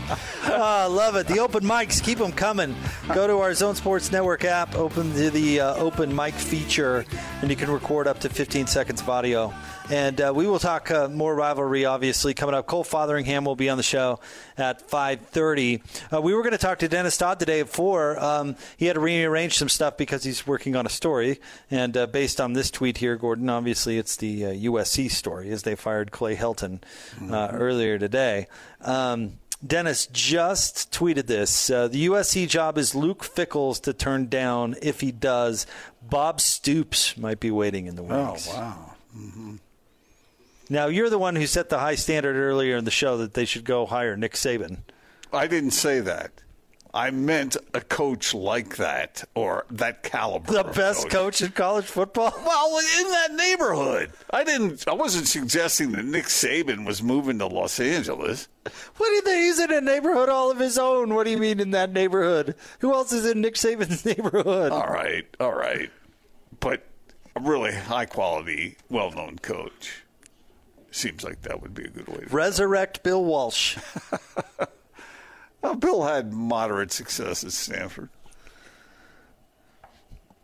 Ah, 0.64 0.87
love 0.87 1.16
it. 1.16 1.27
The 1.27 1.40
open 1.40 1.64
mics, 1.64 2.01
keep 2.01 2.18
them 2.18 2.31
coming. 2.31 2.77
Go 3.12 3.27
to 3.27 3.38
our 3.38 3.53
Zone 3.53 3.75
Sports 3.75 4.12
Network 4.12 4.44
app, 4.44 4.77
open 4.77 5.12
to 5.14 5.29
the 5.29 5.59
uh, 5.59 5.75
open 5.75 6.14
mic 6.14 6.35
feature, 6.35 7.05
and 7.40 7.51
you 7.51 7.57
can 7.57 7.68
record 7.68 8.07
up 8.07 8.20
to 8.20 8.29
15 8.29 8.68
seconds 8.68 9.01
of 9.01 9.09
audio. 9.09 9.53
And 9.90 10.20
uh, 10.20 10.33
we 10.33 10.46
will 10.46 10.61
talk 10.61 10.88
uh, 10.92 11.09
more 11.09 11.35
rivalry, 11.35 11.85
obviously, 11.85 12.33
coming 12.33 12.55
up. 12.55 12.68
Cole 12.68 12.85
Fotheringham 12.85 13.44
will 13.44 13.57
be 13.57 13.68
on 13.70 13.77
the 13.77 13.83
show 13.83 14.20
at 14.57 14.88
5.30. 14.88 15.83
Uh, 16.14 16.22
we 16.22 16.33
were 16.33 16.42
going 16.42 16.53
to 16.53 16.59
talk 16.59 16.79
to 16.79 16.88
Dennis 16.88 17.18
Dodd 17.18 17.40
today 17.40 17.59
at 17.59 17.68
4. 17.68 18.22
Um, 18.22 18.57
he 18.77 18.87
had 18.87 18.92
to 18.92 19.01
rearrange 19.01 19.59
some 19.59 19.68
stuff 19.68 19.96
because 19.96 20.22
he's 20.22 20.46
working 20.46 20.77
on 20.77 20.87
a 20.87 20.90
story. 20.90 21.40
And 21.72 21.96
uh, 21.96 22.07
based 22.07 22.40
on 22.40 22.53
this 22.53 22.70
tweet 22.70 22.98
here, 22.98 23.16
Gordon, 23.16 23.51
obviously 23.51 23.98
it's 23.98 24.14
the 24.14 24.42
USC 24.42 25.07
uh, 25.07 25.09
story 25.09 25.51
as 25.51 25.64
they 25.64 25.75
fired 25.75 26.12
Clay 26.12 26.37
Helton 26.37 26.85
uh, 27.29 27.48
earlier 27.51 27.98
today. 27.98 28.46
Um, 28.81 29.38
Dennis 29.64 30.07
just 30.07 30.92
tweeted 30.92 31.27
this. 31.27 31.70
Uh, 31.70 31.87
the 31.88 32.07
USC 32.07 32.48
job 32.48 32.77
is 32.77 32.94
Luke 32.94 33.22
Fickell's 33.22 33.79
to 33.81 33.92
turn 33.92 34.27
down. 34.27 34.75
If 34.83 35.01
he 35.01 35.12
does, 35.12 35.66
Bob 36.03 36.40
Stoops 36.40 37.16
might 37.16 37.38
be 37.38 37.51
waiting 37.51 37.87
in 37.87 37.94
the 37.94 38.03
wings. 38.03 38.48
Oh, 38.51 38.57
wow. 38.57 38.92
Mm-hmm. 39.16 39.57
Now, 40.68 40.87
you're 40.87 41.11
the 41.11 41.18
one 41.18 41.37
who 41.37 41.46
set 41.46 41.68
the 41.68 41.79
high 41.79 41.94
standard 41.94 42.35
earlier 42.35 42.77
in 42.77 42.85
the 42.85 42.90
show 42.90 43.18
that 43.18 43.35
they 43.35 43.44
should 43.44 43.64
go 43.64 43.87
hire 43.87 44.16
Nick 44.16 44.33
Saban. 44.33 44.79
I 45.33 45.46
didn't 45.46 45.72
say 45.72 46.01
that. 46.01 46.33
I 46.94 47.11
meant 47.11 47.57
a 47.72 47.81
coach 47.81 48.35
like 48.35 48.76
that 48.76 49.24
or 49.35 49.64
that 49.70 50.02
caliber. 50.02 50.52
The 50.52 50.64
best 50.64 51.05
coach. 51.05 51.11
coach 51.12 51.40
in 51.40 51.52
college 51.52 51.87
football? 51.87 52.33
Well, 52.44 52.78
in 52.78 53.11
that 53.11 53.33
neighborhood. 53.35 54.12
I 54.31 54.44
didn't 54.44 54.87
I 54.87 54.92
wasn't 54.92 55.26
suggesting 55.26 55.92
that 55.92 56.05
Nick 56.05 56.24
Saban 56.26 56.85
was 56.87 57.02
moving 57.02 57.38
to 57.38 57.46
Los 57.46 57.81
Angeles. 57.81 58.46
What 58.96 59.07
do 59.09 59.12
you 59.14 59.22
think? 59.22 59.42
He's 59.42 59.59
in 59.59 59.72
a 59.72 59.81
neighborhood 59.81 60.28
all 60.28 60.50
of 60.50 60.59
his 60.59 60.78
own. 60.78 61.14
What 61.14 61.24
do 61.24 61.31
you 61.31 61.38
mean 61.38 61.61
in 61.61 61.70
that 61.70 61.92
neighborhood? 61.92 62.55
Who 62.81 62.92
else 62.92 63.12
is 63.12 63.24
in 63.24 63.40
Nick 63.40 63.55
Saban's 63.55 64.05
neighborhood? 64.05 64.72
All 64.72 64.87
right, 64.87 65.24
all 65.40 65.55
right. 65.55 65.90
But 66.61 66.85
a 67.35 67.40
really 67.40 67.72
high 67.74 68.07
quality, 68.07 68.76
well 68.90 69.11
known 69.11 69.38
coach. 69.38 70.02
Seems 70.90 71.24
like 71.24 71.42
that 71.42 71.62
would 71.62 71.72
be 71.74 71.85
a 71.85 71.88
good 71.88 72.09
way 72.09 72.24
to 72.24 72.26
resurrect 72.26 73.02
Bill 73.02 73.24
Walsh. 73.24 73.78
Well, 75.62 75.77
Bill 75.77 76.03
had 76.03 76.33
moderate 76.33 76.92
success 76.92 77.44
at 77.44 77.53
Stanford. 77.53 78.09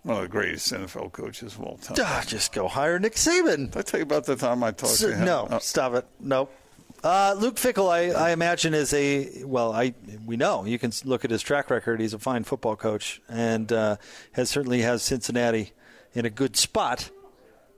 One 0.04 0.16
of 0.16 0.22
the 0.22 0.28
greatest 0.28 0.72
NFL 0.72 1.12
coaches 1.12 1.54
of 1.54 1.62
all 1.62 1.76
time. 1.76 1.98
Ah, 2.00 2.22
just 2.26 2.52
go 2.52 2.68
hire 2.68 2.98
Nick 2.98 3.14
Saban. 3.14 3.72
Did 3.72 3.76
I 3.76 3.82
tell 3.82 4.00
you 4.00 4.04
about 4.04 4.24
the 4.24 4.36
time 4.36 4.62
I 4.62 4.70
talked 4.70 4.98
to 5.00 5.14
him? 5.14 5.24
No, 5.24 5.48
oh. 5.50 5.58
stop 5.58 5.94
it. 5.94 6.06
Nope. 6.20 6.54
Uh, 7.02 7.34
Luke 7.38 7.56
Fickell, 7.56 7.90
I, 7.90 8.10
I, 8.10 8.30
imagine, 8.30 8.74
is 8.74 8.92
a 8.92 9.44
well. 9.44 9.72
I 9.72 9.94
we 10.24 10.36
know 10.36 10.64
you 10.64 10.78
can 10.78 10.92
look 11.04 11.24
at 11.24 11.30
his 11.30 11.42
track 11.42 11.70
record. 11.70 12.00
He's 12.00 12.14
a 12.14 12.18
fine 12.18 12.42
football 12.42 12.74
coach, 12.74 13.20
and 13.28 13.72
uh, 13.72 13.96
has 14.32 14.50
certainly 14.50 14.82
has 14.82 15.02
Cincinnati 15.02 15.72
in 16.14 16.24
a 16.24 16.30
good 16.30 16.56
spot. 16.56 17.10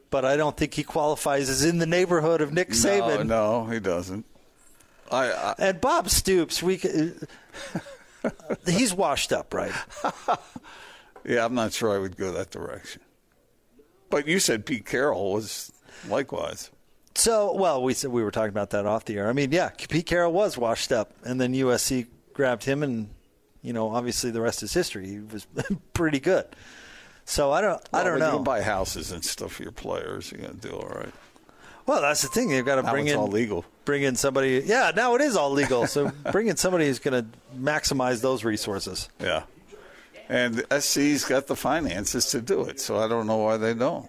But 0.09 0.24
I 0.24 0.37
don't 0.37 0.57
think 0.57 0.74
he 0.74 0.83
qualifies 0.83 1.48
as 1.48 1.64
in 1.64 1.79
the 1.79 1.87
neighborhood 1.87 2.40
of 2.40 2.53
Nick 2.53 2.70
Saban. 2.70 3.26
No, 3.26 3.64
no, 3.64 3.70
he 3.70 3.79
doesn't. 3.79 4.24
I, 5.11 5.31
I, 5.31 5.55
and 5.59 5.81
Bob 5.81 6.09
Stoops, 6.09 6.62
we 6.62 6.81
uh, 8.25 8.31
he's 8.66 8.94
washed 8.94 9.33
up, 9.33 9.53
right? 9.53 9.73
yeah, 11.25 11.44
I'm 11.44 11.55
not 11.55 11.73
sure 11.73 11.94
I 11.94 11.99
would 11.99 12.16
go 12.16 12.33
that 12.33 12.51
direction. 12.51 13.03
But 14.09 14.27
you 14.27 14.40
said 14.40 14.66
Pete 14.66 14.87
Carroll 14.87 15.33
was 15.33 15.73
likewise. 16.09 16.70
So, 17.14 17.55
well, 17.55 17.83
we 17.83 17.94
said 17.94 18.11
we 18.11 18.23
were 18.23 18.31
talking 18.31 18.51
about 18.51 18.70
that 18.70 18.87
off 18.87 19.05
the 19.05 19.18
air. 19.18 19.29
I 19.29 19.33
mean, 19.33 19.53
yeah, 19.53 19.70
Pete 19.88 20.07
Carroll 20.07 20.33
was 20.33 20.57
washed 20.57 20.92
up, 20.92 21.12
and 21.25 21.40
then 21.40 21.53
USC 21.55 22.07
grabbed 22.33 22.64
him, 22.64 22.83
and 22.83 23.09
you 23.62 23.73
know, 23.73 23.90
obviously 23.90 24.31
the 24.31 24.40
rest 24.40 24.62
is 24.62 24.73
history. 24.73 25.09
He 25.09 25.20
was 25.20 25.46
pretty 25.92 26.20
good. 26.20 26.46
So 27.25 27.53
I 27.53 27.61
don't, 27.61 27.81
well, 27.92 28.03
I 28.03 28.05
don't 28.05 28.18
know. 28.18 28.38
You 28.38 28.44
buy 28.44 28.62
houses 28.62 29.12
and 29.12 29.25
stuff 29.25 29.53
for 29.53 29.62
your 29.62 29.73
players. 29.73 30.33
You're 30.33 30.40
gonna 30.40 30.55
do 30.55 30.70
all 30.70 30.88
right. 30.88 31.12
Well, 31.90 32.03
that's 32.03 32.22
the 32.22 32.29
thing. 32.29 32.50
They've 32.50 32.64
got 32.64 32.76
to 32.76 32.83
now 32.83 32.92
bring 32.92 33.09
in 33.09 33.16
all 33.16 33.26
legal. 33.26 33.64
Bring 33.85 34.05
in 34.05 34.14
somebody. 34.14 34.62
Yeah, 34.64 34.92
now 34.94 35.16
it 35.16 35.20
is 35.22 35.35
all 35.35 35.50
legal. 35.50 35.88
So 35.88 36.12
bring 36.31 36.46
in 36.46 36.57
somebody 36.57 36.87
who's 36.87 37.00
going 37.00 37.24
to 37.24 37.29
maximize 37.59 38.22
those 38.22 38.44
resources. 38.44 39.09
Yeah, 39.18 39.42
and 40.29 40.64
SC's 40.70 41.24
got 41.24 41.48
the 41.48 41.57
finances 41.57 42.26
to 42.26 42.40
do 42.40 42.62
it. 42.62 42.79
So 42.79 42.98
I 42.98 43.09
don't 43.09 43.26
know 43.26 43.38
why 43.38 43.57
they 43.57 43.74
don't. 43.74 44.09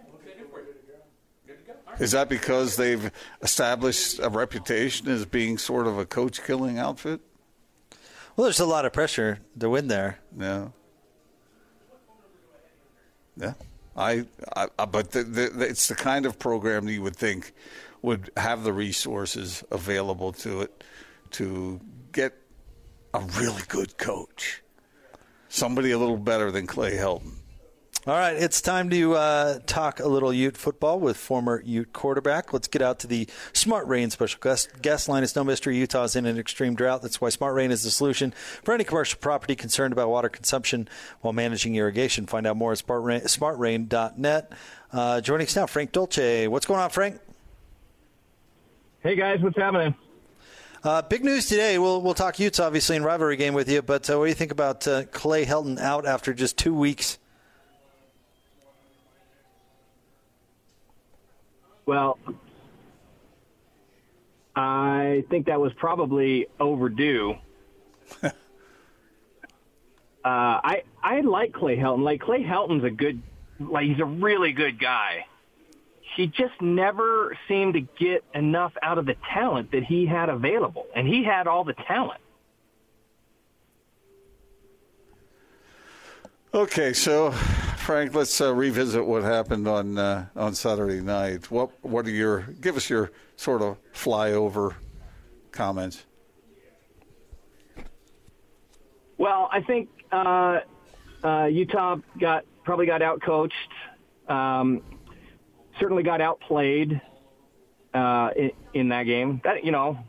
Is 1.97 2.11
that 2.11 2.29
because 2.29 2.75
they've 2.75 3.11
established 3.41 4.19
a 4.19 4.29
reputation 4.29 5.09
as 5.09 5.25
being 5.25 5.57
sort 5.57 5.87
of 5.87 5.97
a 5.97 6.05
coach 6.05 6.43
killing 6.43 6.77
outfit? 6.77 7.19
Well, 8.35 8.43
there's 8.43 8.59
a 8.59 8.65
lot 8.67 8.85
of 8.85 8.93
pressure 8.93 9.39
to 9.59 9.71
win 9.71 9.87
there. 9.87 10.19
Yeah. 10.37 10.67
Yeah. 13.37 13.53
I, 13.95 14.25
I 14.55 14.85
but 14.85 15.11
the, 15.11 15.23
the, 15.23 15.67
it's 15.67 15.87
the 15.87 15.95
kind 15.95 16.25
of 16.25 16.39
program 16.39 16.85
that 16.85 16.93
you 16.93 17.01
would 17.01 17.15
think 17.15 17.53
would 18.01 18.31
have 18.37 18.63
the 18.63 18.73
resources 18.73 19.63
available 19.71 20.31
to 20.33 20.61
it 20.61 20.83
to 21.31 21.79
get 22.11 22.33
a 23.13 23.19
really 23.19 23.61
good 23.67 23.97
coach, 23.97 24.63
somebody 25.49 25.91
a 25.91 25.97
little 25.97 26.17
better 26.17 26.51
than 26.51 26.67
Clay 26.67 26.95
Helton. 26.95 27.40
All 28.07 28.15
right, 28.15 28.35
it's 28.35 28.61
time 28.61 28.89
to 28.89 29.13
uh, 29.13 29.59
talk 29.67 29.99
a 29.99 30.07
little 30.07 30.33
Ute 30.33 30.57
football 30.57 30.99
with 30.99 31.17
former 31.17 31.61
Ute 31.63 31.93
quarterback. 31.93 32.51
Let's 32.51 32.67
get 32.67 32.81
out 32.81 32.97
to 33.01 33.07
the 33.07 33.27
Smart 33.53 33.85
Rain 33.85 34.09
special 34.09 34.39
guest, 34.41 34.81
guest 34.81 35.07
line. 35.07 35.21
It's 35.21 35.35
no 35.35 35.43
mystery 35.43 35.77
Utah's 35.77 36.15
in 36.15 36.25
an 36.25 36.39
extreme 36.39 36.73
drought. 36.73 37.03
That's 37.03 37.21
why 37.21 37.29
Smart 37.29 37.53
Rain 37.53 37.69
is 37.69 37.83
the 37.83 37.91
solution 37.91 38.33
for 38.63 38.73
any 38.73 38.83
commercial 38.83 39.19
property 39.19 39.55
concerned 39.55 39.93
about 39.93 40.09
water 40.09 40.29
consumption 40.29 40.89
while 41.19 41.31
managing 41.31 41.75
irrigation. 41.75 42.25
Find 42.25 42.47
out 42.47 42.57
more 42.57 42.71
at 42.71 42.79
smartrain, 42.79 43.21
smartrain.net. 43.21 44.51
Uh, 44.91 45.21
joining 45.21 45.45
us 45.45 45.55
now, 45.55 45.67
Frank 45.67 45.91
Dolce. 45.91 46.47
What's 46.47 46.65
going 46.65 46.79
on, 46.79 46.89
Frank? 46.89 47.19
Hey, 49.01 49.15
guys, 49.15 49.41
what's 49.41 49.57
happening? 49.57 49.93
Uh, 50.83 51.03
big 51.03 51.23
news 51.23 51.45
today. 51.45 51.77
We'll 51.77 52.01
we'll 52.01 52.15
talk 52.15 52.39
Utes 52.39 52.59
obviously 52.59 52.95
in 52.95 53.03
rivalry 53.03 53.37
game 53.37 53.53
with 53.53 53.69
you, 53.69 53.83
but 53.83 54.09
uh, 54.09 54.17
what 54.17 54.25
do 54.25 54.29
you 54.29 54.35
think 54.35 54.51
about 54.51 54.87
uh, 54.87 55.03
Clay 55.11 55.45
Helton 55.45 55.79
out 55.79 56.07
after 56.07 56.33
just 56.33 56.57
two 56.57 56.73
weeks? 56.73 57.19
Well, 61.85 62.17
I 64.55 65.23
think 65.29 65.47
that 65.47 65.59
was 65.59 65.73
probably 65.73 66.47
overdue. 66.59 67.35
uh, 68.23 68.31
I 70.23 70.83
I 71.01 71.21
like 71.21 71.53
Clay 71.53 71.77
Helton. 71.77 72.03
Like 72.03 72.21
Clay 72.21 72.43
Helton's 72.43 72.83
a 72.83 72.89
good, 72.89 73.21
like 73.59 73.87
he's 73.87 73.99
a 73.99 74.05
really 74.05 74.51
good 74.51 74.79
guy. 74.79 75.25
He 76.15 76.27
just 76.27 76.61
never 76.61 77.37
seemed 77.47 77.75
to 77.75 77.81
get 77.81 78.23
enough 78.33 78.73
out 78.81 78.97
of 78.97 79.05
the 79.05 79.15
talent 79.33 79.71
that 79.71 79.83
he 79.83 80.05
had 80.05 80.27
available, 80.27 80.87
and 80.93 81.07
he 81.07 81.23
had 81.23 81.47
all 81.47 81.63
the 81.63 81.73
talent. 81.73 82.19
Okay, 86.53 86.91
so 86.91 87.33
Frank, 87.91 88.15
let's 88.15 88.39
uh, 88.39 88.55
revisit 88.55 89.05
what 89.05 89.21
happened 89.21 89.67
on 89.67 89.97
uh, 89.97 90.25
on 90.37 90.55
Saturday 90.55 91.01
night. 91.01 91.51
What 91.51 91.71
what 91.83 92.07
are 92.07 92.09
your 92.09 92.43
give 92.61 92.77
us 92.77 92.89
your 92.89 93.11
sort 93.35 93.61
of 93.61 93.75
flyover 93.91 94.75
comments? 95.51 96.05
Well, 99.17 99.49
I 99.51 99.59
think 99.59 99.89
uh, 100.09 100.61
uh 101.21 101.49
Utah 101.51 101.97
got 102.17 102.45
probably 102.63 102.85
got 102.85 103.01
outcoached. 103.01 103.51
Um, 104.29 104.81
certainly 105.77 106.03
got 106.03 106.21
outplayed 106.21 107.01
uh, 107.93 108.29
in, 108.37 108.51
in 108.73 108.87
that 108.87 109.03
game. 109.03 109.41
That 109.43 109.65
you 109.65 109.73
know, 109.73 109.99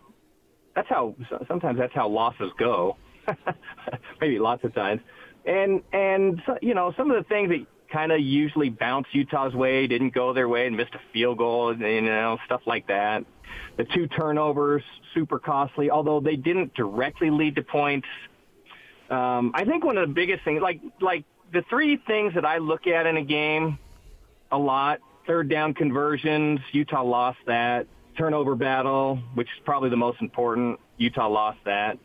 that's 0.77 0.89
how 0.89 1.17
sometimes 1.49 1.81
that's 1.81 1.95
how 1.95 2.07
losses 2.07 2.53
go. 2.57 2.97
Maybe 4.21 4.39
lots 4.39 4.63
of 4.63 4.73
times 4.73 5.01
and 5.45 5.83
and 5.93 6.41
you 6.61 6.75
know 6.75 6.93
some 6.97 7.11
of 7.11 7.17
the 7.17 7.29
things 7.29 7.49
that 7.49 7.67
kind 7.93 8.13
of 8.13 8.21
usually 8.21 8.71
bounce 8.71 9.07
Utah's 9.13 9.55
way 9.55 9.87
didn't 9.87 10.15
go 10.15 10.33
their 10.33 10.49
way 10.49 10.67
and 10.67 10.77
missed 10.77 10.95
a 10.95 11.01
field 11.13 11.39
goal, 11.39 11.77
you 11.77 12.01
know 12.01 12.39
stuff 12.47 12.63
like 12.67 12.87
that. 12.89 13.25
The 13.77 13.85
two 13.85 14.07
turnovers 14.07 14.83
super 15.15 15.39
costly, 15.39 15.91
although 15.91 16.21
they 16.21 16.37
didn't 16.37 16.75
directly 16.75 17.31
lead 17.31 17.57
to 17.57 17.63
points. 17.63 18.07
Um, 19.11 19.53
I 19.55 19.65
think 19.65 19.85
one 19.85 19.99
of 19.99 20.09
the 20.09 20.15
biggest 20.15 20.45
things, 20.45 20.63
like 20.63 20.81
like 21.01 21.25
the 21.53 21.63
three 21.69 21.99
things 22.07 22.35
that 22.35 22.45
I 22.45 22.59
look 22.59 22.87
at 22.87 23.07
in 23.07 23.17
a 23.17 23.25
game 23.25 23.79
a 24.51 24.59
lot: 24.59 25.01
third 25.27 25.51
down 25.51 25.75
conversions, 25.75 26.61
Utah 26.73 27.03
lost 27.03 27.39
that. 27.47 27.87
Turnover 28.17 28.55
battle, 28.55 29.19
which 29.35 29.49
is 29.49 29.63
probably 29.65 29.89
the 29.89 29.97
most 29.97 30.21
important, 30.21 30.79
Utah 30.99 31.29
lost 31.29 31.59
that. 31.65 31.99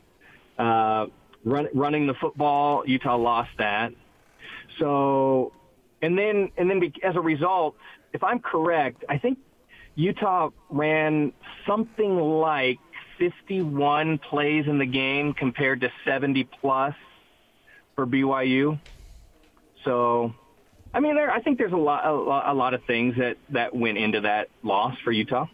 Uh, 0.58 1.08
run, 1.43 1.67
running 1.73 2.08
the 2.08 2.13
football. 2.13 2.84
Utah 2.86 3.17
lost 3.17 3.50
that. 3.58 3.91
So, 4.80 5.52
and 6.01 6.17
then 6.17 6.51
and 6.57 6.69
then 6.69 6.81
as 7.03 7.15
a 7.15 7.21
result, 7.21 7.75
if 8.13 8.23
I'm 8.23 8.39
correct, 8.39 9.03
I 9.10 9.17
think 9.17 9.39
Utah 9.95 10.51
ran 10.69 11.33
something 11.65 12.17
like 12.17 12.79
51 13.17 14.19
plays 14.19 14.67
in 14.67 14.77
the 14.77 14.85
game 14.85 15.33
compared 15.33 15.81
to 15.81 15.91
70 16.06 16.43
plus 16.62 16.93
for 17.95 18.06
BYU. 18.06 18.79
So, 19.83 20.33
I 20.93 21.00
mean, 21.00 21.15
there, 21.15 21.31
I 21.31 21.41
think 21.41 21.58
there's 21.58 21.71
a 21.73 21.77
lot, 21.77 22.06
a 22.06 22.13
lot, 22.13 22.48
a 22.48 22.54
lot 22.54 22.73
of 22.73 22.83
things 22.83 23.15
that, 23.17 23.37
that 23.50 23.75
went 23.75 23.98
into 23.98 24.21
that 24.21 24.50
loss 24.63 24.95
for 25.04 25.12
Utah. 25.12 25.48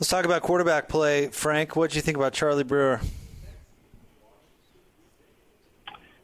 Let's 0.00 0.08
talk 0.08 0.24
about 0.24 0.42
quarterback 0.42 0.88
play. 0.88 1.28
Frank, 1.28 1.76
what 1.76 1.90
did 1.90 1.96
you 1.96 2.02
think 2.02 2.16
about 2.16 2.32
Charlie 2.32 2.64
Brewer? 2.64 3.00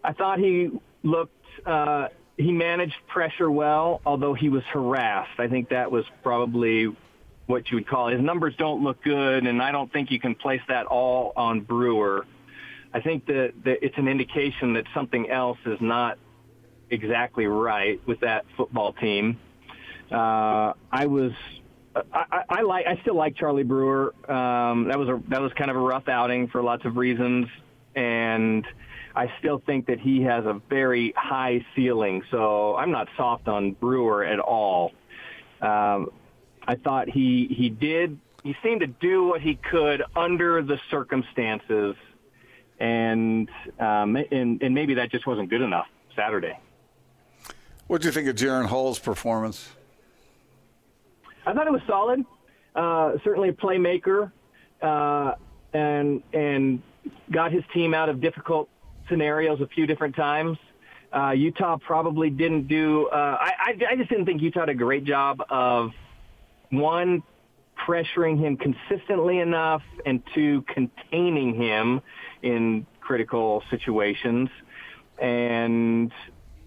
I 0.03 0.13
thought 0.13 0.39
he 0.39 0.71
looked, 1.03 1.35
uh, 1.65 2.09
he 2.37 2.53
managed 2.53 2.97
pressure 3.09 3.51
well, 3.51 4.01
although 4.05 4.35
he 4.35 4.49
was 4.49 4.63
harassed. 4.65 5.39
I 5.39 5.49
think 5.49 5.71
that 5.71 5.91
was 5.91 6.05
probably 6.23 6.95
what 7.47 7.71
you 7.71 7.77
would 7.77 7.87
call 7.87 8.09
it. 8.09 8.15
his 8.15 8.23
numbers 8.23 8.55
don't 8.57 8.83
look 8.83 9.03
good, 9.03 9.47
and 9.47 9.63
I 9.63 9.73
don't 9.73 9.93
think 9.93 10.11
you 10.11 10.21
can 10.21 10.35
place 10.35 10.61
that 10.69 10.87
all 10.87 11.33
on 11.37 11.61
Brewer. 11.61 12.27
I 12.93 13.01
think 13.01 13.27
that, 13.27 13.53
that 13.65 13.85
it's 13.85 13.97
an 13.99 14.09
indication 14.09 14.75
that 14.75 14.85
something 14.95 15.31
else 15.31 15.59
is 15.65 15.81
not 15.81 16.19
exactly 16.91 17.47
right 17.47 18.01
with 18.07 18.21
that 18.21 18.45
football 18.57 18.93
team. 18.95 19.39
Uh, 20.11 20.73
I 20.91 21.07
was, 21.07 21.33
I, 21.95 22.03
I, 22.13 22.43
I 22.49 22.61
like, 22.63 22.87
I 22.87 23.01
still 23.03 23.17
like 23.17 23.37
Charlie 23.37 23.65
Brewer. 23.65 24.15
Um, 24.31 24.89
that 24.89 24.99
was 24.99 25.09
a 25.09 25.21
that 25.29 25.41
was 25.41 25.53
kind 25.55 25.71
of 25.71 25.77
a 25.77 25.81
rough 25.81 26.09
outing 26.09 26.49
for 26.49 26.63
lots 26.63 26.85
of 26.85 26.97
reasons, 26.97 27.49
and 27.95 28.65
I 29.17 29.33
still 29.39 29.63
think 29.65 29.87
that 29.87 29.99
he 29.99 30.23
has 30.23 30.45
a 30.45 30.61
very 30.69 31.15
high 31.17 31.65
ceiling. 31.75 32.23
So 32.31 32.77
I'm 32.77 32.91
not 32.91 33.09
soft 33.17 33.49
on 33.49 33.73
Brewer 33.73 34.25
at 34.25 34.39
all. 34.39 34.93
Um, 35.63 36.11
I 36.69 36.75
thought 36.75 37.09
he 37.09 37.47
he 37.57 37.71
did 37.71 38.19
he 38.47 38.55
seemed 38.63 38.81
to 38.81 38.87
do 38.87 39.25
what 39.25 39.41
he 39.41 39.57
could 39.57 40.05
under 40.15 40.63
the 40.63 40.79
circumstances, 40.89 41.97
and 42.79 43.49
um, 43.81 44.15
and 44.17 44.63
and 44.63 44.75
maybe 44.75 44.95
that 44.95 45.11
just 45.11 45.27
wasn't 45.27 45.51
good 45.51 45.63
enough 45.63 45.87
Saturday. 46.15 46.59
What 47.89 48.03
do 48.03 48.09
you 48.09 48.13
think 48.13 48.29
of 48.29 48.37
Jaren 48.37 48.67
Hall's 48.67 48.99
performance? 48.99 49.71
I 51.45 51.55
thought 51.55 51.67
it 51.67 51.73
was 51.73 51.83
solid. 51.89 52.25
Uh, 52.75 53.13
certainly 53.25 53.49
a 53.49 53.53
playmaker, 53.53 54.31
uh, 54.83 55.33
and 55.73 56.23
and 56.33 56.83
got 57.33 57.51
his 57.51 57.65
team 57.73 57.95
out 57.95 58.09
of 58.09 58.21
difficult 58.21 58.69
scenarios 59.09 59.61
a 59.61 59.67
few 59.67 59.87
different 59.87 60.17
times. 60.17 60.59
Uh, 61.13 61.31
Utah 61.31 61.79
probably 61.79 62.31
didn't 62.31 62.69
do. 62.69 63.07
Uh, 63.09 63.39
I, 63.41 63.53
I 63.59 63.93
I 63.93 63.97
just 63.97 64.11
didn't 64.11 64.27
think 64.27 64.43
Utah 64.43 64.67
did 64.67 64.71
a 64.71 64.75
great 64.75 65.05
job 65.05 65.43
of 65.49 65.93
one 66.71 67.23
pressuring 67.87 68.39
him 68.39 68.57
consistently 68.57 69.39
enough, 69.39 69.83
and 70.05 70.23
two 70.35 70.63
containing 70.63 71.55
him 71.55 72.01
in 72.43 72.87
critical 73.01 73.63
situations, 73.71 74.49
and 75.19 76.13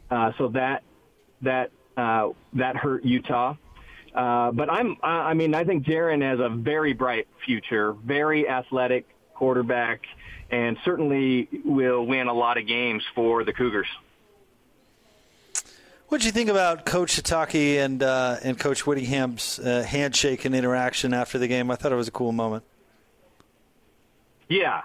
uh, 0.09 0.31
so 0.37 0.47
that 0.49 0.83
that 1.41 1.71
uh, 1.97 2.29
that 2.53 2.75
hurt 2.75 3.03
Utah. 3.03 3.55
Uh, 4.15 4.51
but 4.51 4.71
I'm, 4.71 4.97
I 5.03 5.33
mean, 5.35 5.53
I 5.53 5.63
think 5.63 5.85
Jaren 5.85 6.23
has 6.23 6.39
a 6.39 6.49
very 6.49 6.93
bright 6.93 7.27
future, 7.45 7.93
very 7.93 8.49
athletic 8.49 9.05
quarterback, 9.35 10.01
and 10.51 10.77
certainly 10.83 11.47
will 11.63 12.05
win 12.05 12.27
a 12.27 12.33
lot 12.33 12.57
of 12.57 12.67
games 12.67 13.03
for 13.15 13.43
the 13.43 13.53
Cougars. 13.53 13.87
What 16.09 16.21
did 16.21 16.25
you 16.25 16.31
think 16.31 16.49
about 16.49 16.87
Coach 16.87 17.21
Sitake 17.21 17.77
and 17.77 18.01
uh, 18.01 18.37
and 18.43 18.57
Coach 18.57 18.87
Whittingham's 18.87 19.59
uh, 19.59 19.83
handshake 19.83 20.43
and 20.43 20.55
interaction 20.55 21.13
after 21.13 21.37
the 21.37 21.47
game? 21.47 21.69
I 21.69 21.75
thought 21.75 21.91
it 21.91 21.95
was 21.95 22.07
a 22.07 22.11
cool 22.11 22.31
moment. 22.31 22.63
Yeah, 24.47 24.81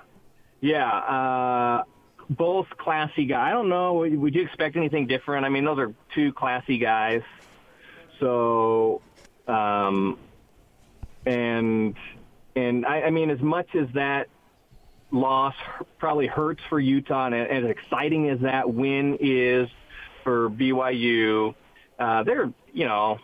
yeah. 0.61 0.87
Uh, 0.87 1.85
both 2.29 2.67
classy 2.77 3.25
guys. 3.25 3.49
I 3.49 3.51
don't 3.53 3.71
know. 3.71 3.95
Would 3.95 4.35
you 4.35 4.43
expect 4.43 4.77
anything 4.77 5.07
different? 5.07 5.47
I 5.47 5.49
mean, 5.49 5.65
those 5.65 5.79
are 5.79 5.95
two 6.15 6.33
classy 6.35 6.77
guys. 6.77 7.23
So, 8.21 9.01
um, 9.49 10.19
and 11.25 11.97
and 12.55 12.85
I, 12.85 13.03
I 13.05 13.11
mean, 13.11 13.31
as 13.31 13.41
much 13.41 13.75
as 13.75 13.89
that 13.95 14.29
loss 15.15 15.55
probably 15.99 16.27
hurts 16.27 16.63
for 16.69 16.79
Utah, 16.81 17.27
and 17.27 17.35
as 17.35 17.65
exciting 17.65 18.29
as 18.29 18.41
that 18.41 18.73
win 18.73 19.19
is 19.21 19.69
for 20.23 20.51
BYU, 20.51 21.55
uh, 21.99 22.23
they're 22.25 22.53
you 22.73 22.87
know, 22.87 23.19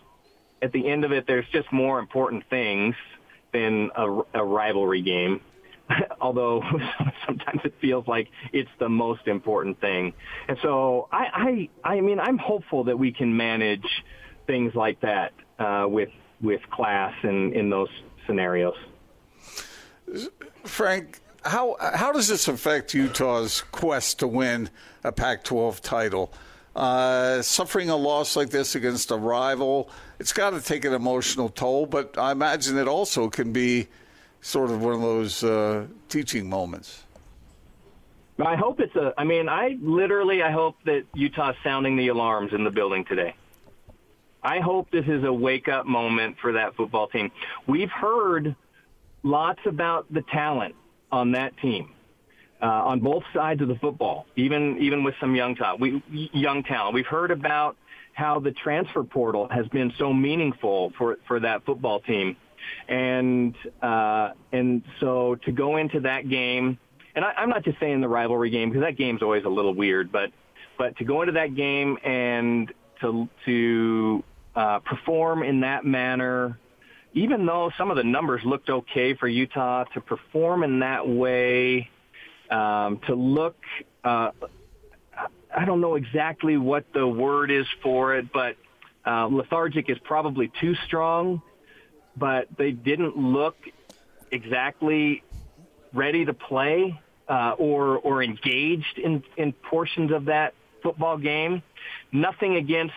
at 0.62 0.72
the 0.72 0.88
end 0.88 1.05
of 1.05 1.12
it, 1.12 1.26
there's 1.26 1.47
just 1.53 1.70
more 1.72 1.99
important 1.99 2.49
things 2.49 2.95
than 3.53 3.91
a, 3.97 4.20
a 4.34 4.45
rivalry 4.45 5.03
game. 5.03 5.41
Although 6.20 6.62
sometimes 7.26 7.62
it 7.64 7.74
feels 7.80 8.07
like 8.07 8.28
it's 8.53 8.70
the 8.78 8.88
most 8.88 9.26
important 9.26 9.80
thing, 9.80 10.14
and 10.49 10.57
so 10.62 11.09
I, 11.12 11.68
I, 11.84 11.97
I 11.97 12.01
mean, 12.01 12.20
I'm 12.20 12.38
hopeful 12.38 12.84
that 12.84 12.99
we 12.99 13.12
can 13.12 13.36
manage 13.36 14.05
things 14.47 14.74
like 14.74 15.01
that 15.01 15.32
uh, 15.59 15.86
with 15.88 16.11
with 16.41 16.61
class 16.70 17.12
and 17.22 17.53
in 17.53 17.70
those 17.70 17.91
scenarios. 18.26 18.76
Frank, 20.64 21.20
how 21.45 21.76
how 21.80 22.12
does 22.12 22.28
this 22.28 22.49
affect 22.49 22.95
Utah's 22.95 23.62
quest 23.72 24.18
to 24.20 24.26
win 24.26 24.70
a 25.05 25.12
Pac-12 25.12 25.80
title? 25.80 26.32
Uh, 26.74 27.43
suffering 27.43 27.91
a 27.91 27.97
loss 27.97 28.36
like 28.36 28.51
this 28.51 28.74
against 28.74 29.11
a 29.11 29.16
rival, 29.16 29.91
it's 30.20 30.32
got 30.32 30.51
to 30.51 30.61
take 30.61 30.84
an 30.84 30.93
emotional 30.93 31.49
toll. 31.49 31.84
But 31.86 32.16
I 32.16 32.32
imagine 32.32 32.78
it 32.78 32.86
also 32.86 33.28
can 33.28 33.53
be 33.53 33.88
sort 34.41 34.70
of 34.70 34.80
one 34.82 34.95
of 34.95 35.01
those 35.01 35.43
uh, 35.43 35.86
teaching 36.09 36.49
moments. 36.49 37.05
I 38.38 38.57
hope 38.57 38.80
it's 38.80 38.95
a. 38.97 39.12
I 39.18 39.24
mean, 39.24 39.49
I 39.49 39.76
literally, 39.80 40.43
I 40.43 40.51
hope 40.51 40.76
that 40.84 41.05
Utah's 41.14 41.57
sounding 41.62 41.97
the 41.97 42.09
alarms 42.09 42.53
in 42.53 42.64
the 42.64 42.70
building 42.70 43.05
today. 43.05 43.34
I 44.43 44.61
hope 44.61 44.91
this 44.91 45.05
is 45.07 45.24
a 45.24 45.32
wake 45.32 45.68
up 45.68 45.84
moment 45.84 46.36
for 46.41 46.53
that 46.53 46.74
football 46.74 47.09
team. 47.09 47.30
We've 47.66 47.91
heard 47.91 48.55
lots 49.22 49.61
about 49.66 50.11
the 50.11 50.22
talent 50.22 50.74
on 51.12 51.32
that 51.32 51.56
team, 51.58 51.92
uh, 52.62 52.66
on 52.66 53.00
both 53.00 53.22
sides 53.34 53.61
of 53.62 53.68
the 53.68 53.76
football, 53.76 54.26
even 54.36 54.78
even 54.78 55.04
with 55.04 55.14
some 55.20 55.34
young 55.34 55.54
talent. 55.54 55.80
We 55.80 56.02
young 56.32 56.62
talent. 56.62 56.94
We've 56.94 57.06
heard 57.06 57.30
about 57.30 57.76
how 58.12 58.40
the 58.40 58.52
transfer 58.52 59.04
portal 59.04 59.48
has 59.50 59.66
been 59.68 59.92
so 59.98 60.12
meaningful 60.12 60.92
for 60.98 61.18
for 61.26 61.40
that 61.40 61.64
football 61.64 62.00
team, 62.00 62.36
and 62.88 63.54
uh, 63.82 64.30
and 64.52 64.82
so 65.00 65.36
to 65.44 65.52
go 65.52 65.76
into 65.76 66.00
that 66.00 66.28
game, 66.28 66.78
and 67.14 67.24
I, 67.24 67.32
I'm 67.36 67.48
not 67.48 67.64
just 67.64 67.78
saying 67.80 68.00
the 68.00 68.08
rivalry 68.08 68.50
game 68.50 68.70
because 68.70 68.82
that 68.82 68.96
game's 68.96 69.22
always 69.22 69.44
a 69.44 69.48
little 69.48 69.74
weird, 69.74 70.12
but 70.12 70.30
but 70.78 70.96
to 70.98 71.04
go 71.04 71.22
into 71.22 71.32
that 71.32 71.54
game 71.54 71.98
and 72.04 72.72
to 73.00 73.28
to 73.46 74.24
uh, 74.54 74.78
perform 74.80 75.42
in 75.42 75.61
that 75.61 75.84
manner, 75.84 76.58
even 77.12 77.46
though 77.46 77.70
some 77.76 77.90
of 77.90 77.96
the 77.96 78.04
numbers 78.04 78.42
looked 78.44 78.70
okay 78.70 79.14
for 79.14 79.28
Utah, 79.28 79.84
to 79.94 80.00
perform 80.00 80.62
in 80.62 80.80
that 80.80 81.08
way, 81.08 81.88
um, 82.50 83.00
to 83.06 83.14
look, 83.14 83.56
uh, 84.04 84.30
I 85.54 85.64
don't 85.64 85.80
know 85.80 85.96
exactly 85.96 86.56
what 86.56 86.84
the 86.92 87.06
word 87.06 87.50
is 87.50 87.66
for 87.82 88.16
it, 88.16 88.32
but 88.32 88.56
uh, 89.04 89.26
lethargic 89.26 89.88
is 89.88 89.98
probably 90.04 90.52
too 90.61 90.74
strong, 90.86 91.42
but 92.16 92.48
they 92.56 92.70
didn't 92.70 93.16
look 93.16 93.56
exactly 94.30 95.22
ready 95.92 96.24
to 96.24 96.34
play 96.34 97.00
uh, 97.28 97.54
or 97.58 97.98
or 97.98 98.22
engaged 98.22 98.98
in 98.98 99.22
in 99.36 99.52
portions 99.52 100.12
of 100.12 100.26
that 100.26 100.54
football 100.82 101.18
game. 101.18 101.62
Nothing 102.12 102.56
against 102.56 102.94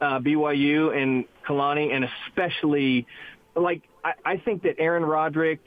uh, 0.00 0.18
BYU 0.18 0.96
and 0.96 1.24
Kalani, 1.46 1.94
and 1.94 2.04
especially 2.28 3.06
like 3.54 3.82
I, 4.04 4.12
I 4.24 4.36
think 4.38 4.62
that 4.62 4.76
Aaron 4.78 5.04
Roderick 5.04 5.60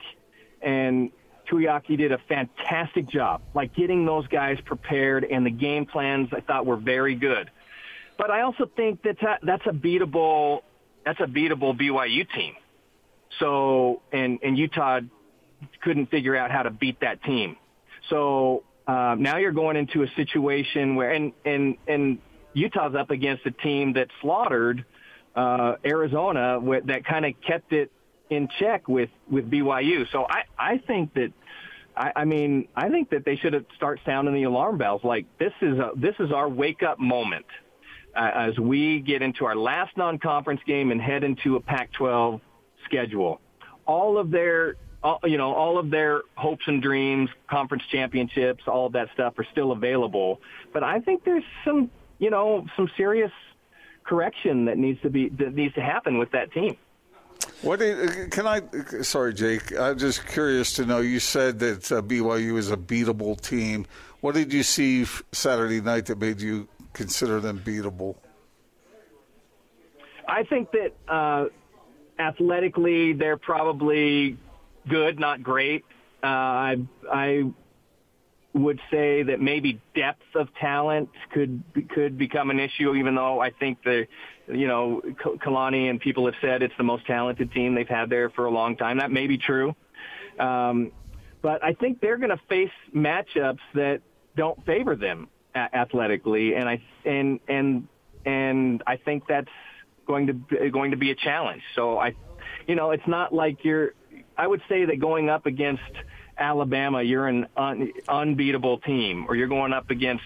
and 0.61 1.11
Tuiaki 1.49 1.97
did 1.97 2.11
a 2.11 2.17
fantastic 2.27 3.07
job, 3.07 3.41
like 3.53 3.75
getting 3.75 4.05
those 4.05 4.27
guys 4.27 4.57
prepared, 4.65 5.23
and 5.23 5.45
the 5.45 5.51
game 5.51 5.85
plans 5.85 6.29
I 6.31 6.41
thought 6.41 6.65
were 6.65 6.77
very 6.77 7.15
good. 7.15 7.49
But 8.17 8.31
I 8.31 8.41
also 8.41 8.69
think 8.75 9.03
that 9.03 9.17
that's 9.43 9.65
a 9.65 9.73
beatable 9.73 10.61
that's 11.05 11.19
a 11.19 11.27
beatable 11.27 11.79
BYU 11.79 12.27
team. 12.33 12.53
So 13.39 14.01
and 14.11 14.39
and 14.41 14.57
Utah 14.57 15.01
couldn't 15.81 16.07
figure 16.07 16.35
out 16.35 16.51
how 16.51 16.63
to 16.63 16.71
beat 16.71 17.01
that 17.01 17.23
team. 17.23 17.57
So 18.09 18.63
uh, 18.87 19.15
now 19.17 19.37
you're 19.37 19.51
going 19.51 19.77
into 19.77 20.03
a 20.03 20.07
situation 20.15 20.95
where 20.95 21.11
and 21.11 21.33
and 21.43 21.77
and 21.87 22.19
Utah's 22.53 22.95
up 22.95 23.11
against 23.11 23.45
a 23.45 23.51
team 23.51 23.93
that 23.93 24.07
slaughtered 24.21 24.85
uh, 25.35 25.75
Arizona 25.85 26.59
with, 26.59 26.87
that 26.87 27.05
kind 27.05 27.25
of 27.25 27.33
kept 27.41 27.73
it 27.73 27.91
in 28.29 28.47
check 28.59 28.87
with 28.87 29.09
with 29.29 29.49
BYU. 29.49 30.09
So 30.11 30.25
I 30.27 30.43
I 30.57 30.77
think 30.79 31.13
that 31.13 31.31
I, 31.95 32.11
I 32.15 32.25
mean 32.25 32.67
I 32.75 32.89
think 32.89 33.09
that 33.11 33.25
they 33.25 33.35
should 33.35 33.65
start 33.75 33.99
sounding 34.05 34.33
the 34.33 34.43
alarm 34.43 34.77
bells. 34.77 35.03
Like 35.03 35.25
this 35.37 35.53
is 35.61 35.77
a, 35.77 35.91
this 35.95 36.15
is 36.19 36.31
our 36.31 36.49
wake 36.49 36.81
up 36.83 36.99
moment 36.99 37.45
uh, 38.15 38.31
as 38.33 38.57
we 38.57 38.99
get 38.99 39.21
into 39.21 39.45
our 39.45 39.55
last 39.55 39.95
non 39.97 40.17
conference 40.17 40.61
game 40.65 40.91
and 40.91 41.01
head 41.01 41.23
into 41.23 41.55
a 41.55 41.61
Pac-12 41.61 42.41
schedule. 42.85 43.41
All 43.85 44.17
of 44.17 44.31
their 44.31 44.75
all, 45.03 45.19
you 45.23 45.37
know, 45.37 45.53
all 45.53 45.77
of 45.77 45.91
their 45.91 46.23
hopes 46.35 46.63
and 46.67 46.81
dreams, 46.81 47.29
conference 47.47 47.83
championships, 47.91 48.63
all 48.67 48.87
of 48.87 48.93
that 48.93 49.09
stuff 49.13 49.37
are 49.37 49.45
still 49.51 49.71
available. 49.71 50.41
But 50.73 50.83
I 50.83 50.99
think 50.99 51.23
there's 51.23 51.43
some, 51.63 51.91
you 52.17 52.31
know, 52.31 52.65
some 52.75 52.89
serious 52.97 53.31
correction 54.05 54.65
that 54.65 54.77
needs 54.77 55.01
to 55.01 55.09
be 55.09 55.29
that 55.29 55.53
needs 55.53 55.73
to 55.75 55.81
happen 55.81 56.17
with 56.17 56.31
that 56.31 56.51
team. 56.51 56.77
What 57.61 57.79
can 57.79 58.47
I? 58.47 58.61
Sorry, 59.01 59.33
Jake. 59.33 59.77
I'm 59.77 59.97
just 59.97 60.25
curious 60.27 60.73
to 60.73 60.85
know. 60.85 60.99
You 60.99 61.19
said 61.19 61.59
that 61.59 61.91
uh, 61.91 62.01
BYU 62.01 62.57
is 62.57 62.71
a 62.71 62.77
beatable 62.77 63.39
team. 63.39 63.85
What 64.21 64.35
did 64.35 64.53
you 64.53 64.63
see 64.63 65.05
Saturday 65.31 65.81
night 65.81 66.05
that 66.07 66.19
made 66.19 66.41
you 66.41 66.67
consider 66.93 67.39
them 67.39 67.61
beatable? 67.63 68.15
I 70.27 70.43
think 70.43 70.71
that 70.71 70.93
uh, 71.07 71.45
athletically, 72.17 73.13
they're 73.13 73.37
probably 73.37 74.37
good, 74.87 75.19
not 75.19 75.43
great. 75.43 75.85
Uh, 76.23 76.27
I, 76.27 76.77
I 77.11 77.43
would 78.55 78.79
say 78.89 79.21
that 79.21 79.41
maybe 79.41 79.81
depth 79.93 80.23
of 80.33 80.47
talent 80.55 81.09
could 81.33 81.61
could 81.93 82.17
become 82.17 82.49
an 82.49 82.59
issue, 82.59 82.95
even 82.95 83.13
though 83.13 83.41
I 83.41 83.51
think 83.51 83.83
the, 83.83 84.07
you 84.47 84.67
know, 84.67 85.01
Kalani 85.21 85.89
and 85.89 85.99
people 85.99 86.25
have 86.25 86.35
said 86.39 86.63
it's 86.63 86.73
the 86.77 86.83
most 86.83 87.05
talented 87.05 87.51
team 87.51 87.75
they've 87.75 87.87
had 87.87 88.09
there 88.09 88.29
for 88.29 88.45
a 88.45 88.51
long 88.51 88.77
time. 88.77 88.99
That 88.99 89.11
may 89.11 89.27
be 89.27 89.37
true, 89.37 89.75
um, 90.39 90.93
but 91.41 91.63
I 91.63 91.73
think 91.73 91.99
they're 91.99 92.17
going 92.17 92.29
to 92.29 92.39
face 92.47 92.71
matchups 92.95 93.59
that 93.73 94.01
don't 94.37 94.65
favor 94.65 94.95
them 94.95 95.27
athletically, 95.53 96.55
and 96.55 96.69
I 96.69 96.81
and 97.03 97.41
and 97.49 97.89
and 98.25 98.81
I 98.87 98.95
think 98.95 99.23
that's 99.27 99.49
going 100.07 100.27
to 100.27 100.69
going 100.69 100.91
to 100.91 100.97
be 100.97 101.11
a 101.11 101.15
challenge. 101.15 101.61
So 101.75 101.97
I, 101.99 102.15
you 102.67 102.75
know, 102.75 102.91
it's 102.91 103.07
not 103.07 103.33
like 103.33 103.65
you're. 103.65 103.93
I 104.37 104.47
would 104.47 104.61
say 104.69 104.85
that 104.85 104.99
going 104.99 105.29
up 105.29 105.45
against 105.45 105.81
Alabama, 106.37 107.01
you're 107.01 107.27
an 107.27 107.47
un, 107.55 107.91
unbeatable 108.07 108.79
team, 108.79 109.25
or 109.27 109.35
you're 109.35 109.47
going 109.47 109.73
up 109.73 109.89
against, 109.89 110.23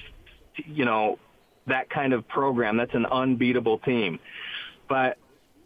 you 0.65 0.85
know, 0.85 1.19
that 1.67 1.89
kind 1.89 2.13
of 2.13 2.27
program. 2.27 2.77
That's 2.77 2.93
an 2.95 3.05
unbeatable 3.05 3.79
team. 3.79 4.19
But 4.87 5.17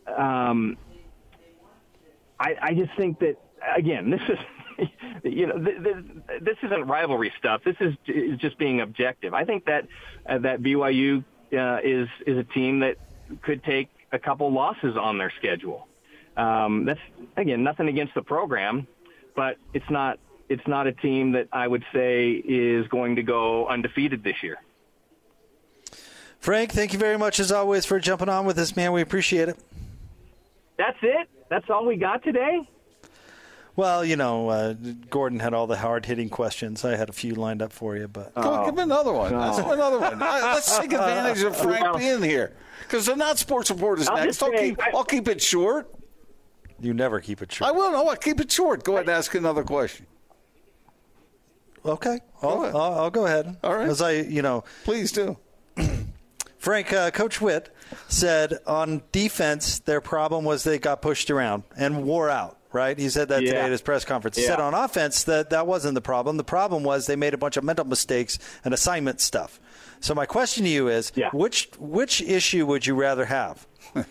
um, 0.08 0.78
I, 2.40 2.56
I 2.62 2.74
just 2.74 2.92
think 2.98 3.20
that 3.20 3.38
again, 3.76 4.10
this 4.10 4.22
is. 4.30 4.38
You 5.24 5.48
know, 5.48 5.58
this, 5.58 6.04
this 6.42 6.58
isn't 6.64 6.88
rivalry 6.88 7.32
stuff. 7.38 7.62
This 7.64 7.76
is, 7.80 7.94
is 8.08 8.38
just 8.40 8.58
being 8.58 8.82
objective. 8.82 9.34
I 9.34 9.46
think 9.46 9.66
that 9.66 9.88
uh, 10.28 10.40
that 10.40 10.62
BYU 10.62 11.24
uh, 11.54 11.78
is 11.84 12.10
is 12.26 12.40
a 12.40 12.44
team 12.44 12.80
that 12.80 12.98
could 13.44 13.64
take 13.64 13.90
a 14.12 14.20
couple 14.20 14.52
losses 14.52 14.98
on 14.98 15.18
their 15.20 15.32
schedule. 15.38 15.88
Um, 16.36 16.86
that's 16.86 17.00
again 17.38 17.64
nothing 17.64 17.88
against 17.88 18.16
the 18.16 18.24
program, 18.24 18.88
but 19.36 19.58
it's 19.74 19.90
not 19.90 20.20
it's 20.54 20.68
not 20.68 20.86
a 20.86 20.92
team 20.92 21.32
that 21.32 21.48
I 21.52 21.68
would 21.68 21.84
say 21.92 22.32
is 22.32 22.88
going 22.88 23.16
to 23.16 23.24
go 23.24 23.68
undefeated 23.68 24.24
this 24.24 24.44
year. 24.44 24.58
Frank, 26.40 26.72
thank 26.72 26.94
you 26.94 27.00
very 27.00 27.18
much 27.18 27.40
as 27.40 27.52
always 27.52 27.86
for 27.86 28.00
jumping 28.00 28.30
on 28.30 28.46
with 28.46 28.60
us, 28.60 28.76
man. 28.76 28.92
We 28.92 29.02
appreciate 29.02 29.50
it. 29.50 29.58
That's 30.78 30.98
it. 31.02 31.28
That's 31.50 31.70
all 31.70 31.86
we 31.86 31.96
got 31.96 32.24
today. 32.24 32.70
Well, 33.76 34.06
you 34.06 34.16
know, 34.16 34.50
uh, 34.50 34.74
Gordon 35.10 35.40
had 35.40 35.56
all 35.56 35.66
the 35.66 35.78
hard 35.78 36.06
hitting 36.06 36.30
questions. 36.30 36.86
I 36.86 36.96
had 36.96 37.10
a 37.10 37.14
few 37.14 37.34
lined 37.34 37.64
up 37.64 37.74
for 37.74 37.98
you, 37.98 38.08
but 38.08 38.32
oh. 38.36 38.66
give 38.66 38.76
him 38.76 38.80
another 38.80 39.12
one. 39.12 39.36
Let's 39.36 39.58
another 39.58 40.00
one. 40.00 40.20
Let's 40.20 40.78
take 40.78 40.94
advantage 40.94 41.42
of 41.42 41.58
Frank 41.58 41.98
being 41.98 42.22
here 42.22 42.54
because 42.82 43.08
they're 43.08 43.16
not 43.16 43.40
sports 43.40 43.72
reporters 43.72 44.08
I'll 44.08 44.18
next. 44.18 44.44
I'll 44.44 44.52
keep, 44.52 44.80
I, 44.80 44.92
will 44.94 45.04
keep 45.04 45.28
it 45.28 45.42
short. 45.42 45.90
You 46.80 46.94
never 46.94 47.20
keep 47.20 47.42
it 47.42 47.52
short. 47.52 47.70
I 47.70 47.72
will. 47.72 47.92
No, 47.92 48.08
I'll 48.08 48.16
keep 48.16 48.40
it 48.40 48.52
short. 48.52 48.84
Go 48.84 48.94
ahead 48.94 49.08
and 49.08 49.16
ask 49.18 49.34
another 49.34 49.64
question. 49.64 50.06
Okay, 51.86 52.20
I'll 52.42 52.58
go, 52.58 52.66
I'll, 52.66 53.00
I'll 53.00 53.12
go 53.12 53.26
ahead. 53.26 53.58
All 53.64 53.76
right, 53.76 53.90
as 53.90 54.02
I, 54.02 54.12
you 54.12 54.42
know, 54.42 54.64
please 54.84 55.12
do. 55.12 55.38
Frank, 56.58 56.94
uh, 56.94 57.12
Coach 57.12 57.42
Whitt 57.42 57.76
said 58.08 58.60
on 58.66 59.02
defense, 59.12 59.80
their 59.80 60.00
problem 60.00 60.46
was 60.46 60.64
they 60.64 60.80
got 60.80 61.02
pushed 61.02 61.30
around 61.30 61.64
and 61.78 62.06
wore 62.06 62.30
out 62.30 62.58
right? 62.74 62.98
He 62.98 63.08
said 63.10 63.30
that 63.30 63.44
yeah. 63.44 63.52
today 63.52 63.62
at 63.62 63.72
his 63.72 63.82
press 63.82 64.04
conference. 64.04 64.36
He 64.36 64.44
yeah. 64.44 64.50
said 64.50 64.60
on 64.60 64.74
offense 64.74 65.24
that 65.26 65.52
that 65.52 65.68
wasn't 65.68 65.94
the 65.94 66.02
problem. 66.02 66.38
The 66.38 66.44
problem 66.44 66.84
was 66.84 67.06
they 67.06 67.16
made 67.16 67.34
a 67.34 67.38
bunch 67.38 67.56
of 67.56 67.64
mental 67.64 67.86
mistakes 67.86 68.40
and 68.66 68.74
assignment 68.74 69.22
stuff. 69.22 69.60
So 70.00 70.14
my 70.14 70.26
question 70.26 70.66
to 70.66 70.70
you 70.70 70.90
is, 70.90 71.12
yeah. 71.16 71.30
which 71.32 71.70
which 71.80 72.22
issue 72.22 72.66
would 72.66 72.86
you 72.86 72.96
rather 72.96 73.26
have? 73.26 73.66
uh, 73.96 74.02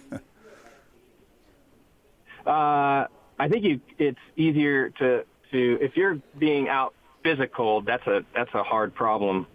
I 2.47 3.49
think 3.49 3.65
you, 3.65 3.81
it's 3.99 4.19
easier 4.37 4.91
to 4.91 5.25
to 5.51 5.79
if 5.81 5.97
you're 5.97 6.19
being 6.39 6.69
out 6.69 6.95
physical. 7.23 7.83
That's 7.83 8.07
a 8.07 8.25
that's 8.35 8.53
a 8.55 8.63
hard 8.63 8.95
problem. 8.95 9.47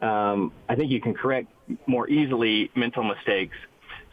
Um, 0.00 0.52
I 0.68 0.76
think 0.76 0.90
you 0.90 1.00
can 1.00 1.14
correct 1.14 1.48
more 1.86 2.08
easily 2.08 2.70
mental 2.74 3.02
mistakes. 3.02 3.56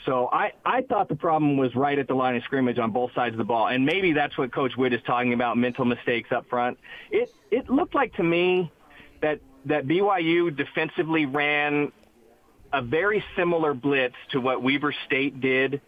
So 0.05 0.29
I, 0.31 0.53
I 0.63 0.81
thought 0.81 1.09
the 1.09 1.15
problem 1.15 1.57
was 1.57 1.75
right 1.75 1.97
at 1.97 2.07
the 2.07 2.13
line 2.13 2.35
of 2.35 2.43
scrimmage 2.43 2.77
on 2.77 2.91
both 2.91 3.11
sides 3.13 3.33
of 3.33 3.37
the 3.37 3.43
ball. 3.43 3.67
And 3.67 3.85
maybe 3.85 4.13
that's 4.13 4.37
what 4.37 4.53
Coach 4.53 4.73
Whitt 4.77 4.93
is 4.93 5.01
talking 5.05 5.33
about, 5.33 5.57
mental 5.57 5.83
mistakes 5.83 6.31
up 6.31 6.47
front. 6.47 6.77
It, 7.09 7.33
it 7.49 7.69
looked 7.69 7.95
like 7.95 8.13
to 8.15 8.23
me 8.23 8.71
that, 9.21 9.39
that 9.65 9.87
BYU 9.87 10.55
defensively 10.55 11.25
ran 11.25 11.91
a 12.71 12.81
very 12.83 13.23
similar 13.35 13.73
blitz 13.73 14.15
to 14.31 14.39
what 14.39 14.61
Weber 14.61 14.93
State 15.05 15.39
did 15.39 15.81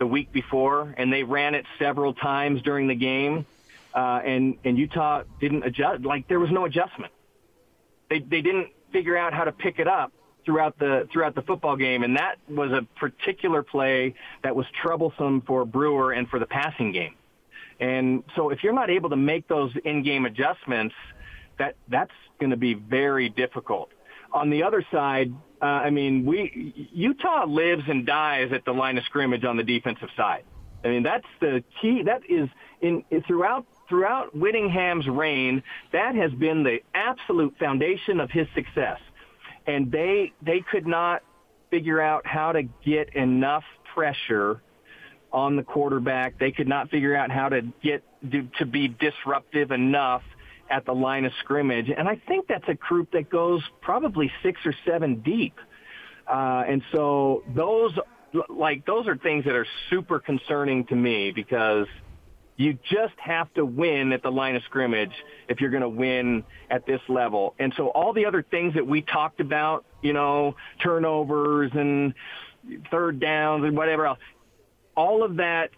the 0.00 0.06
week 0.06 0.32
before, 0.32 0.94
and 0.96 1.12
they 1.12 1.22
ran 1.22 1.54
it 1.54 1.64
several 1.78 2.14
times 2.14 2.62
during 2.62 2.88
the 2.88 2.94
game. 2.94 3.46
Uh, 3.94 4.20
and, 4.24 4.56
and 4.64 4.78
Utah 4.78 5.22
didn't 5.40 5.64
adjust. 5.64 6.02
Like 6.02 6.28
there 6.28 6.40
was 6.40 6.50
no 6.50 6.64
adjustment. 6.64 7.12
They, 8.08 8.20
they 8.20 8.40
didn't 8.40 8.68
figure 8.92 9.16
out 9.16 9.32
how 9.32 9.44
to 9.44 9.52
pick 9.52 9.78
it 9.78 9.88
up 9.88 10.12
throughout 10.44 10.78
the 10.78 11.08
throughout 11.12 11.34
the 11.34 11.42
football 11.42 11.76
game, 11.76 12.02
and 12.02 12.16
that 12.16 12.36
was 12.48 12.72
a 12.72 12.82
particular 12.98 13.62
play 13.62 14.14
that 14.42 14.54
was 14.54 14.66
troublesome 14.82 15.42
for 15.42 15.64
Brewer 15.64 16.12
and 16.12 16.28
for 16.28 16.38
the 16.38 16.46
passing 16.46 16.92
game. 16.92 17.14
And 17.78 18.24
so, 18.36 18.50
if 18.50 18.62
you're 18.62 18.72
not 18.72 18.90
able 18.90 19.10
to 19.10 19.16
make 19.16 19.48
those 19.48 19.72
in-game 19.84 20.26
adjustments, 20.26 20.94
that 21.58 21.76
that's 21.88 22.12
going 22.38 22.50
to 22.50 22.56
be 22.56 22.74
very 22.74 23.28
difficult. 23.28 23.90
On 24.32 24.50
the 24.50 24.62
other 24.62 24.84
side, 24.90 25.32
uh, 25.62 25.64
I 25.64 25.90
mean, 25.90 26.24
we 26.24 26.88
Utah 26.92 27.44
lives 27.46 27.84
and 27.88 28.06
dies 28.06 28.52
at 28.52 28.64
the 28.64 28.72
line 28.72 28.98
of 28.98 29.04
scrimmage 29.04 29.44
on 29.44 29.56
the 29.56 29.64
defensive 29.64 30.10
side. 30.16 30.44
I 30.84 30.88
mean, 30.88 31.02
that's 31.02 31.26
the 31.40 31.62
key. 31.80 32.02
That 32.02 32.22
is 32.28 32.48
in 32.80 33.04
throughout 33.26 33.66
throughout 33.90 34.34
Whittingham's 34.34 35.06
reign. 35.06 35.62
That 35.92 36.14
has 36.14 36.32
been 36.32 36.62
the 36.62 36.78
absolute 36.94 37.54
foundation 37.58 38.20
of 38.20 38.30
his 38.30 38.46
success 38.54 38.98
and 39.66 39.90
they 39.90 40.32
they 40.42 40.62
could 40.70 40.86
not 40.86 41.22
figure 41.70 42.00
out 42.00 42.26
how 42.26 42.52
to 42.52 42.62
get 42.84 43.14
enough 43.14 43.64
pressure 43.94 44.60
on 45.32 45.56
the 45.56 45.62
quarterback. 45.62 46.38
They 46.38 46.50
could 46.50 46.66
not 46.66 46.90
figure 46.90 47.14
out 47.14 47.30
how 47.30 47.48
to 47.48 47.62
get 47.82 48.02
to 48.58 48.66
be 48.66 48.88
disruptive 48.88 49.70
enough 49.70 50.22
at 50.68 50.84
the 50.84 50.92
line 50.92 51.24
of 51.24 51.32
scrimmage. 51.40 51.90
And 51.96 52.08
I 52.08 52.20
think 52.26 52.48
that's 52.48 52.68
a 52.68 52.74
group 52.74 53.12
that 53.12 53.30
goes 53.30 53.62
probably 53.80 54.30
six 54.42 54.60
or 54.64 54.74
seven 54.84 55.20
deep. 55.20 55.54
Uh, 56.28 56.64
and 56.68 56.82
so 56.92 57.42
those, 57.54 57.92
like, 58.48 58.86
those 58.86 59.08
are 59.08 59.16
things 59.16 59.44
that 59.44 59.54
are 59.54 59.66
super 59.88 60.18
concerning 60.18 60.86
to 60.86 60.96
me 60.96 61.30
because– 61.30 61.86
you 62.60 62.78
just 62.90 63.14
have 63.16 63.52
to 63.54 63.64
win 63.64 64.12
at 64.12 64.22
the 64.22 64.30
line 64.30 64.54
of 64.54 64.62
scrimmage 64.64 65.14
if 65.48 65.62
you're 65.62 65.70
going 65.70 65.82
to 65.82 65.88
win 65.88 66.44
at 66.68 66.84
this 66.84 67.00
level. 67.08 67.54
And 67.58 67.72
so 67.74 67.88
all 67.88 68.12
the 68.12 68.26
other 68.26 68.42
things 68.42 68.74
that 68.74 68.86
we 68.86 69.00
talked 69.00 69.40
about, 69.40 69.86
you 70.02 70.12
know, 70.12 70.56
turnovers 70.82 71.70
and 71.72 72.12
third 72.90 73.18
downs 73.18 73.64
and 73.64 73.74
whatever 73.74 74.06
else, 74.06 74.18
all 74.94 75.24
of 75.24 75.36
that 75.36 75.70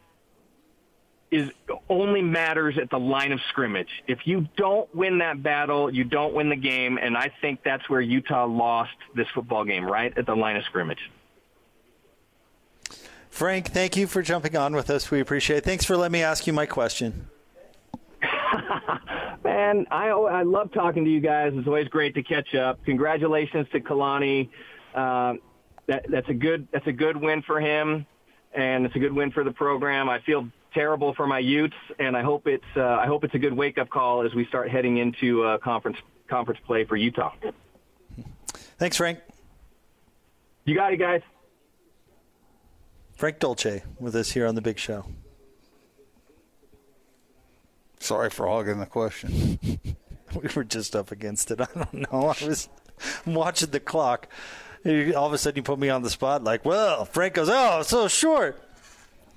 is 1.31 1.51
only 1.89 2.21
matters 2.21 2.77
at 2.77 2.91
the 2.91 2.99
line 2.99 3.31
of 3.31 3.39
scrimmage. 3.51 4.03
If 4.09 4.27
you 4.27 4.49
don't 4.57 4.93
win 4.93 5.19
that 5.19 5.41
battle, 5.41 5.89
you 5.89 6.03
don't 6.03 6.35
win 6.35 6.51
the 6.51 6.57
game, 6.57 6.99
and 6.99 7.17
I 7.17 7.31
think 7.41 7.61
that's 7.65 7.89
where 7.89 8.01
Utah 8.01 8.47
lost 8.47 8.91
this 9.15 9.29
football 9.33 9.65
game, 9.65 9.85
right 9.85 10.13
at 10.19 10.27
the 10.27 10.35
line 10.35 10.57
of 10.57 10.65
scrimmage. 10.65 11.11
Frank, 13.33 13.71
thank 13.71 13.97
you 13.97 14.07
for 14.07 14.21
jumping 14.21 14.55
on 14.59 14.77
with 14.77 14.91
us. 14.91 15.11
We 15.11 15.19
appreciate 15.19 15.57
it. 15.57 15.65
Thanks 15.65 15.87
for 15.87 15.97
letting 15.97 16.13
me 16.13 16.23
ask 16.23 16.47
you 16.47 16.53
my 16.53 16.67
question. 16.67 17.31
Man, 19.43 19.87
I 19.91 20.09
I 20.09 20.43
love 20.43 20.71
talking 20.71 21.03
to 21.07 21.11
you 21.11 21.21
guys. 21.21 21.53
It's 21.55 21.67
always 21.67 21.89
great 21.89 22.15
to 22.17 22.23
catch 22.23 22.55
up. 22.55 22.85
Congratulations 22.85 23.67
to 23.73 23.81
Kalani. 23.81 24.51
Uh, 24.95 25.35
that, 25.87 26.05
that's 26.11 26.29
a 26.29 26.35
good 26.35 26.69
that's 26.73 26.87
a 26.87 26.93
good 26.93 27.17
win 27.17 27.41
for 27.41 27.59
him, 27.59 28.05
and 28.53 28.85
it's 28.85 28.95
a 28.97 28.99
good 28.99 29.15
win 29.15 29.31
for 29.31 29.45
the 29.45 29.51
program. 29.51 30.11
I 30.11 30.21
feel 30.21 30.47
terrible 30.75 31.15
for 31.15 31.27
my 31.27 31.39
Utes, 31.39 31.75
and 31.99 32.15
I 32.15 32.21
hope 32.23 32.47
it's 32.47 32.63
uh, 32.77 32.83
I 32.83 33.07
hope 33.07 33.25
it's 33.25 33.35
a 33.35 33.39
good 33.39 33.55
wake 33.55 33.79
up 33.79 33.89
call 33.89 34.27
as 34.27 34.35
we 34.35 34.45
start 34.45 34.71
heading 34.71 34.99
into 34.99 35.43
uh, 35.43 35.57
conference 35.57 35.97
conference 36.29 36.61
play 36.67 36.85
for 36.85 36.97
Utah. 36.97 37.33
Thanks, 38.77 38.99
Frank. 38.99 39.21
You 40.67 40.75
got 40.75 40.93
it, 40.93 40.99
guys. 40.99 41.23
Frank 43.23 43.39
Dolce 43.39 43.85
with 44.01 44.17
us 44.17 44.33
here 44.33 44.49
on 44.49 44.57
the 44.57 44.61
Big 44.61 44.81
Show. 44.81 45.07
Sorry 48.01 48.29
for 48.31 48.49
hogging 48.49 48.81
the 48.81 48.87
question. 48.87 49.61
we 50.35 50.49
were 50.57 50.65
just 50.65 50.97
up 50.97 51.13
against 51.13 51.53
it. 51.53 51.61
I 51.61 51.69
don't 51.73 51.95
know. 51.95 52.35
I 52.41 52.45
was 52.45 52.69
watching 53.25 53.71
the 53.71 53.79
clock. 53.79 54.27
All 54.85 55.27
of 55.27 55.33
a 55.33 55.39
sudden, 55.39 55.59
you 55.59 55.63
put 55.63 55.79
me 55.79 55.89
on 55.89 56.03
the 56.03 56.11
spot. 56.11 56.43
Like, 56.43 56.65
well, 56.65 57.05
Frank 57.05 57.35
goes, 57.35 57.49
"Oh, 57.49 57.83
so 57.83 58.09
short." 58.09 58.61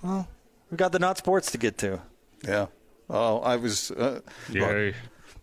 Well, 0.01 0.27
we 0.71 0.77
got 0.77 0.91
the 0.91 0.97
not 0.97 1.19
sports 1.19 1.51
to 1.51 1.59
get 1.59 1.77
to. 1.77 2.01
Yeah. 2.43 2.65
Oh, 3.07 3.37
I 3.41 3.57
was. 3.57 3.91
Uh, 3.91 4.21
Yay. 4.51 4.87
look, 4.87 4.95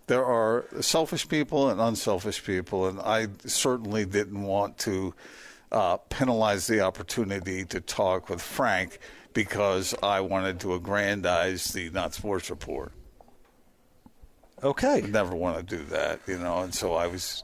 there 0.08 0.24
are 0.24 0.64
selfish 0.80 1.28
people 1.28 1.70
and 1.70 1.80
unselfish 1.80 2.42
people, 2.42 2.88
and 2.88 2.98
I 2.98 3.28
certainly 3.46 4.04
didn't 4.04 4.42
want 4.42 4.78
to 4.78 5.14
uh, 5.72 5.96
penalize 5.96 6.66
the 6.66 6.82
opportunity 6.82 7.64
to 7.64 7.80
talk 7.80 8.28
with 8.28 8.40
Frank 8.40 8.98
because 9.32 9.94
I 10.02 10.20
wanted 10.20 10.60
to 10.60 10.74
aggrandize 10.74 11.72
the 11.72 11.90
not 11.90 12.14
sports 12.14 12.50
report. 12.50 12.92
Okay. 14.62 15.00
Never 15.08 15.34
want 15.34 15.56
to 15.56 15.76
do 15.76 15.82
that, 15.86 16.20
you 16.28 16.38
know, 16.38 16.60
and 16.60 16.72
so 16.74 16.94
I 16.94 17.08
was 17.08 17.42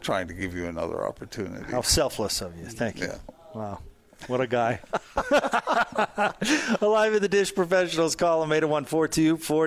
trying 0.00 0.28
to 0.28 0.34
give 0.34 0.54
you 0.54 0.66
another 0.66 1.06
opportunity. 1.06 1.70
How 1.70 1.82
selfless 1.82 2.40
of 2.40 2.56
you. 2.58 2.66
Thank 2.66 3.00
you. 3.00 3.06
Yeah. 3.06 3.18
Wow. 3.54 3.80
What 4.28 4.40
a 4.40 4.46
guy. 4.46 4.80
Alive 6.80 7.14
in 7.14 7.22
the 7.22 7.28
Dish 7.30 7.54
Professionals 7.54 8.16
column, 8.16 8.50
801 8.50 8.86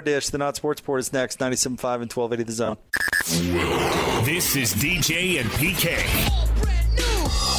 Dish. 0.01 0.29
The 0.29 0.37
Not 0.37 0.55
Sports 0.55 0.81
Report 0.81 0.99
is 0.99 1.13
next, 1.13 1.39
97.5 1.39 2.01
and 2.01 2.11
1280 2.11 2.43
The 2.43 2.51
Zone. 2.51 2.77
This 4.25 4.55
is 4.55 4.73
DJ 4.73 5.39
and 5.39 5.49
PK. 5.51 6.48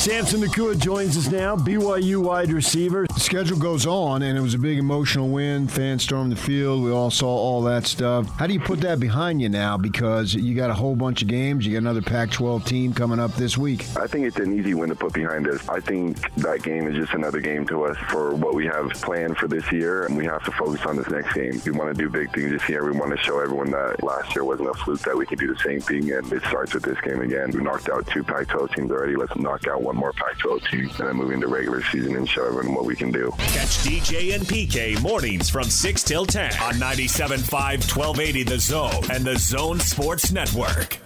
Samson 0.00 0.40
Nacua 0.40 0.78
joins 0.78 1.18
us 1.18 1.30
now, 1.30 1.54
BYU 1.54 2.22
wide 2.22 2.50
receiver. 2.50 3.06
The 3.12 3.20
schedule 3.20 3.58
goes 3.58 3.84
on, 3.84 4.22
and 4.22 4.38
it 4.38 4.40
was 4.40 4.54
a 4.54 4.58
big 4.58 4.78
emotional 4.78 5.28
win. 5.28 5.68
Fans 5.68 6.04
stormed 6.04 6.32
the 6.32 6.36
field. 6.36 6.82
We 6.82 6.90
all 6.90 7.10
saw 7.10 7.28
all 7.28 7.60
that 7.64 7.86
stuff. 7.86 8.26
How 8.38 8.46
do 8.46 8.54
you 8.54 8.60
put 8.60 8.80
that 8.80 8.98
behind 8.98 9.42
you 9.42 9.50
now? 9.50 9.76
Because 9.76 10.32
you 10.32 10.54
got 10.54 10.70
a 10.70 10.74
whole 10.74 10.96
bunch 10.96 11.20
of 11.20 11.28
games. 11.28 11.66
You 11.66 11.72
got 11.74 11.80
another 11.80 12.00
Pac 12.00 12.30
12 12.30 12.64
team 12.64 12.94
coming 12.94 13.20
up 13.20 13.34
this 13.34 13.58
week. 13.58 13.84
I 13.94 14.06
think 14.06 14.24
it's 14.24 14.38
an 14.38 14.58
easy 14.58 14.72
win 14.72 14.88
to 14.88 14.94
put 14.94 15.12
behind 15.12 15.46
us. 15.46 15.68
I 15.68 15.80
think 15.80 16.34
that 16.36 16.62
game 16.62 16.88
is 16.88 16.96
just 16.96 17.12
another 17.12 17.40
game 17.40 17.66
to 17.66 17.84
us 17.84 17.98
for 18.08 18.34
what 18.34 18.54
we 18.54 18.64
have 18.68 18.88
planned 18.92 19.36
for 19.36 19.48
this 19.48 19.70
year, 19.70 20.06
and 20.06 20.16
we 20.16 20.24
have 20.24 20.42
to 20.44 20.50
focus 20.52 20.80
on 20.86 20.96
this 20.96 21.10
next 21.10 21.34
game. 21.34 21.60
We 21.66 21.72
want 21.72 21.94
to 21.94 22.02
do 22.02 22.08
big 22.08 22.32
things 22.32 22.52
this 22.52 22.66
year. 22.70 22.90
We 22.90 22.98
want 22.98 23.10
to 23.10 23.18
show 23.18 23.38
everyone 23.38 23.70
that 23.72 24.02
last 24.02 24.34
year 24.34 24.44
wasn't 24.44 24.70
a 24.70 24.74
fluke, 24.74 25.00
that 25.00 25.14
we 25.14 25.26
can 25.26 25.36
do 25.36 25.52
the 25.52 25.60
same 25.60 25.82
thing, 25.82 26.10
and 26.10 26.32
it 26.32 26.42
starts 26.44 26.72
with 26.72 26.84
this 26.84 26.98
game 27.02 27.20
again. 27.20 27.50
We 27.50 27.60
knocked 27.60 27.90
out 27.90 28.06
two 28.06 28.24
Pac 28.24 28.48
12 28.48 28.70
teams 28.70 28.90
already. 28.90 29.14
Let's 29.14 29.36
knock 29.36 29.68
out 29.68 29.82
one 29.82 29.89
more 29.96 30.12
Pac 30.12 30.38
12 30.38 30.62
team 30.70 30.90
and 30.98 31.08
then 31.08 31.16
move 31.16 31.30
into 31.32 31.48
regular 31.48 31.82
season 31.84 32.16
and 32.16 32.28
show 32.28 32.46
everyone 32.46 32.74
what 32.74 32.84
we 32.84 32.96
can 32.96 33.10
do. 33.10 33.32
Catch 33.38 33.78
DJ 33.78 34.34
and 34.34 34.44
PK 34.44 35.00
mornings 35.02 35.50
from 35.50 35.64
6 35.64 36.02
till 36.02 36.26
10 36.26 36.52
on 36.60 36.74
97.5 36.74 37.50
1280 37.50 38.42
The 38.44 38.58
Zone 38.58 39.10
and 39.10 39.24
The 39.24 39.36
Zone 39.38 39.80
Sports 39.80 40.32
Network. 40.32 40.98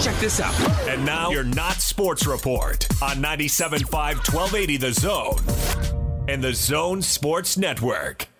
Check 0.00 0.16
this 0.18 0.40
out. 0.40 0.54
And 0.88 1.04
now 1.04 1.30
your 1.30 1.44
Not 1.44 1.74
Sports 1.74 2.26
Report 2.26 2.86
on 3.02 3.16
97.5 3.16 3.90
1280 3.92 4.76
The 4.76 4.92
Zone 4.92 6.26
and 6.28 6.42
The 6.42 6.54
Zone 6.54 7.02
Sports 7.02 7.56
Network. 7.56 8.31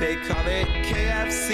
They 0.00 0.16
call 0.16 0.46
it 0.46 0.66
KFC, 0.86 1.52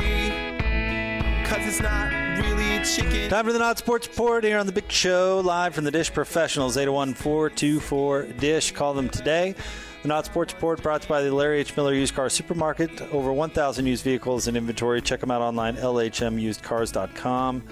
cause 1.47 1.67
it's 1.67 1.81
not 1.81 2.13
really 2.39 2.85
chicken. 2.85 3.29
Time 3.29 3.45
for 3.45 3.53
the 3.53 3.59
Not 3.59 3.77
Sports 3.77 4.07
Report 4.07 4.45
here 4.45 4.57
on 4.57 4.67
the 4.67 4.73
Big 4.73 4.89
Show, 4.89 5.43
live 5.45 5.75
from 5.75 5.83
the 5.83 5.91
Dish 5.91 6.13
Professionals, 6.13 6.77
801 6.77 7.15
424 7.15 8.23
Dish. 8.39 8.71
Call 8.71 8.95
them 8.95 9.09
today. 9.09 9.57
The 10.03 10.09
Not 10.09 10.27
Sports 10.27 10.55
Report 10.55 10.81
brought 10.81 11.03
to 11.03 11.09
you 11.09 11.09
by 11.09 11.23
the 11.23 11.35
Larry 11.35 11.59
H. 11.59 11.77
Miller 11.77 11.93
Used 11.93 12.15
Car 12.15 12.29
Supermarket. 12.29 13.03
Over 13.13 13.33
1,000 13.33 13.85
used 13.85 14.05
vehicles 14.05 14.47
in 14.47 14.55
inventory. 14.55 15.03
Check 15.03 15.19
them 15.19 15.33
out 15.33 15.43
online, 15.43 15.75
lhmusedcars.com. 15.75 17.63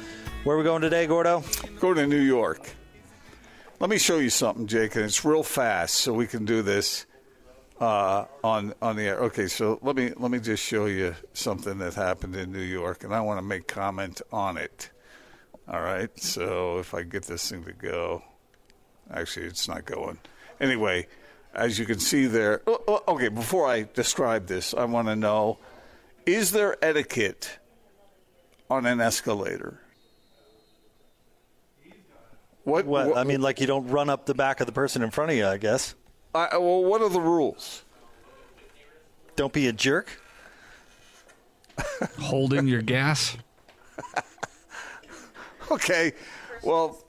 Where 0.43 0.57
are 0.57 0.59
we 0.59 0.65
going 0.65 0.83
today, 0.83 1.07
Gordo? 1.07 1.45
Go 1.79 1.95
to 1.95 2.05
New 2.05 2.21
York. 2.21 2.75
Let 3.79 3.91
me 3.91 3.99
show 3.99 4.19
you 4.19 4.29
something, 4.29 4.67
Jake, 4.67 4.97
and 4.97 5.05
it's 5.05 5.25
real 5.25 5.45
fast, 5.45 5.95
so 5.95 6.13
we 6.13 6.27
can 6.27 6.45
do 6.45 6.63
this 6.63 7.07
uh, 7.81 8.27
on 8.43 8.75
on 8.81 8.97
the 8.97 9.03
air. 9.03 9.19
Okay, 9.25 9.49
so 9.49 9.79
let 9.83 9.97
me 9.97 10.13
let 10.17 10.31
me 10.31 10.39
just 10.39 10.63
show 10.63 10.87
you 10.87 11.15
something 11.33 11.79
that 11.79 11.95
happened 11.95 12.37
in 12.37 12.53
New 12.53 12.61
York, 12.61 13.05
and 13.05 13.15
I 13.15 13.21
want 13.21 13.39
to 13.39 13.45
make 13.45 13.67
comment 13.67 14.23
on 14.33 14.57
it. 14.57 14.91
All 15.69 15.81
right, 15.81 16.11
so 16.19 16.79
if 16.79 16.95
I 16.95 17.03
get 17.03 17.25
this 17.25 17.51
thing 17.51 17.65
to 17.65 17.73
go, 17.73 18.23
actually, 19.11 19.47
it's 19.47 19.67
not 19.67 19.87
going. 19.87 20.19
Anyway, 20.61 21.07
as 21.55 21.79
you 21.79 21.87
can 21.87 21.99
see 21.99 22.27
there. 22.27 22.63
oh, 22.67 22.83
oh, 22.87 23.03
Okay, 23.09 23.29
before 23.29 23.67
I 23.67 23.89
describe 23.95 24.47
this, 24.47 24.75
I 24.75 24.85
want 24.85 25.09
to 25.09 25.17
know: 25.17 25.59
is 26.27 26.53
there 26.53 26.83
etiquette 26.85 27.59
on 28.71 28.87
an 28.87 29.01
escalator? 29.01 29.81
What, 32.65 32.87
What? 32.87 33.17
I 33.17 33.25
mean, 33.25 33.43
like 33.43 33.61
you 33.61 33.67
don't 33.67 33.89
run 33.89 34.09
up 34.09 34.27
the 34.27 34.35
back 34.35 34.61
of 34.61 34.67
the 34.67 34.73
person 34.73 35.03
in 35.03 35.11
front 35.11 35.31
of 35.31 35.37
you, 35.37 35.47
I 35.47 35.59
guess. 35.59 35.95
I, 36.35 36.59
well, 36.59 36.83
what 36.85 37.01
are 37.01 37.09
the 37.09 37.21
rules? 37.21 37.83
Don't 39.37 39.53
be 39.53 39.69
a 39.69 39.73
jerk. 39.73 40.21
Holding 42.19 42.67
your 42.67 42.83
gas. 42.83 43.37
Okay, 45.71 46.13
well, 46.63 47.03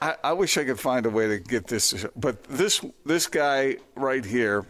I, 0.00 0.16
I 0.24 0.32
wish 0.32 0.58
I 0.58 0.64
could 0.64 0.80
find 0.80 1.06
a 1.06 1.10
way 1.10 1.28
to 1.28 1.38
get 1.38 1.68
this, 1.68 2.04
but 2.16 2.42
this 2.44 2.84
this 3.06 3.28
guy 3.28 3.76
right 3.94 4.24
here 4.24 4.66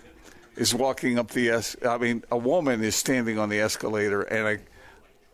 is 0.56 0.74
walking 0.74 1.18
up 1.18 1.30
the 1.30 1.48
es. 1.48 1.74
I 1.86 1.96
mean, 1.96 2.22
a 2.30 2.36
woman 2.36 2.84
is 2.84 2.94
standing 2.94 3.38
on 3.38 3.48
the 3.48 3.60
escalator, 3.60 4.22
and 4.22 4.46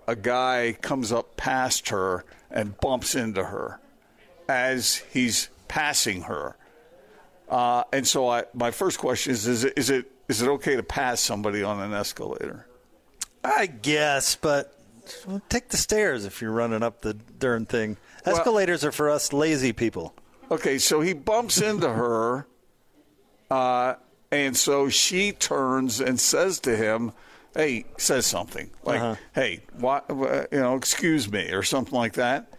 a 0.06 0.12
a 0.12 0.14
guy 0.14 0.76
comes 0.80 1.10
up 1.10 1.36
past 1.36 1.88
her 1.88 2.24
and 2.50 2.78
bumps 2.78 3.16
into 3.16 3.44
her 3.44 3.80
as 4.48 5.02
he's 5.12 5.48
passing 5.66 6.22
her. 6.22 6.56
Uh, 7.48 7.84
and 7.92 8.06
so, 8.06 8.28
I, 8.28 8.44
my 8.54 8.70
first 8.70 8.98
question 8.98 9.32
is: 9.32 9.46
Is 9.46 9.64
it 9.64 9.72
is 9.76 9.90
it 9.90 10.10
is 10.28 10.42
it 10.42 10.48
okay 10.48 10.76
to 10.76 10.82
pass 10.82 11.20
somebody 11.20 11.62
on 11.62 11.80
an 11.80 11.94
escalator? 11.94 12.66
I 13.42 13.66
guess, 13.66 14.36
but 14.36 14.74
take 15.48 15.68
the 15.68 15.76
stairs 15.78 16.24
if 16.26 16.42
you're 16.42 16.52
running 16.52 16.82
up 16.82 17.00
the 17.00 17.14
darn 17.14 17.64
thing. 17.66 17.96
Well- 18.26 18.36
Escalators 18.36 18.84
are 18.84 18.92
for 18.92 19.08
us 19.08 19.32
lazy 19.32 19.72
people. 19.72 20.14
Okay, 20.50 20.78
so 20.78 21.00
he 21.00 21.12
bumps 21.14 21.60
into 21.60 21.88
her, 21.88 22.46
uh, 23.50 23.94
and 24.30 24.56
so 24.56 24.88
she 24.88 25.32
turns 25.32 26.00
and 26.00 26.18
says 26.20 26.60
to 26.60 26.76
him, 26.76 27.12
"Hey," 27.54 27.84
says 27.96 28.26
something 28.26 28.70
like, 28.82 29.00
Uh-huh. 29.00 29.14
"Hey, 29.34 29.62
why, 29.78 30.02
you 30.10 30.58
know, 30.60 30.74
excuse 30.76 31.30
me," 31.30 31.50
or 31.52 31.62
something 31.62 31.94
like 31.94 32.14
that. 32.14 32.52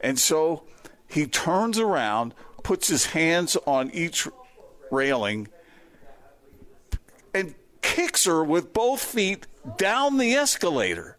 And 0.00 0.18
so 0.18 0.62
he 1.08 1.26
turns 1.26 1.78
around, 1.78 2.32
puts 2.62 2.88
his 2.88 3.06
hands 3.06 3.56
on 3.66 3.90
each 3.92 4.28
railing, 4.90 5.48
and 7.34 7.54
kicks 7.82 8.24
her 8.24 8.42
with 8.44 8.72
both 8.72 9.02
feet 9.02 9.46
down 9.76 10.18
the 10.18 10.34
escalator. 10.34 11.16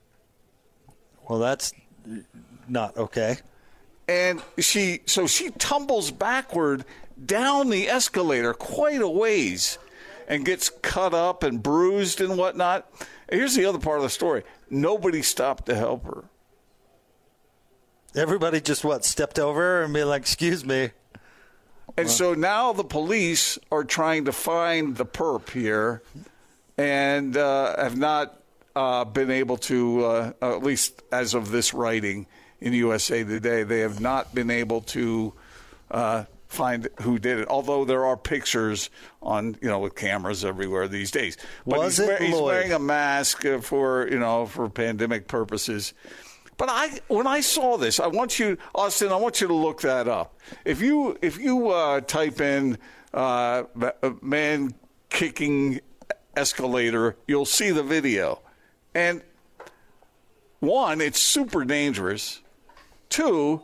Well, 1.28 1.39
that's 1.39 1.74
not 2.68 2.98
okay. 2.98 3.38
and 4.12 4.42
she 4.60 5.02
so 5.06 5.26
she 5.28 5.52
tumbles 5.52 6.12
backward 6.12 6.84
down 7.24 7.70
the 7.70 7.88
escalator 7.88 8.54
quite 8.54 9.02
a 9.02 9.08
ways 9.08 9.78
and 10.28 10.46
gets 10.46 10.70
cut 10.82 11.14
up 11.14 11.44
and 11.44 11.64
bruised 11.64 12.20
and 12.22 12.38
whatnot. 12.38 12.92
Here's 13.30 13.56
the 13.56 13.66
other 13.66 13.80
part 13.80 13.98
of 13.98 14.04
the 14.04 14.10
story: 14.10 14.44
nobody 14.70 15.22
stopped 15.22 15.66
to 15.68 15.76
help 15.76 16.06
her. 16.06 16.26
Everybody 18.16 18.60
just 18.60 18.84
what 18.84 19.06
stepped 19.06 19.39
over 19.39 19.84
and 19.84 19.94
be 19.94 20.04
like, 20.04 20.24
"Excuse 20.24 20.66
me." 20.66 20.92
And 21.98 22.10
so 22.10 22.34
now 22.34 22.74
the 22.74 22.84
police 22.84 23.60
are 23.72 23.84
trying 23.84 24.26
to 24.26 24.32
find 24.32 24.96
the 24.96 25.06
perp 25.06 25.50
here, 25.50 26.02
and 26.78 27.36
uh, 27.36 27.76
have 27.82 27.98
not 27.98 28.42
uh, 28.76 29.06
been 29.06 29.30
able 29.30 29.58
to, 29.58 30.06
uh, 30.06 30.32
at 30.42 30.64
least 30.64 31.02
as 31.12 31.34
of 31.34 31.52
this 31.52 31.74
writing 31.74 32.28
in 32.60 32.74
USA 32.74 33.24
Today, 33.24 33.64
they 33.64 33.80
have 33.80 34.00
not 34.00 34.34
been 34.34 34.50
able 34.50 34.82
to 34.82 35.34
uh, 35.89 36.24
find 36.48 36.88
who 37.02 37.18
did 37.18 37.39
it. 37.39 37.48
Although 37.48 37.86
there 37.86 38.06
are 38.06 38.18
pictures 38.18 38.89
on, 39.22 39.58
you 39.62 39.68
know, 39.68 39.80
with 39.80 39.96
cameras 39.96 40.46
everywhere 40.46 40.88
these 40.88 41.12
days. 41.12 41.38
But 41.66 41.80
Was 41.80 41.98
he's, 41.98 42.08
it 42.08 42.22
he's 42.22 42.34
Lloyd? 42.34 42.46
wearing 42.46 42.74
a 42.74 42.80
mask 42.80 43.46
uh, 43.46 43.60
for, 43.60 44.08
you 44.10 44.20
know, 44.20 44.46
for 44.46 44.70
pandemic 44.70 45.28
purposes. 45.28 45.94
But 46.62 46.70
I, 46.70 46.99
when 47.07 47.26
I 47.26 47.41
saw 47.41 47.76
this, 47.76 47.99
I 47.99 48.05
want 48.05 48.38
you, 48.38 48.55
Austin, 48.76 49.12
I 49.12 49.16
want 49.16 49.41
you 49.41 49.47
to 49.47 49.53
look 49.55 49.82
that 49.82 50.07
up. 50.07 50.39
If 50.64 50.80
you, 50.80 51.18
if 51.20 51.39
you 51.39 51.70
uh, 51.70 52.01
type 52.01 52.39
in 52.39 52.78
uh, 53.16 53.64
uh, 53.82 54.12
man 54.22 54.76
kicking 55.09 55.82
escalator, 56.36 57.18
you'll 57.28 57.47
see 57.47 57.72
the 57.72 57.82
video. 57.82 58.43
And 58.93 59.24
one, 60.59 61.01
it's 61.01 61.20
super 61.20 61.66
dangerous. 61.66 62.41
Two, 63.09 63.64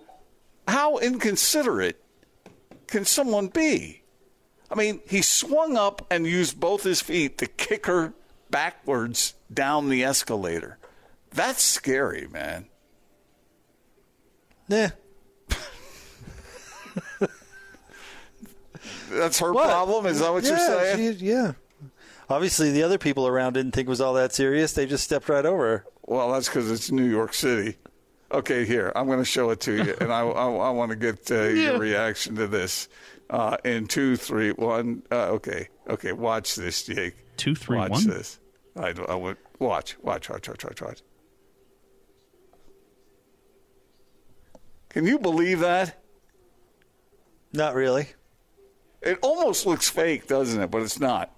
how 0.68 0.98
inconsiderate 0.98 2.02
can 2.88 3.06
someone 3.06 3.50
be? 3.50 4.02
I 4.72 4.74
mean, 4.74 5.02
he 5.08 5.22
swung 5.22 5.78
up 5.78 6.04
and 6.10 6.26
used 6.26 6.60
both 6.60 6.82
his 6.82 7.02
feet 7.02 7.38
to 7.38 7.46
kick 7.46 7.86
her 7.86 8.16
backwards 8.50 9.36
down 9.54 9.90
the 9.90 10.04
escalator. 10.04 10.80
That's 11.30 11.62
scary, 11.62 12.28
man. 12.32 12.66
Yeah. 14.70 14.90
That's 19.10 19.40
her 19.40 19.54
What? 19.54 19.68
problem? 19.70 20.06
Is 20.06 20.20
that 20.20 20.32
what 20.34 20.44
you're 20.44 20.58
saying? 20.58 21.18
she- 21.18 21.26
yeah. 21.26 21.54
Obviously, 22.30 22.72
the 22.72 22.84
other 22.84 22.98
people 22.98 23.26
around 23.26 23.54
didn't 23.54 23.72
think 23.72 23.88
it 23.88 23.90
was 23.90 24.02
all 24.02 24.14
that 24.16 24.34
serious. 24.34 24.74
They 24.74 24.86
just 24.86 25.06
stepped 25.06 25.30
right 25.30 25.46
over 25.46 25.64
her. 25.64 25.86
Well, 26.04 26.32
that's 26.34 26.48
because 26.50 26.70
it's 26.70 26.92
New 26.92 27.06
York 27.10 27.34
City. 27.34 27.78
Okay, 28.34 28.66
here 28.66 28.92
I'm 28.94 29.08
going 29.08 29.20
to 29.20 29.26
show 29.26 29.50
it 29.52 29.62
to 29.62 29.72
you, 29.82 29.96
and 30.02 30.12
I, 30.12 30.20
I, 30.20 30.46
I 30.50 30.70
want 30.72 30.90
to 30.92 30.98
get 30.98 31.32
uh, 31.32 31.44
your 31.44 31.80
reaction 31.80 32.36
to 32.36 32.48
this. 32.48 32.90
Uh, 33.30 33.56
in 33.64 33.88
two, 33.88 34.18
three, 34.18 34.52
one. 34.52 35.04
Uh, 35.12 35.28
okay, 35.32 35.70
okay. 35.90 36.12
Watch 36.12 36.56
this, 36.56 36.84
Jake. 36.84 37.16
Two, 37.38 37.56
three, 37.56 37.78
watch 37.78 37.92
one? 37.92 38.08
this. 38.08 38.40
I, 38.76 38.94
I 39.08 39.16
would 39.16 39.38
watch, 39.60 39.98
watch, 40.02 40.30
watch, 40.30 40.48
watch, 40.50 40.64
watch, 40.66 40.82
watch. 40.82 41.02
Can 44.90 45.06
you 45.06 45.20
believe 45.20 45.60
that? 45.60 46.02
Not 47.54 47.76
really. 47.76 48.10
It 49.02 49.20
almost 49.22 49.66
looks 49.66 49.90
fake, 49.90 50.28
doesn't 50.28 50.62
it? 50.62 50.72
But 50.72 50.82
it's 50.82 51.00
not. 51.00 51.32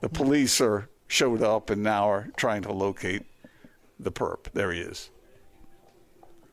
The 0.00 0.08
police 0.08 0.60
are 0.60 0.88
showed 1.06 1.42
up 1.42 1.70
and 1.70 1.82
now 1.82 2.08
are 2.08 2.28
trying 2.36 2.62
to 2.62 2.72
locate 2.72 3.24
the 3.98 4.12
perp. 4.12 4.52
There 4.52 4.72
he 4.72 4.80
is. 4.80 5.10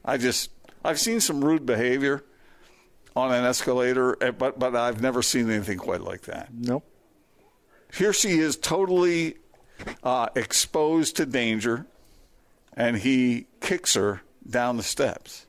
I 0.04 0.18
just 0.18 0.52
I've 0.84 1.00
seen 1.00 1.20
some 1.20 1.44
rude 1.44 1.66
behavior 1.66 2.24
on 3.16 3.34
an 3.34 3.44
escalator, 3.44 4.18
eh, 4.22 4.32
but 4.32 4.60
but 4.60 4.76
I've 4.76 5.02
never 5.02 5.22
seen 5.22 5.50
anything 5.50 5.78
quite 5.78 6.02
like 6.02 6.22
that. 6.22 6.50
Nope. 6.54 6.86
Here 7.94 8.14
she 8.14 8.40
is, 8.40 8.58
totally 8.58 9.38
uh, 10.04 10.28
exposed 10.36 11.16
to 11.18 11.26
danger, 11.26 11.88
and 12.74 12.98
he 12.98 13.48
kicks 13.62 13.94
her 13.96 14.22
down 14.48 14.78
the 14.78 14.84
steps. 14.84 15.47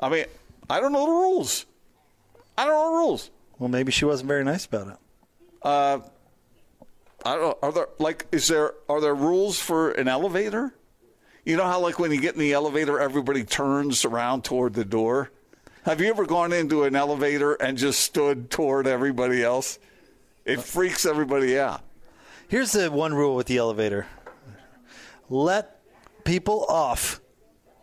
I 0.00 0.08
mean, 0.08 0.24
I 0.68 0.80
don't 0.80 0.92
know 0.92 1.06
the 1.06 1.12
rules. 1.12 1.66
I 2.58 2.64
don't 2.64 2.74
know 2.74 2.90
the 2.90 2.96
rules. 2.96 3.30
Well, 3.58 3.68
maybe 3.68 3.92
she 3.92 4.04
wasn't 4.04 4.28
very 4.28 4.44
nice 4.44 4.66
about 4.66 4.88
it. 4.88 4.96
Uh, 5.62 5.98
I 7.24 7.34
don't 7.34 7.40
know. 7.40 7.58
Are 7.62 7.72
there 7.72 7.88
like 7.98 8.26
is 8.32 8.48
there 8.48 8.74
are 8.88 9.00
there 9.00 9.14
rules 9.14 9.58
for 9.58 9.90
an 9.92 10.08
elevator? 10.08 10.74
You 11.44 11.56
know 11.56 11.64
how 11.64 11.80
like 11.80 11.98
when 11.98 12.10
you 12.10 12.20
get 12.20 12.34
in 12.34 12.40
the 12.40 12.52
elevator, 12.52 12.98
everybody 13.00 13.44
turns 13.44 14.04
around 14.04 14.44
toward 14.44 14.74
the 14.74 14.84
door. 14.84 15.30
Have 15.84 16.00
you 16.00 16.08
ever 16.08 16.26
gone 16.26 16.52
into 16.52 16.84
an 16.84 16.96
elevator 16.96 17.54
and 17.54 17.78
just 17.78 18.00
stood 18.00 18.50
toward 18.50 18.86
everybody 18.86 19.42
else? 19.42 19.78
It 20.44 20.60
freaks 20.60 21.06
everybody 21.06 21.58
out. 21.58 21.82
Here's 22.48 22.72
the 22.72 22.90
one 22.90 23.14
rule 23.14 23.34
with 23.36 23.46
the 23.46 23.58
elevator 23.58 24.06
let 25.28 25.80
people 26.24 26.64
off 26.68 27.20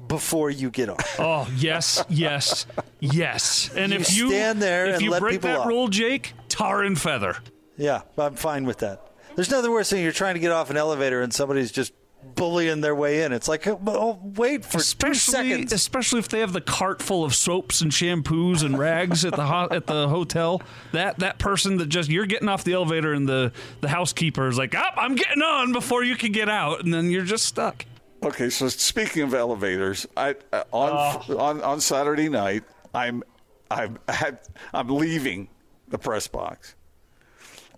before 0.07 0.49
you 0.49 0.69
get 0.69 0.89
off. 0.89 1.15
Oh 1.19 1.47
yes, 1.57 2.03
yes, 2.09 2.65
yes. 2.99 3.69
And 3.75 3.91
You 3.93 3.99
if 3.99 4.13
you 4.15 4.29
stand 4.29 4.61
there 4.61 4.87
if 4.87 5.01
you 5.01 5.17
break 5.19 5.41
that 5.41 5.59
off. 5.59 5.67
rule, 5.67 5.87
Jake, 5.87 6.33
tar 6.49 6.83
and 6.83 6.99
feather. 6.99 7.37
Yeah, 7.77 8.01
I'm 8.17 8.35
fine 8.35 8.65
with 8.65 8.79
that. 8.79 9.11
There's 9.35 9.49
nothing 9.49 9.71
worse 9.71 9.89
than 9.89 9.99
you're 10.01 10.11
trying 10.11 10.35
to 10.35 10.39
get 10.39 10.51
off 10.51 10.69
an 10.69 10.77
elevator 10.77 11.21
and 11.21 11.33
somebody's 11.33 11.71
just 11.71 11.91
bullying 12.35 12.81
their 12.81 12.95
way 12.95 13.23
in. 13.23 13.33
It's 13.33 13.47
like, 13.47 13.67
oh, 13.67 13.79
oh, 13.87 14.19
wait 14.23 14.63
for 14.63 14.79
two 14.79 15.13
seconds. 15.13 15.73
especially 15.73 16.19
if 16.19 16.29
they 16.29 16.39
have 16.39 16.53
the 16.53 16.61
cart 16.61 17.01
full 17.01 17.25
of 17.25 17.33
soaps 17.35 17.81
and 17.81 17.91
shampoos 17.91 18.63
and 18.63 18.77
rags 18.77 19.25
at 19.25 19.33
the 19.35 19.45
ho- 19.45 19.67
at 19.71 19.87
the 19.87 20.07
hotel. 20.07 20.61
That 20.93 21.19
that 21.19 21.37
person 21.39 21.77
that 21.77 21.87
just 21.89 22.09
you're 22.09 22.25
getting 22.27 22.47
off 22.47 22.63
the 22.63 22.73
elevator 22.73 23.11
and 23.13 23.27
the 23.27 23.51
the 23.81 23.89
housekeeper 23.89 24.47
is 24.47 24.57
like, 24.57 24.73
"Up, 24.75 24.93
I'm 24.97 25.15
getting 25.15 25.41
on 25.43 25.73
before 25.73 26.03
you 26.03 26.15
can 26.15 26.31
get 26.31 26.47
out," 26.49 26.83
and 26.83 26.93
then 26.93 27.09
you're 27.09 27.25
just 27.25 27.45
stuck. 27.45 27.85
Okay, 28.23 28.49
so 28.49 28.69
speaking 28.69 29.23
of 29.23 29.33
elevators, 29.33 30.07
I 30.15 30.35
uh, 30.53 30.63
on 30.71 31.37
on 31.37 31.61
on 31.61 31.81
Saturday 31.81 32.29
night, 32.29 32.63
I'm 32.93 33.21
I'm 33.69 33.99
had, 34.07 34.39
I'm 34.73 34.87
leaving 34.87 35.49
the 35.89 35.97
press 35.97 36.27
box, 36.27 36.75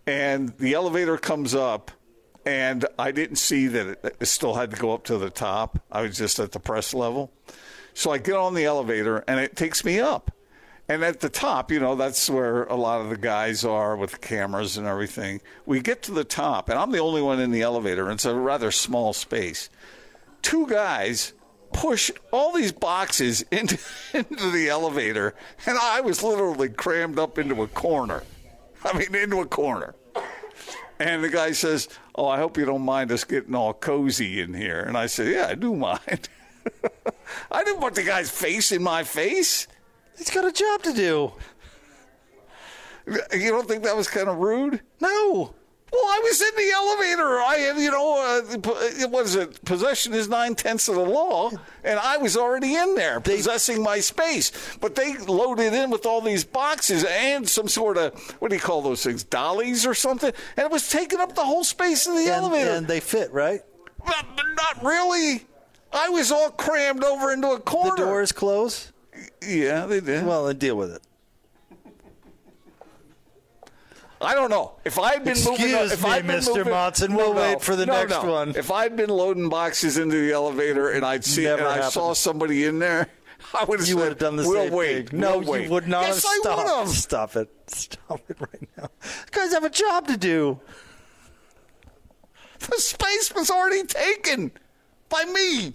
and 0.05 0.49
the 0.59 0.75
elevator 0.75 1.17
comes 1.17 1.55
up, 1.55 1.89
and 2.45 2.85
I 2.99 3.11
didn't 3.11 3.37
see 3.37 3.65
that 3.67 3.87
it, 3.87 4.17
it 4.19 4.25
still 4.27 4.53
had 4.53 4.69
to 4.69 4.77
go 4.77 4.93
up 4.93 5.05
to 5.05 5.17
the 5.17 5.31
top. 5.31 5.79
I 5.91 6.03
was 6.03 6.15
just 6.15 6.37
at 6.37 6.51
the 6.51 6.59
press 6.59 6.93
level, 6.93 7.31
so 7.95 8.11
I 8.11 8.19
get 8.19 8.35
on 8.35 8.53
the 8.53 8.65
elevator, 8.65 9.23
and 9.27 9.39
it 9.39 9.55
takes 9.55 9.83
me 9.83 9.99
up. 9.99 10.29
And 10.87 11.03
at 11.03 11.21
the 11.21 11.29
top, 11.29 11.71
you 11.71 11.79
know, 11.79 11.95
that's 11.95 12.29
where 12.29 12.65
a 12.65 12.75
lot 12.75 13.01
of 13.01 13.09
the 13.09 13.17
guys 13.17 13.65
are 13.65 13.97
with 13.97 14.11
the 14.11 14.17
cameras 14.19 14.77
and 14.77 14.85
everything. 14.85 15.41
We 15.65 15.79
get 15.79 16.03
to 16.03 16.11
the 16.11 16.23
top, 16.23 16.69
and 16.69 16.77
I'm 16.77 16.91
the 16.91 16.99
only 16.99 17.23
one 17.23 17.39
in 17.39 17.49
the 17.49 17.63
elevator, 17.63 18.03
and 18.03 18.13
it's 18.13 18.25
a 18.25 18.35
rather 18.35 18.69
small 18.69 19.11
space 19.11 19.71
two 20.45 20.67
guys 20.67 21.33
push 21.73 22.11
all 22.31 22.53
these 22.53 22.71
boxes 22.71 23.41
into, 23.51 23.77
into 24.13 24.51
the 24.51 24.69
elevator, 24.69 25.35
and 25.65 25.77
I 25.77 26.01
was 26.01 26.23
literally 26.23 26.69
crammed 26.69 27.19
up 27.19 27.37
into 27.37 27.63
a 27.63 27.67
corner. 27.67 28.23
I 28.83 28.95
mean, 28.97 29.13
into 29.15 29.41
a 29.41 29.47
corner. 29.47 29.95
And 30.99 31.23
the 31.23 31.29
guy 31.29 31.51
says, 31.51 31.89
Oh, 32.13 32.27
I 32.27 32.37
hope 32.37 32.57
you 32.57 32.63
don't 32.63 32.83
mind 32.83 33.11
us 33.11 33.23
getting 33.23 33.55
all 33.55 33.73
cozy 33.73 34.39
in 34.39 34.53
here. 34.53 34.79
And 34.79 34.95
I 34.95 35.07
said, 35.07 35.33
Yeah, 35.33 35.47
I 35.47 35.55
do 35.55 35.75
mind. 35.75 36.29
I 37.51 37.63
didn't 37.63 37.81
want 37.81 37.95
the 37.95 38.03
guy's 38.03 38.29
face 38.29 38.71
in 38.71 38.83
my 38.83 39.03
face. 39.03 39.67
He's 40.17 40.29
got 40.29 40.45
a 40.45 40.51
job 40.51 40.83
to 40.83 40.93
do. 40.93 41.33
You 43.07 43.49
don't 43.49 43.67
think 43.67 43.83
that 43.83 43.97
was 43.97 44.07
kind 44.07 44.29
of 44.29 44.37
rude? 44.37 44.81
No. 45.01 45.55
Well, 45.91 46.01
I 46.03 46.19
was 46.23 46.41
in 46.41 46.55
the 46.57 46.71
elevator. 46.73 47.39
I 47.39 47.55
had, 47.57 47.77
you 47.77 47.91
know, 47.91 48.17
uh, 48.17 48.57
po- 48.57 49.07
what 49.07 49.25
is 49.25 49.35
it? 49.35 49.63
Possession 49.63 50.13
is 50.13 50.27
nine 50.27 50.55
tenths 50.55 50.89
of 50.89 50.95
the 50.95 51.01
law, 51.05 51.51
and 51.83 51.99
I 51.99 52.17
was 52.17 52.35
already 52.35 52.75
in 52.75 52.95
there 52.95 53.21
possessing 53.21 53.81
my 53.81 53.99
space. 53.99 54.51
But 54.81 54.95
they 54.95 55.15
loaded 55.17 55.73
in 55.73 55.91
with 55.91 56.05
all 56.05 56.19
these 56.21 56.43
boxes 56.43 57.05
and 57.05 57.47
some 57.47 57.67
sort 57.67 57.97
of 57.97 58.19
what 58.39 58.49
do 58.49 58.55
you 58.55 58.61
call 58.61 58.81
those 58.81 59.03
things? 59.03 59.23
Dollies 59.23 59.85
or 59.85 59.93
something, 59.93 60.33
and 60.57 60.65
it 60.65 60.71
was 60.71 60.89
taking 60.89 61.19
up 61.21 61.33
the 61.35 61.45
whole 61.45 61.63
space 61.63 62.07
in 62.07 62.15
the 62.15 62.21
And, 62.23 62.43
elevator. 62.43 62.71
and 62.71 62.87
they 62.87 62.99
fit, 62.99 63.31
right? 63.31 63.61
But, 64.05 64.25
but 64.35 64.45
not 64.57 64.83
really. 64.83 65.45
I 65.93 66.09
was 66.09 66.31
all 66.31 66.49
crammed 66.49 67.03
over 67.05 67.31
into 67.31 67.51
a 67.51 67.59
corner. 67.59 67.91
The 67.95 68.03
doors 68.05 68.31
close? 68.33 68.91
Yeah, 69.47 69.85
they 69.85 70.01
did. 70.01 70.25
Well, 70.25 70.45
then 70.45 70.57
deal 70.57 70.75
with 70.75 70.91
it. 70.93 71.01
I 74.21 74.33
don't 74.33 74.49
know. 74.49 74.73
If 74.85 74.97
I'd 74.97 75.23
been 75.23 75.37
moving, 75.37 75.53
Excuse 75.53 75.91
if 75.91 76.03
me, 76.03 76.09
I'd 76.09 76.25
been 76.25 76.37
Mr. 76.39 76.55
moving, 76.57 76.71
Monson. 76.71 77.15
We'll 77.15 77.33
no, 77.33 77.41
wait 77.41 77.61
for 77.61 77.75
the 77.75 77.85
no, 77.85 77.93
next 77.93 78.11
no. 78.23 78.31
one. 78.31 78.49
If 78.55 78.71
I'd 78.71 78.95
been 78.95 79.09
loading 79.09 79.49
boxes 79.49 79.97
into 79.97 80.15
the 80.15 80.31
elevator 80.31 80.89
and 80.89 81.05
I'd 81.05 81.25
see 81.25 81.43
Never 81.43 81.63
and 81.63 81.83
I 81.83 81.89
saw 81.89 82.13
somebody 82.13 82.65
in 82.65 82.79
there, 82.79 83.09
I 83.53 83.65
would 83.65 83.79
have 83.79 83.87
You 83.89 83.95
said, 83.95 84.01
would 84.01 84.09
have 84.09 84.17
done 84.17 84.35
the 84.37 84.43
we'll 84.47 84.63
same 84.65 84.73
wait. 84.73 85.09
thing. 85.09 85.19
No, 85.19 85.39
we'll 85.39 85.47
wait. 85.51 85.63
you 85.65 85.69
would 85.71 85.87
not 85.87 86.03
yes, 86.03 86.23
have 86.23 86.31
I 86.31 86.37
stopped. 86.41 86.57
would 86.63 86.67
have. 86.77 86.89
Stop 86.89 87.35
it. 87.35 87.49
Stop 87.67 88.21
it 88.29 88.37
right 88.39 88.69
now. 88.77 88.89
You 89.03 89.09
guys 89.31 89.51
have 89.53 89.63
a 89.65 89.69
job 89.69 90.07
to 90.07 90.17
do. 90.17 90.59
The 92.59 92.77
space 92.79 93.33
was 93.35 93.51
already 93.51 93.83
taken 93.85 94.51
by 95.09 95.25
me. 95.25 95.73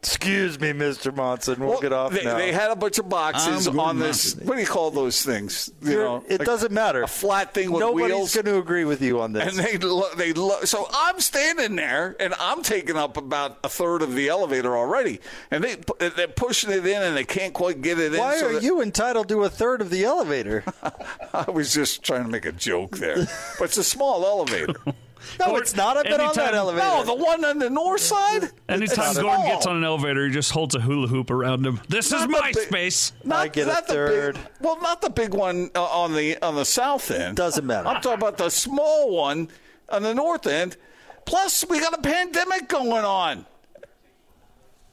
Excuse 0.00 0.60
me, 0.60 0.68
Mr. 0.72 1.14
Monson. 1.14 1.58
We'll, 1.58 1.70
Well, 1.70 1.80
get 1.80 1.92
off 1.92 2.12
they, 2.12 2.22
now. 2.22 2.36
they 2.38 2.52
had 2.52 2.70
a 2.70 2.76
bunch 2.76 3.00
of 3.00 3.08
boxes 3.08 3.66
on 3.66 3.74
going 3.74 3.98
this. 3.98 4.36
Monson. 4.36 4.46
What 4.46 4.54
do 4.54 4.60
you 4.60 4.66
call 4.66 4.92
those 4.92 5.24
things? 5.24 5.72
You 5.82 5.90
You're- 5.90 6.04
know, 6.04 6.24
it 6.28 6.38
like 6.38 6.46
doesn't 6.46 6.70
matter. 6.70 7.02
A 7.02 7.08
flat 7.08 7.52
thing 7.52 7.72
with 7.72 7.80
Nobody's 7.80 8.06
wheels. 8.06 8.10
Nobody's 8.12 8.34
going 8.34 8.44
to 8.46 8.58
agree 8.58 8.84
with 8.84 9.02
you 9.02 9.20
on 9.20 9.32
this. 9.32 9.58
And 9.58 9.66
they 9.66 9.76
lo- 9.76 10.14
they 10.16 10.32
lo- 10.32 10.60
so 10.64 10.86
I'm 10.92 11.18
standing 11.18 11.74
there 11.74 12.14
and 12.20 12.32
I'm 12.38 12.62
taking 12.62 12.96
up 12.96 13.16
about 13.16 13.58
a 13.64 13.68
third 13.68 14.02
of 14.02 14.14
the 14.14 14.28
elevator 14.28 14.76
already, 14.76 15.18
and 15.50 15.64
they 15.64 15.76
they're 15.98 16.28
pushing 16.28 16.70
it 16.70 16.86
in 16.86 17.02
and 17.02 17.16
they 17.16 17.24
can't 17.24 17.52
quite 17.52 17.82
get 17.82 17.98
it 17.98 18.14
in. 18.14 18.20
Why 18.20 18.38
so 18.38 18.46
are 18.50 18.52
that- 18.54 18.62
you 18.62 18.80
entitled 18.80 19.28
to 19.30 19.42
a 19.42 19.50
third 19.50 19.80
of 19.80 19.90
the 19.90 20.04
elevator? 20.04 20.62
I 21.34 21.50
was 21.50 21.74
just 21.74 22.04
trying 22.04 22.22
to 22.22 22.30
make 22.30 22.44
a 22.46 22.52
joke 22.52 22.98
there, 22.98 23.26
but 23.58 23.64
it's 23.64 23.76
a 23.78 23.84
small 23.84 24.24
elevator. 24.24 24.74
No, 25.40 25.56
it's 25.56 25.74
not. 25.76 25.96
I've 25.96 26.04
been 26.04 26.20
on 26.20 26.34
that 26.34 26.54
elevator. 26.54 26.86
No, 26.86 27.04
the 27.04 27.14
one 27.14 27.44
on 27.44 27.58
the 27.58 27.70
north 27.70 28.00
side. 28.00 28.50
Anytime 28.68 29.14
Gordon 29.14 29.22
small. 29.22 29.46
gets 29.48 29.66
on 29.66 29.76
an 29.76 29.84
elevator, 29.84 30.26
he 30.26 30.32
just 30.32 30.50
holds 30.52 30.74
a 30.74 30.80
hula 30.80 31.06
hoop 31.08 31.30
around 31.30 31.64
him. 31.66 31.80
This 31.88 32.10
Not 32.10 32.22
is 32.22 32.28
my 32.40 32.52
big- 32.52 32.66
space. 32.68 33.12
Not, 33.24 33.38
I 33.40 33.48
get 33.48 33.64
a 33.68 33.72
not 33.72 33.86
the 33.86 33.92
third. 33.92 34.34
Big, 34.34 34.44
well, 34.60 34.80
not 34.80 35.00
the 35.02 35.10
big 35.10 35.34
one 35.34 35.70
uh, 35.74 35.82
on 35.84 36.14
the 36.14 36.36
on 36.42 36.54
the 36.54 36.64
south 36.64 37.10
end. 37.10 37.36
Doesn't 37.36 37.66
matter. 37.66 37.88
I'm 37.88 38.00
talking 38.00 38.18
about 38.20 38.38
the 38.38 38.50
small 38.50 39.10
one 39.14 39.48
on 39.88 40.02
the 40.02 40.14
north 40.14 40.46
end. 40.46 40.76
Plus, 41.24 41.64
we 41.68 41.80
got 41.80 41.92
a 41.92 42.00
pandemic 42.02 42.68
going 42.68 43.04
on. 43.04 43.46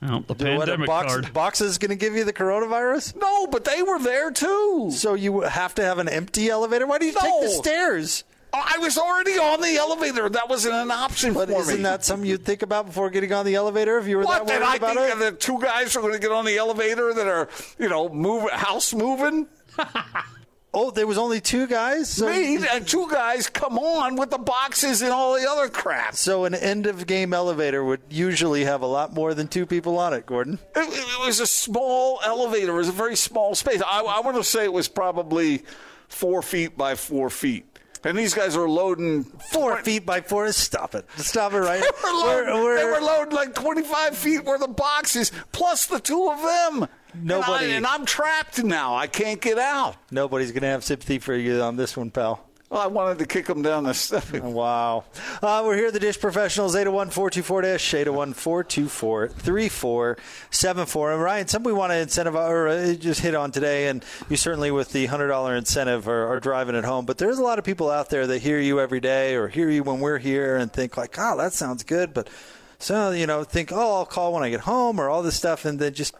Oh, 0.07 0.23
the 0.27 0.35
Do 0.35 0.45
what, 0.57 0.67
pandemic 0.67 0.87
box, 0.87 1.13
card. 1.13 1.33
box 1.33 1.61
is 1.61 1.77
going 1.77 1.89
to 1.89 1.95
give 1.95 2.13
you 2.13 2.25
the 2.25 2.33
coronavirus? 2.33 3.15
No, 3.15 3.47
but 3.47 3.63
they 3.65 3.81
were 3.81 3.97
there 3.97 4.29
too. 4.29 4.89
So 4.91 5.13
you 5.13 5.41
have 5.41 5.73
to 5.75 5.83
have 5.83 5.97
an 5.97 6.09
empty 6.09 6.49
elevator? 6.49 6.85
Why 6.85 6.99
do 6.99 7.05
you 7.05 7.13
take 7.13 7.41
the 7.41 7.49
stairs? 7.49 8.23
I 8.63 8.77
was 8.79 8.97
already 8.97 9.33
on 9.37 9.61
the 9.61 9.75
elevator. 9.77 10.29
That 10.29 10.49
wasn't 10.49 10.75
an 10.75 10.91
option 10.91 11.33
for 11.33 11.39
me. 11.39 11.45
But 11.47 11.53
for 11.55 11.61
isn't 11.61 11.77
me. 11.77 11.83
that 11.83 12.03
something 12.05 12.29
you'd 12.29 12.45
think 12.45 12.61
about 12.61 12.85
before 12.87 13.09
getting 13.09 13.33
on 13.33 13.45
the 13.45 13.55
elevator 13.55 13.97
if 13.97 14.07
you 14.07 14.17
were 14.17 14.23
what? 14.23 14.45
that 14.45 14.53
Did 14.53 14.61
worried 14.61 14.67
I 14.67 14.75
about 14.75 14.95
think 14.95 15.15
it? 15.15 15.19
that 15.19 15.39
two 15.39 15.59
guys 15.59 15.95
are 15.95 16.01
going 16.01 16.13
to 16.13 16.19
get 16.19 16.31
on 16.31 16.45
the 16.45 16.57
elevator 16.57 17.13
that 17.13 17.27
are, 17.27 17.49
you 17.79 17.89
know, 17.89 18.09
move 18.09 18.49
house 18.51 18.93
moving? 18.93 19.47
Oh, 20.77 20.91
there 20.91 21.07
was 21.07 21.17
only 21.17 21.39
two 21.39 21.67
guys. 21.67 22.09
So, 22.09 22.27
Me 22.29 22.57
and 22.69 22.85
two 22.85 23.07
guys 23.09 23.47
come 23.47 23.79
on 23.79 24.17
with 24.17 24.29
the 24.29 24.37
boxes 24.37 25.01
and 25.01 25.09
all 25.13 25.33
the 25.39 25.49
other 25.49 25.69
crap. 25.69 26.15
so 26.15 26.43
an 26.43 26.53
end 26.53 26.85
of 26.85 27.07
game 27.07 27.33
elevator 27.33 27.81
would 27.81 28.01
usually 28.09 28.65
have 28.65 28.81
a 28.81 28.85
lot 28.85 29.13
more 29.13 29.33
than 29.33 29.47
two 29.47 29.65
people 29.65 29.97
on 29.97 30.13
it, 30.13 30.25
Gordon. 30.25 30.59
It, 30.75 30.79
it 30.81 31.25
was 31.25 31.39
a 31.39 31.47
small 31.47 32.19
elevator. 32.25 32.73
It 32.73 32.77
was 32.77 32.89
a 32.89 32.91
very 32.91 33.15
small 33.15 33.55
space. 33.55 33.81
I, 33.87 34.01
I 34.01 34.19
want 34.19 34.35
to 34.35 34.43
say 34.43 34.65
it 34.65 34.73
was 34.73 34.89
probably 34.89 35.63
four 36.09 36.41
feet 36.41 36.77
by 36.77 36.95
four 36.95 37.29
feet. 37.29 37.74
And 38.05 38.15
these 38.17 38.33
guys 38.35 38.55
are 38.55 38.69
loading 38.69 39.23
Four 39.23 39.81
feet 39.81 40.05
by 40.05 40.21
four. 40.21 40.49
Stop 40.51 40.93
it. 40.95 41.05
Stop 41.17 41.53
it 41.53 41.59
right. 41.59 41.83
They 42.05 42.11
were, 42.11 42.17
loading, 42.53 42.75
they 42.75 42.85
were 42.85 43.01
loading 43.01 43.33
like 43.35 43.55
25 43.55 44.17
feet 44.17 44.45
worth 44.45 44.61
of 44.61 44.75
boxes, 44.75 45.31
plus 45.51 45.87
the 45.87 45.99
two 45.99 46.29
of 46.29 46.41
them. 46.41 46.87
Nobody- 47.13 47.71
And, 47.71 47.85
I, 47.85 47.95
am 47.95 48.05
trapped 48.05 48.63
now. 48.63 48.95
I 48.95 49.07
can't 49.07 49.41
get 49.41 49.57
out. 49.57 49.95
Nobody's 50.11 50.51
going 50.51 50.61
to 50.61 50.67
have 50.67 50.83
sympathy 50.83 51.17
for 51.19 51.33
you 51.35 51.61
on 51.61 51.75
this 51.77 51.97
one, 51.97 52.11
pal. 52.11 52.47
Well, 52.69 52.81
I 52.81 52.87
wanted 52.87 53.19
to 53.19 53.27
kick 53.27 53.45
them 53.45 53.61
down 53.61 53.83
the 53.83 53.93
steps. 53.93 54.31
Wow. 54.55 55.03
Uh, 55.41 55.61
we're 55.63 55.75
here 55.75 55.87
at 55.87 55.93
the 55.93 55.99
Dish 55.99 56.19
Professionals, 56.19 56.75
801 56.75 57.11
424 57.11 57.61
Dish, 57.61 57.93
801 57.93 58.33
424 58.33 59.27
3474. 59.27 61.11
And 61.13 61.21
Ryan, 61.21 61.47
something 61.47 61.71
we 61.71 61.77
want 61.77 61.91
to 61.91 61.97
incentivize 61.97 62.49
or 62.49 62.67
uh, 62.67 62.93
just 62.95 63.21
hit 63.21 63.35
on 63.35 63.51
today, 63.51 63.87
and 63.87 64.03
you 64.29 64.37
certainly 64.37 64.71
with 64.71 64.93
the 64.93 65.07
$100 65.07 65.57
incentive 65.57 66.07
are, 66.07 66.27
are 66.27 66.39
driving 66.39 66.75
it 66.75 66.85
home. 66.85 67.05
But 67.05 67.19
there's 67.19 67.37
a 67.37 67.43
lot 67.43 67.59
of 67.59 67.65
people 67.65 67.91
out 67.91 68.09
there 68.09 68.25
that 68.25 68.41
hear 68.41 68.59
you 68.59 68.79
every 68.79 68.99
day 68.99 69.35
or 69.35 69.47
hear 69.47 69.69
you 69.69 69.83
when 69.83 69.99
we're 69.99 70.17
here 70.17 70.55
and 70.55 70.73
think, 70.73 70.97
like, 70.97 71.15
oh, 71.19 71.37
that 71.37 71.53
sounds 71.53 71.83
good. 71.83 72.15
But 72.15 72.29
so, 72.79 73.11
you 73.11 73.27
know, 73.27 73.43
think, 73.43 73.71
oh, 73.71 73.97
I'll 73.97 74.05
call 74.05 74.33
when 74.33 74.43
I 74.43 74.49
get 74.49 74.61
home 74.61 74.99
or 74.99 75.09
all 75.09 75.21
this 75.21 75.35
stuff, 75.35 75.65
and 75.65 75.77
then 75.77 75.93
just 75.93 76.15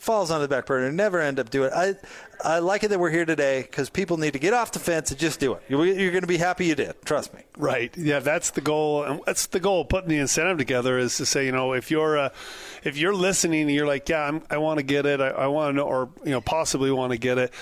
falls 0.00 0.30
on 0.30 0.40
the 0.40 0.48
back 0.48 0.66
burner. 0.66 0.90
Never 0.92 1.20
end 1.20 1.38
up 1.38 1.50
doing 1.50 1.70
it. 1.70 1.74
I, 1.74 1.94
I 2.42 2.58
like 2.60 2.84
it 2.84 2.88
that 2.88 3.00
we're 3.00 3.10
here 3.10 3.24
today 3.24 3.62
because 3.62 3.90
people 3.90 4.16
need 4.16 4.32
to 4.32 4.38
get 4.38 4.54
off 4.54 4.72
the 4.72 4.78
fence 4.78 5.10
and 5.10 5.18
just 5.18 5.40
do 5.40 5.54
it. 5.54 5.62
You're, 5.68 5.84
you're 5.86 6.12
going 6.12 6.22
to 6.22 6.28
be 6.28 6.36
happy 6.36 6.66
you 6.66 6.74
did. 6.74 6.94
Trust 7.04 7.34
me. 7.34 7.40
Right. 7.56 7.96
Yeah, 7.96 8.20
that's 8.20 8.50
the 8.50 8.60
goal, 8.60 9.04
and 9.04 9.20
that's 9.26 9.46
the 9.46 9.60
goal 9.60 9.84
putting 9.84 10.08
the 10.08 10.18
incentive 10.18 10.58
together 10.58 10.98
is 10.98 11.16
to 11.16 11.26
say, 11.26 11.46
you 11.46 11.52
know, 11.52 11.72
if 11.72 11.90
you're 11.90 12.16
uh, 12.16 12.30
if 12.84 12.96
you're 12.96 13.14
listening 13.14 13.62
and 13.62 13.70
you're 13.70 13.86
like, 13.86 14.08
yeah, 14.08 14.22
I'm, 14.22 14.42
I 14.50 14.58
want 14.58 14.78
to 14.78 14.84
get 14.84 15.06
it, 15.06 15.20
I, 15.20 15.28
I 15.28 15.46
want 15.48 15.72
to 15.72 15.76
know, 15.76 15.86
or 15.86 16.10
you 16.24 16.30
know, 16.30 16.40
possibly 16.40 16.90
want 16.90 17.12
to 17.12 17.18
get 17.18 17.38
it. 17.38 17.52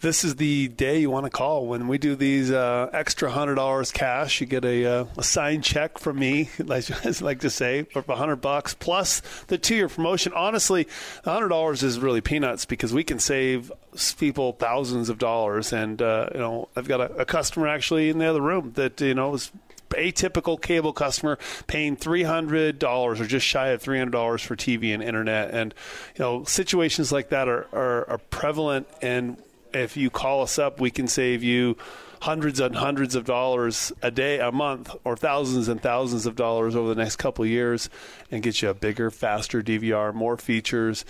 This 0.00 0.24
is 0.24 0.36
the 0.36 0.68
day 0.68 0.98
you 0.98 1.10
want 1.10 1.26
to 1.26 1.30
call 1.30 1.66
when 1.66 1.86
we 1.86 1.98
do 1.98 2.16
these 2.16 2.50
uh, 2.50 2.88
extra 2.90 3.30
hundred 3.30 3.56
dollars 3.56 3.92
cash. 3.92 4.40
You 4.40 4.46
get 4.46 4.64
a, 4.64 4.86
uh, 4.86 5.04
a 5.18 5.22
signed 5.22 5.62
check 5.62 5.98
from 5.98 6.18
me, 6.18 6.48
like 6.58 6.90
I 7.04 7.12
like 7.20 7.40
to 7.40 7.50
say, 7.50 7.82
for 7.82 8.02
hundred 8.02 8.36
bucks 8.36 8.72
plus 8.72 9.20
the 9.48 9.58
two-year 9.58 9.90
promotion. 9.90 10.32
Honestly, 10.34 10.88
hundred 11.22 11.48
dollars 11.48 11.82
is 11.82 12.00
really 12.00 12.22
peanuts 12.22 12.64
because 12.64 12.94
we 12.94 13.04
can 13.04 13.18
save 13.18 13.70
people 14.18 14.52
thousands 14.54 15.10
of 15.10 15.18
dollars. 15.18 15.70
And 15.70 16.00
uh, 16.00 16.30
you 16.32 16.40
know, 16.40 16.68
I've 16.74 16.88
got 16.88 17.02
a, 17.02 17.16
a 17.16 17.24
customer 17.26 17.68
actually 17.68 18.08
in 18.08 18.16
the 18.16 18.24
other 18.24 18.40
room 18.40 18.72
that 18.76 19.02
you 19.02 19.12
know 19.12 19.34
is 19.34 19.52
atypical 19.90 20.58
cable 20.58 20.94
customer 20.94 21.38
paying 21.66 21.94
three 21.94 22.22
hundred 22.22 22.78
dollars 22.78 23.20
or 23.20 23.26
just 23.26 23.44
shy 23.44 23.68
of 23.68 23.82
three 23.82 23.98
hundred 23.98 24.12
dollars 24.12 24.40
for 24.40 24.56
TV 24.56 24.94
and 24.94 25.02
internet, 25.02 25.50
and 25.50 25.74
you 26.16 26.24
know 26.24 26.44
situations 26.44 27.12
like 27.12 27.28
that 27.28 27.48
are, 27.48 27.66
are, 27.74 28.08
are 28.08 28.18
prevalent. 28.30 28.88
And 29.02 29.36
if 29.72 29.96
you 29.96 30.10
call 30.10 30.42
us 30.42 30.58
up, 30.58 30.80
we 30.80 30.90
can 30.90 31.08
save 31.08 31.42
you 31.42 31.76
hundreds 32.22 32.60
and 32.60 32.76
hundreds 32.76 33.14
of 33.14 33.24
dollars 33.24 33.92
a 34.02 34.10
day, 34.10 34.38
a 34.40 34.52
month, 34.52 34.94
or 35.04 35.16
thousands 35.16 35.68
and 35.68 35.80
thousands 35.80 36.26
of 36.26 36.36
dollars 36.36 36.76
over 36.76 36.88
the 36.88 37.00
next 37.02 37.16
couple 37.16 37.44
years, 37.46 37.88
and 38.30 38.42
get 38.42 38.60
you 38.60 38.68
a 38.68 38.74
bigger, 38.74 39.10
faster 39.10 39.62
DVR, 39.62 40.12
more 40.12 40.36
features 40.36 41.04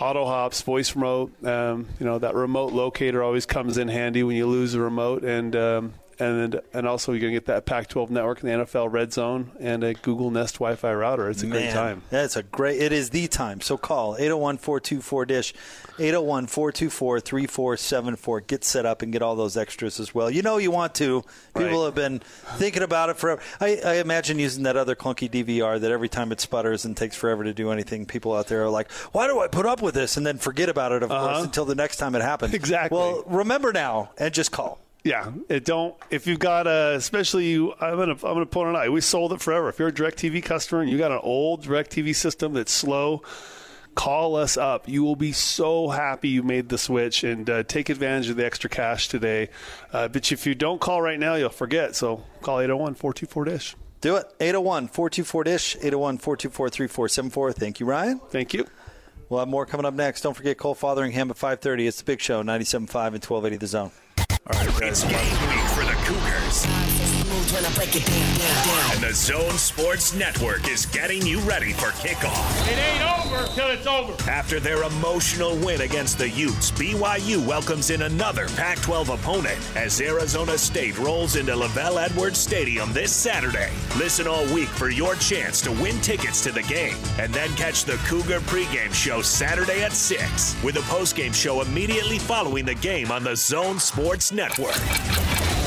auto 0.00 0.24
hops, 0.24 0.62
voice 0.62 0.94
remote. 0.94 1.32
Um, 1.44 1.88
you 1.98 2.06
know 2.06 2.18
that 2.18 2.34
remote 2.34 2.72
locator 2.72 3.22
always 3.22 3.46
comes 3.46 3.78
in 3.78 3.88
handy 3.88 4.22
when 4.22 4.36
you 4.36 4.46
lose 4.46 4.74
a 4.74 4.80
remote, 4.80 5.24
and 5.24 5.54
um, 5.56 5.94
and 6.20 6.60
and 6.72 6.86
also 6.86 7.12
you're 7.12 7.20
gonna 7.20 7.32
get 7.32 7.46
that 7.46 7.66
Pac-12 7.66 8.10
network 8.10 8.42
and 8.42 8.50
the 8.50 8.64
NFL 8.64 8.90
Red 8.92 9.12
Zone 9.12 9.50
and 9.60 9.84
a 9.84 9.94
Google 9.94 10.30
Nest 10.30 10.54
Wi-Fi 10.56 10.92
router. 10.94 11.28
It's 11.30 11.42
a 11.42 11.46
great 11.46 11.70
time. 11.70 12.02
That's 12.10 12.36
a 12.36 12.42
great. 12.42 12.80
It 12.80 12.92
is 12.92 13.10
the 13.10 13.28
time. 13.28 13.60
So 13.60 13.76
call 13.76 14.16
801-424 14.16 15.26
dish 15.26 15.54
801-424-3474. 15.98 18.46
Get 18.46 18.64
set 18.64 18.86
up 18.86 19.02
and 19.02 19.12
get 19.12 19.22
all 19.22 19.36
those 19.36 19.56
extras 19.56 19.98
as 20.00 20.14
well. 20.14 20.30
You 20.30 20.42
know 20.42 20.58
you 20.58 20.70
want 20.70 20.94
to. 20.96 21.22
People 21.56 21.78
Right. 21.80 21.84
have 21.86 21.94
been 21.94 22.20
thinking 22.56 22.82
about 22.82 23.10
it 23.10 23.16
forever. 23.16 23.40
I, 23.60 23.80
I 23.84 23.94
imagine 23.96 24.38
using 24.38 24.62
that 24.64 24.76
other 24.76 24.94
clunky 24.94 25.30
DVR 25.30 25.80
that 25.80 25.90
every 25.90 26.08
time 26.08 26.32
it 26.32 26.40
sputters 26.40 26.84
and 26.84 26.96
takes 26.96 27.16
forever 27.16 27.44
to 27.44 27.52
do 27.54 27.70
anything, 27.70 28.06
people 28.06 28.34
out 28.34 28.46
there 28.48 28.64
are 28.64 28.70
like, 28.70 28.90
"Why 29.12 29.26
do 29.26 29.40
I 29.40 29.48
put 29.48 29.66
up 29.66 29.82
with 29.82 29.94
this?" 29.94 30.16
and 30.16 30.26
then 30.26 30.38
forget 30.38 30.68
about 30.68 30.92
it, 30.92 31.02
of 31.02 31.10
Uh-huh. 31.10 31.26
course, 31.34 31.44
until 31.44 31.64
the 31.64 31.74
next 31.74 31.96
time 31.96 32.14
it 32.14 32.22
happens. 32.22 32.54
Exactly. 32.58 32.98
Well, 32.98 33.22
remember 33.26 33.72
now 33.72 34.10
and 34.18 34.34
just 34.34 34.50
call. 34.52 34.78
Yeah, 35.08 35.32
it 35.48 35.64
don't. 35.64 35.94
If 36.10 36.26
you've 36.26 36.38
got 36.38 36.66
a, 36.66 36.94
especially 36.94 37.46
you, 37.46 37.72
I'm 37.80 37.96
gonna, 37.96 38.12
I'm 38.12 38.18
gonna 38.18 38.44
put 38.44 38.66
on 38.66 38.76
eye. 38.76 38.90
We 38.90 39.00
sold 39.00 39.32
it 39.32 39.40
forever. 39.40 39.70
If 39.70 39.78
you're 39.78 39.88
a 39.88 39.92
Directv 39.92 40.42
customer 40.42 40.82
and 40.82 40.90
you 40.90 40.98
got 40.98 41.12
an 41.12 41.20
old 41.22 41.64
Directv 41.64 42.14
system 42.14 42.52
that's 42.52 42.70
slow, 42.70 43.22
call 43.94 44.36
us 44.36 44.58
up. 44.58 44.86
You 44.86 45.02
will 45.04 45.16
be 45.16 45.32
so 45.32 45.88
happy 45.88 46.28
you 46.28 46.42
made 46.42 46.68
the 46.68 46.76
switch 46.76 47.24
and 47.24 47.48
uh, 47.48 47.62
take 47.62 47.88
advantage 47.88 48.28
of 48.28 48.36
the 48.36 48.44
extra 48.44 48.68
cash 48.68 49.08
today. 49.08 49.48
Uh, 49.94 50.08
but 50.08 50.30
if 50.30 50.46
you 50.46 50.54
don't 50.54 50.78
call 50.78 51.00
right 51.00 51.18
now, 51.18 51.36
you'll 51.36 51.48
forget. 51.48 51.96
So 51.96 52.22
call 52.42 52.58
801-424-DISH. 52.58 53.76
Do 54.02 54.16
it. 54.16 54.26
801 54.40 54.88
424 54.88 55.44
DISH, 55.44 55.76
801 55.76 56.18
424 56.18 56.68
3474. 56.68 57.52
Thank 57.54 57.80
you, 57.80 57.86
Ryan. 57.86 58.20
Thank 58.28 58.52
you. 58.52 58.66
We'll 59.30 59.40
have 59.40 59.48
more 59.48 59.64
coming 59.64 59.86
up 59.86 59.94
next. 59.94 60.20
Don't 60.20 60.34
forget 60.34 60.58
Cole 60.58 60.74
Fotheringham 60.74 61.30
at 61.30 61.36
5.30. 61.38 61.88
It's 61.88 61.96
the 61.96 62.04
big 62.04 62.20
show, 62.20 62.42
97.5 62.42 62.74
and 62.74 63.24
1280 63.24 63.56
The 63.56 63.66
Zone. 63.66 63.90
It's 64.50 65.02
game 65.02 65.12
week 65.12 65.68
for 65.74 65.84
the 65.84 65.92
Cougars. 66.06 67.07
And 67.38 69.00
the 69.00 69.12
Zone 69.14 69.56
Sports 69.58 70.12
Network 70.12 70.68
is 70.68 70.86
getting 70.86 71.24
you 71.24 71.38
ready 71.40 71.72
for 71.72 71.86
kickoff. 72.02 72.68
It 72.68 72.76
ain't 72.76 73.26
over 73.26 73.46
till 73.54 73.68
it's 73.68 73.86
over. 73.86 74.12
After 74.28 74.58
their 74.58 74.82
emotional 74.82 75.56
win 75.58 75.82
against 75.82 76.18
the 76.18 76.28
Utes, 76.28 76.72
BYU 76.72 77.46
welcomes 77.46 77.90
in 77.90 78.02
another 78.02 78.48
Pac 78.56 78.80
12 78.82 79.10
opponent 79.10 79.56
as 79.76 80.00
Arizona 80.00 80.58
State 80.58 80.98
rolls 80.98 81.36
into 81.36 81.52
LaVell 81.52 82.04
Edwards 82.04 82.38
Stadium 82.38 82.92
this 82.92 83.12
Saturday. 83.12 83.70
Listen 83.96 84.26
all 84.26 84.44
week 84.52 84.68
for 84.68 84.90
your 84.90 85.14
chance 85.14 85.60
to 85.60 85.70
win 85.70 86.00
tickets 86.00 86.42
to 86.42 86.50
the 86.50 86.62
game 86.62 86.96
and 87.18 87.32
then 87.32 87.50
catch 87.54 87.84
the 87.84 87.96
Cougar 88.08 88.40
pregame 88.40 88.92
show 88.92 89.22
Saturday 89.22 89.84
at 89.84 89.92
6 89.92 90.62
with 90.64 90.76
a 90.76 90.80
postgame 90.80 91.34
show 91.34 91.62
immediately 91.62 92.18
following 92.18 92.64
the 92.64 92.74
game 92.74 93.12
on 93.12 93.22
the 93.22 93.36
Zone 93.36 93.78
Sports 93.78 94.32
Network. 94.32 94.74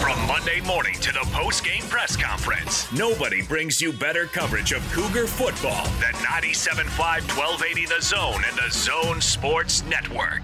From 0.01 0.17
Monday 0.25 0.61
morning 0.61 0.95
to 0.95 1.11
the 1.11 1.19
postgame 1.61 1.89
press 1.89 2.15
conference, 2.15 2.91
nobody 2.91 3.41
brings 3.41 3.81
you 3.81 3.93
better 3.93 4.25
coverage 4.25 4.71
of 4.71 4.81
Cougar 4.91 5.27
football 5.27 5.85
than 5.99 6.13
97.5 6.13 6.97
1280 6.97 7.85
The 7.85 8.01
Zone 8.01 8.43
and 8.47 8.57
the 8.57 8.71
Zone 8.71 9.21
Sports 9.21 9.83
Network. 9.85 10.41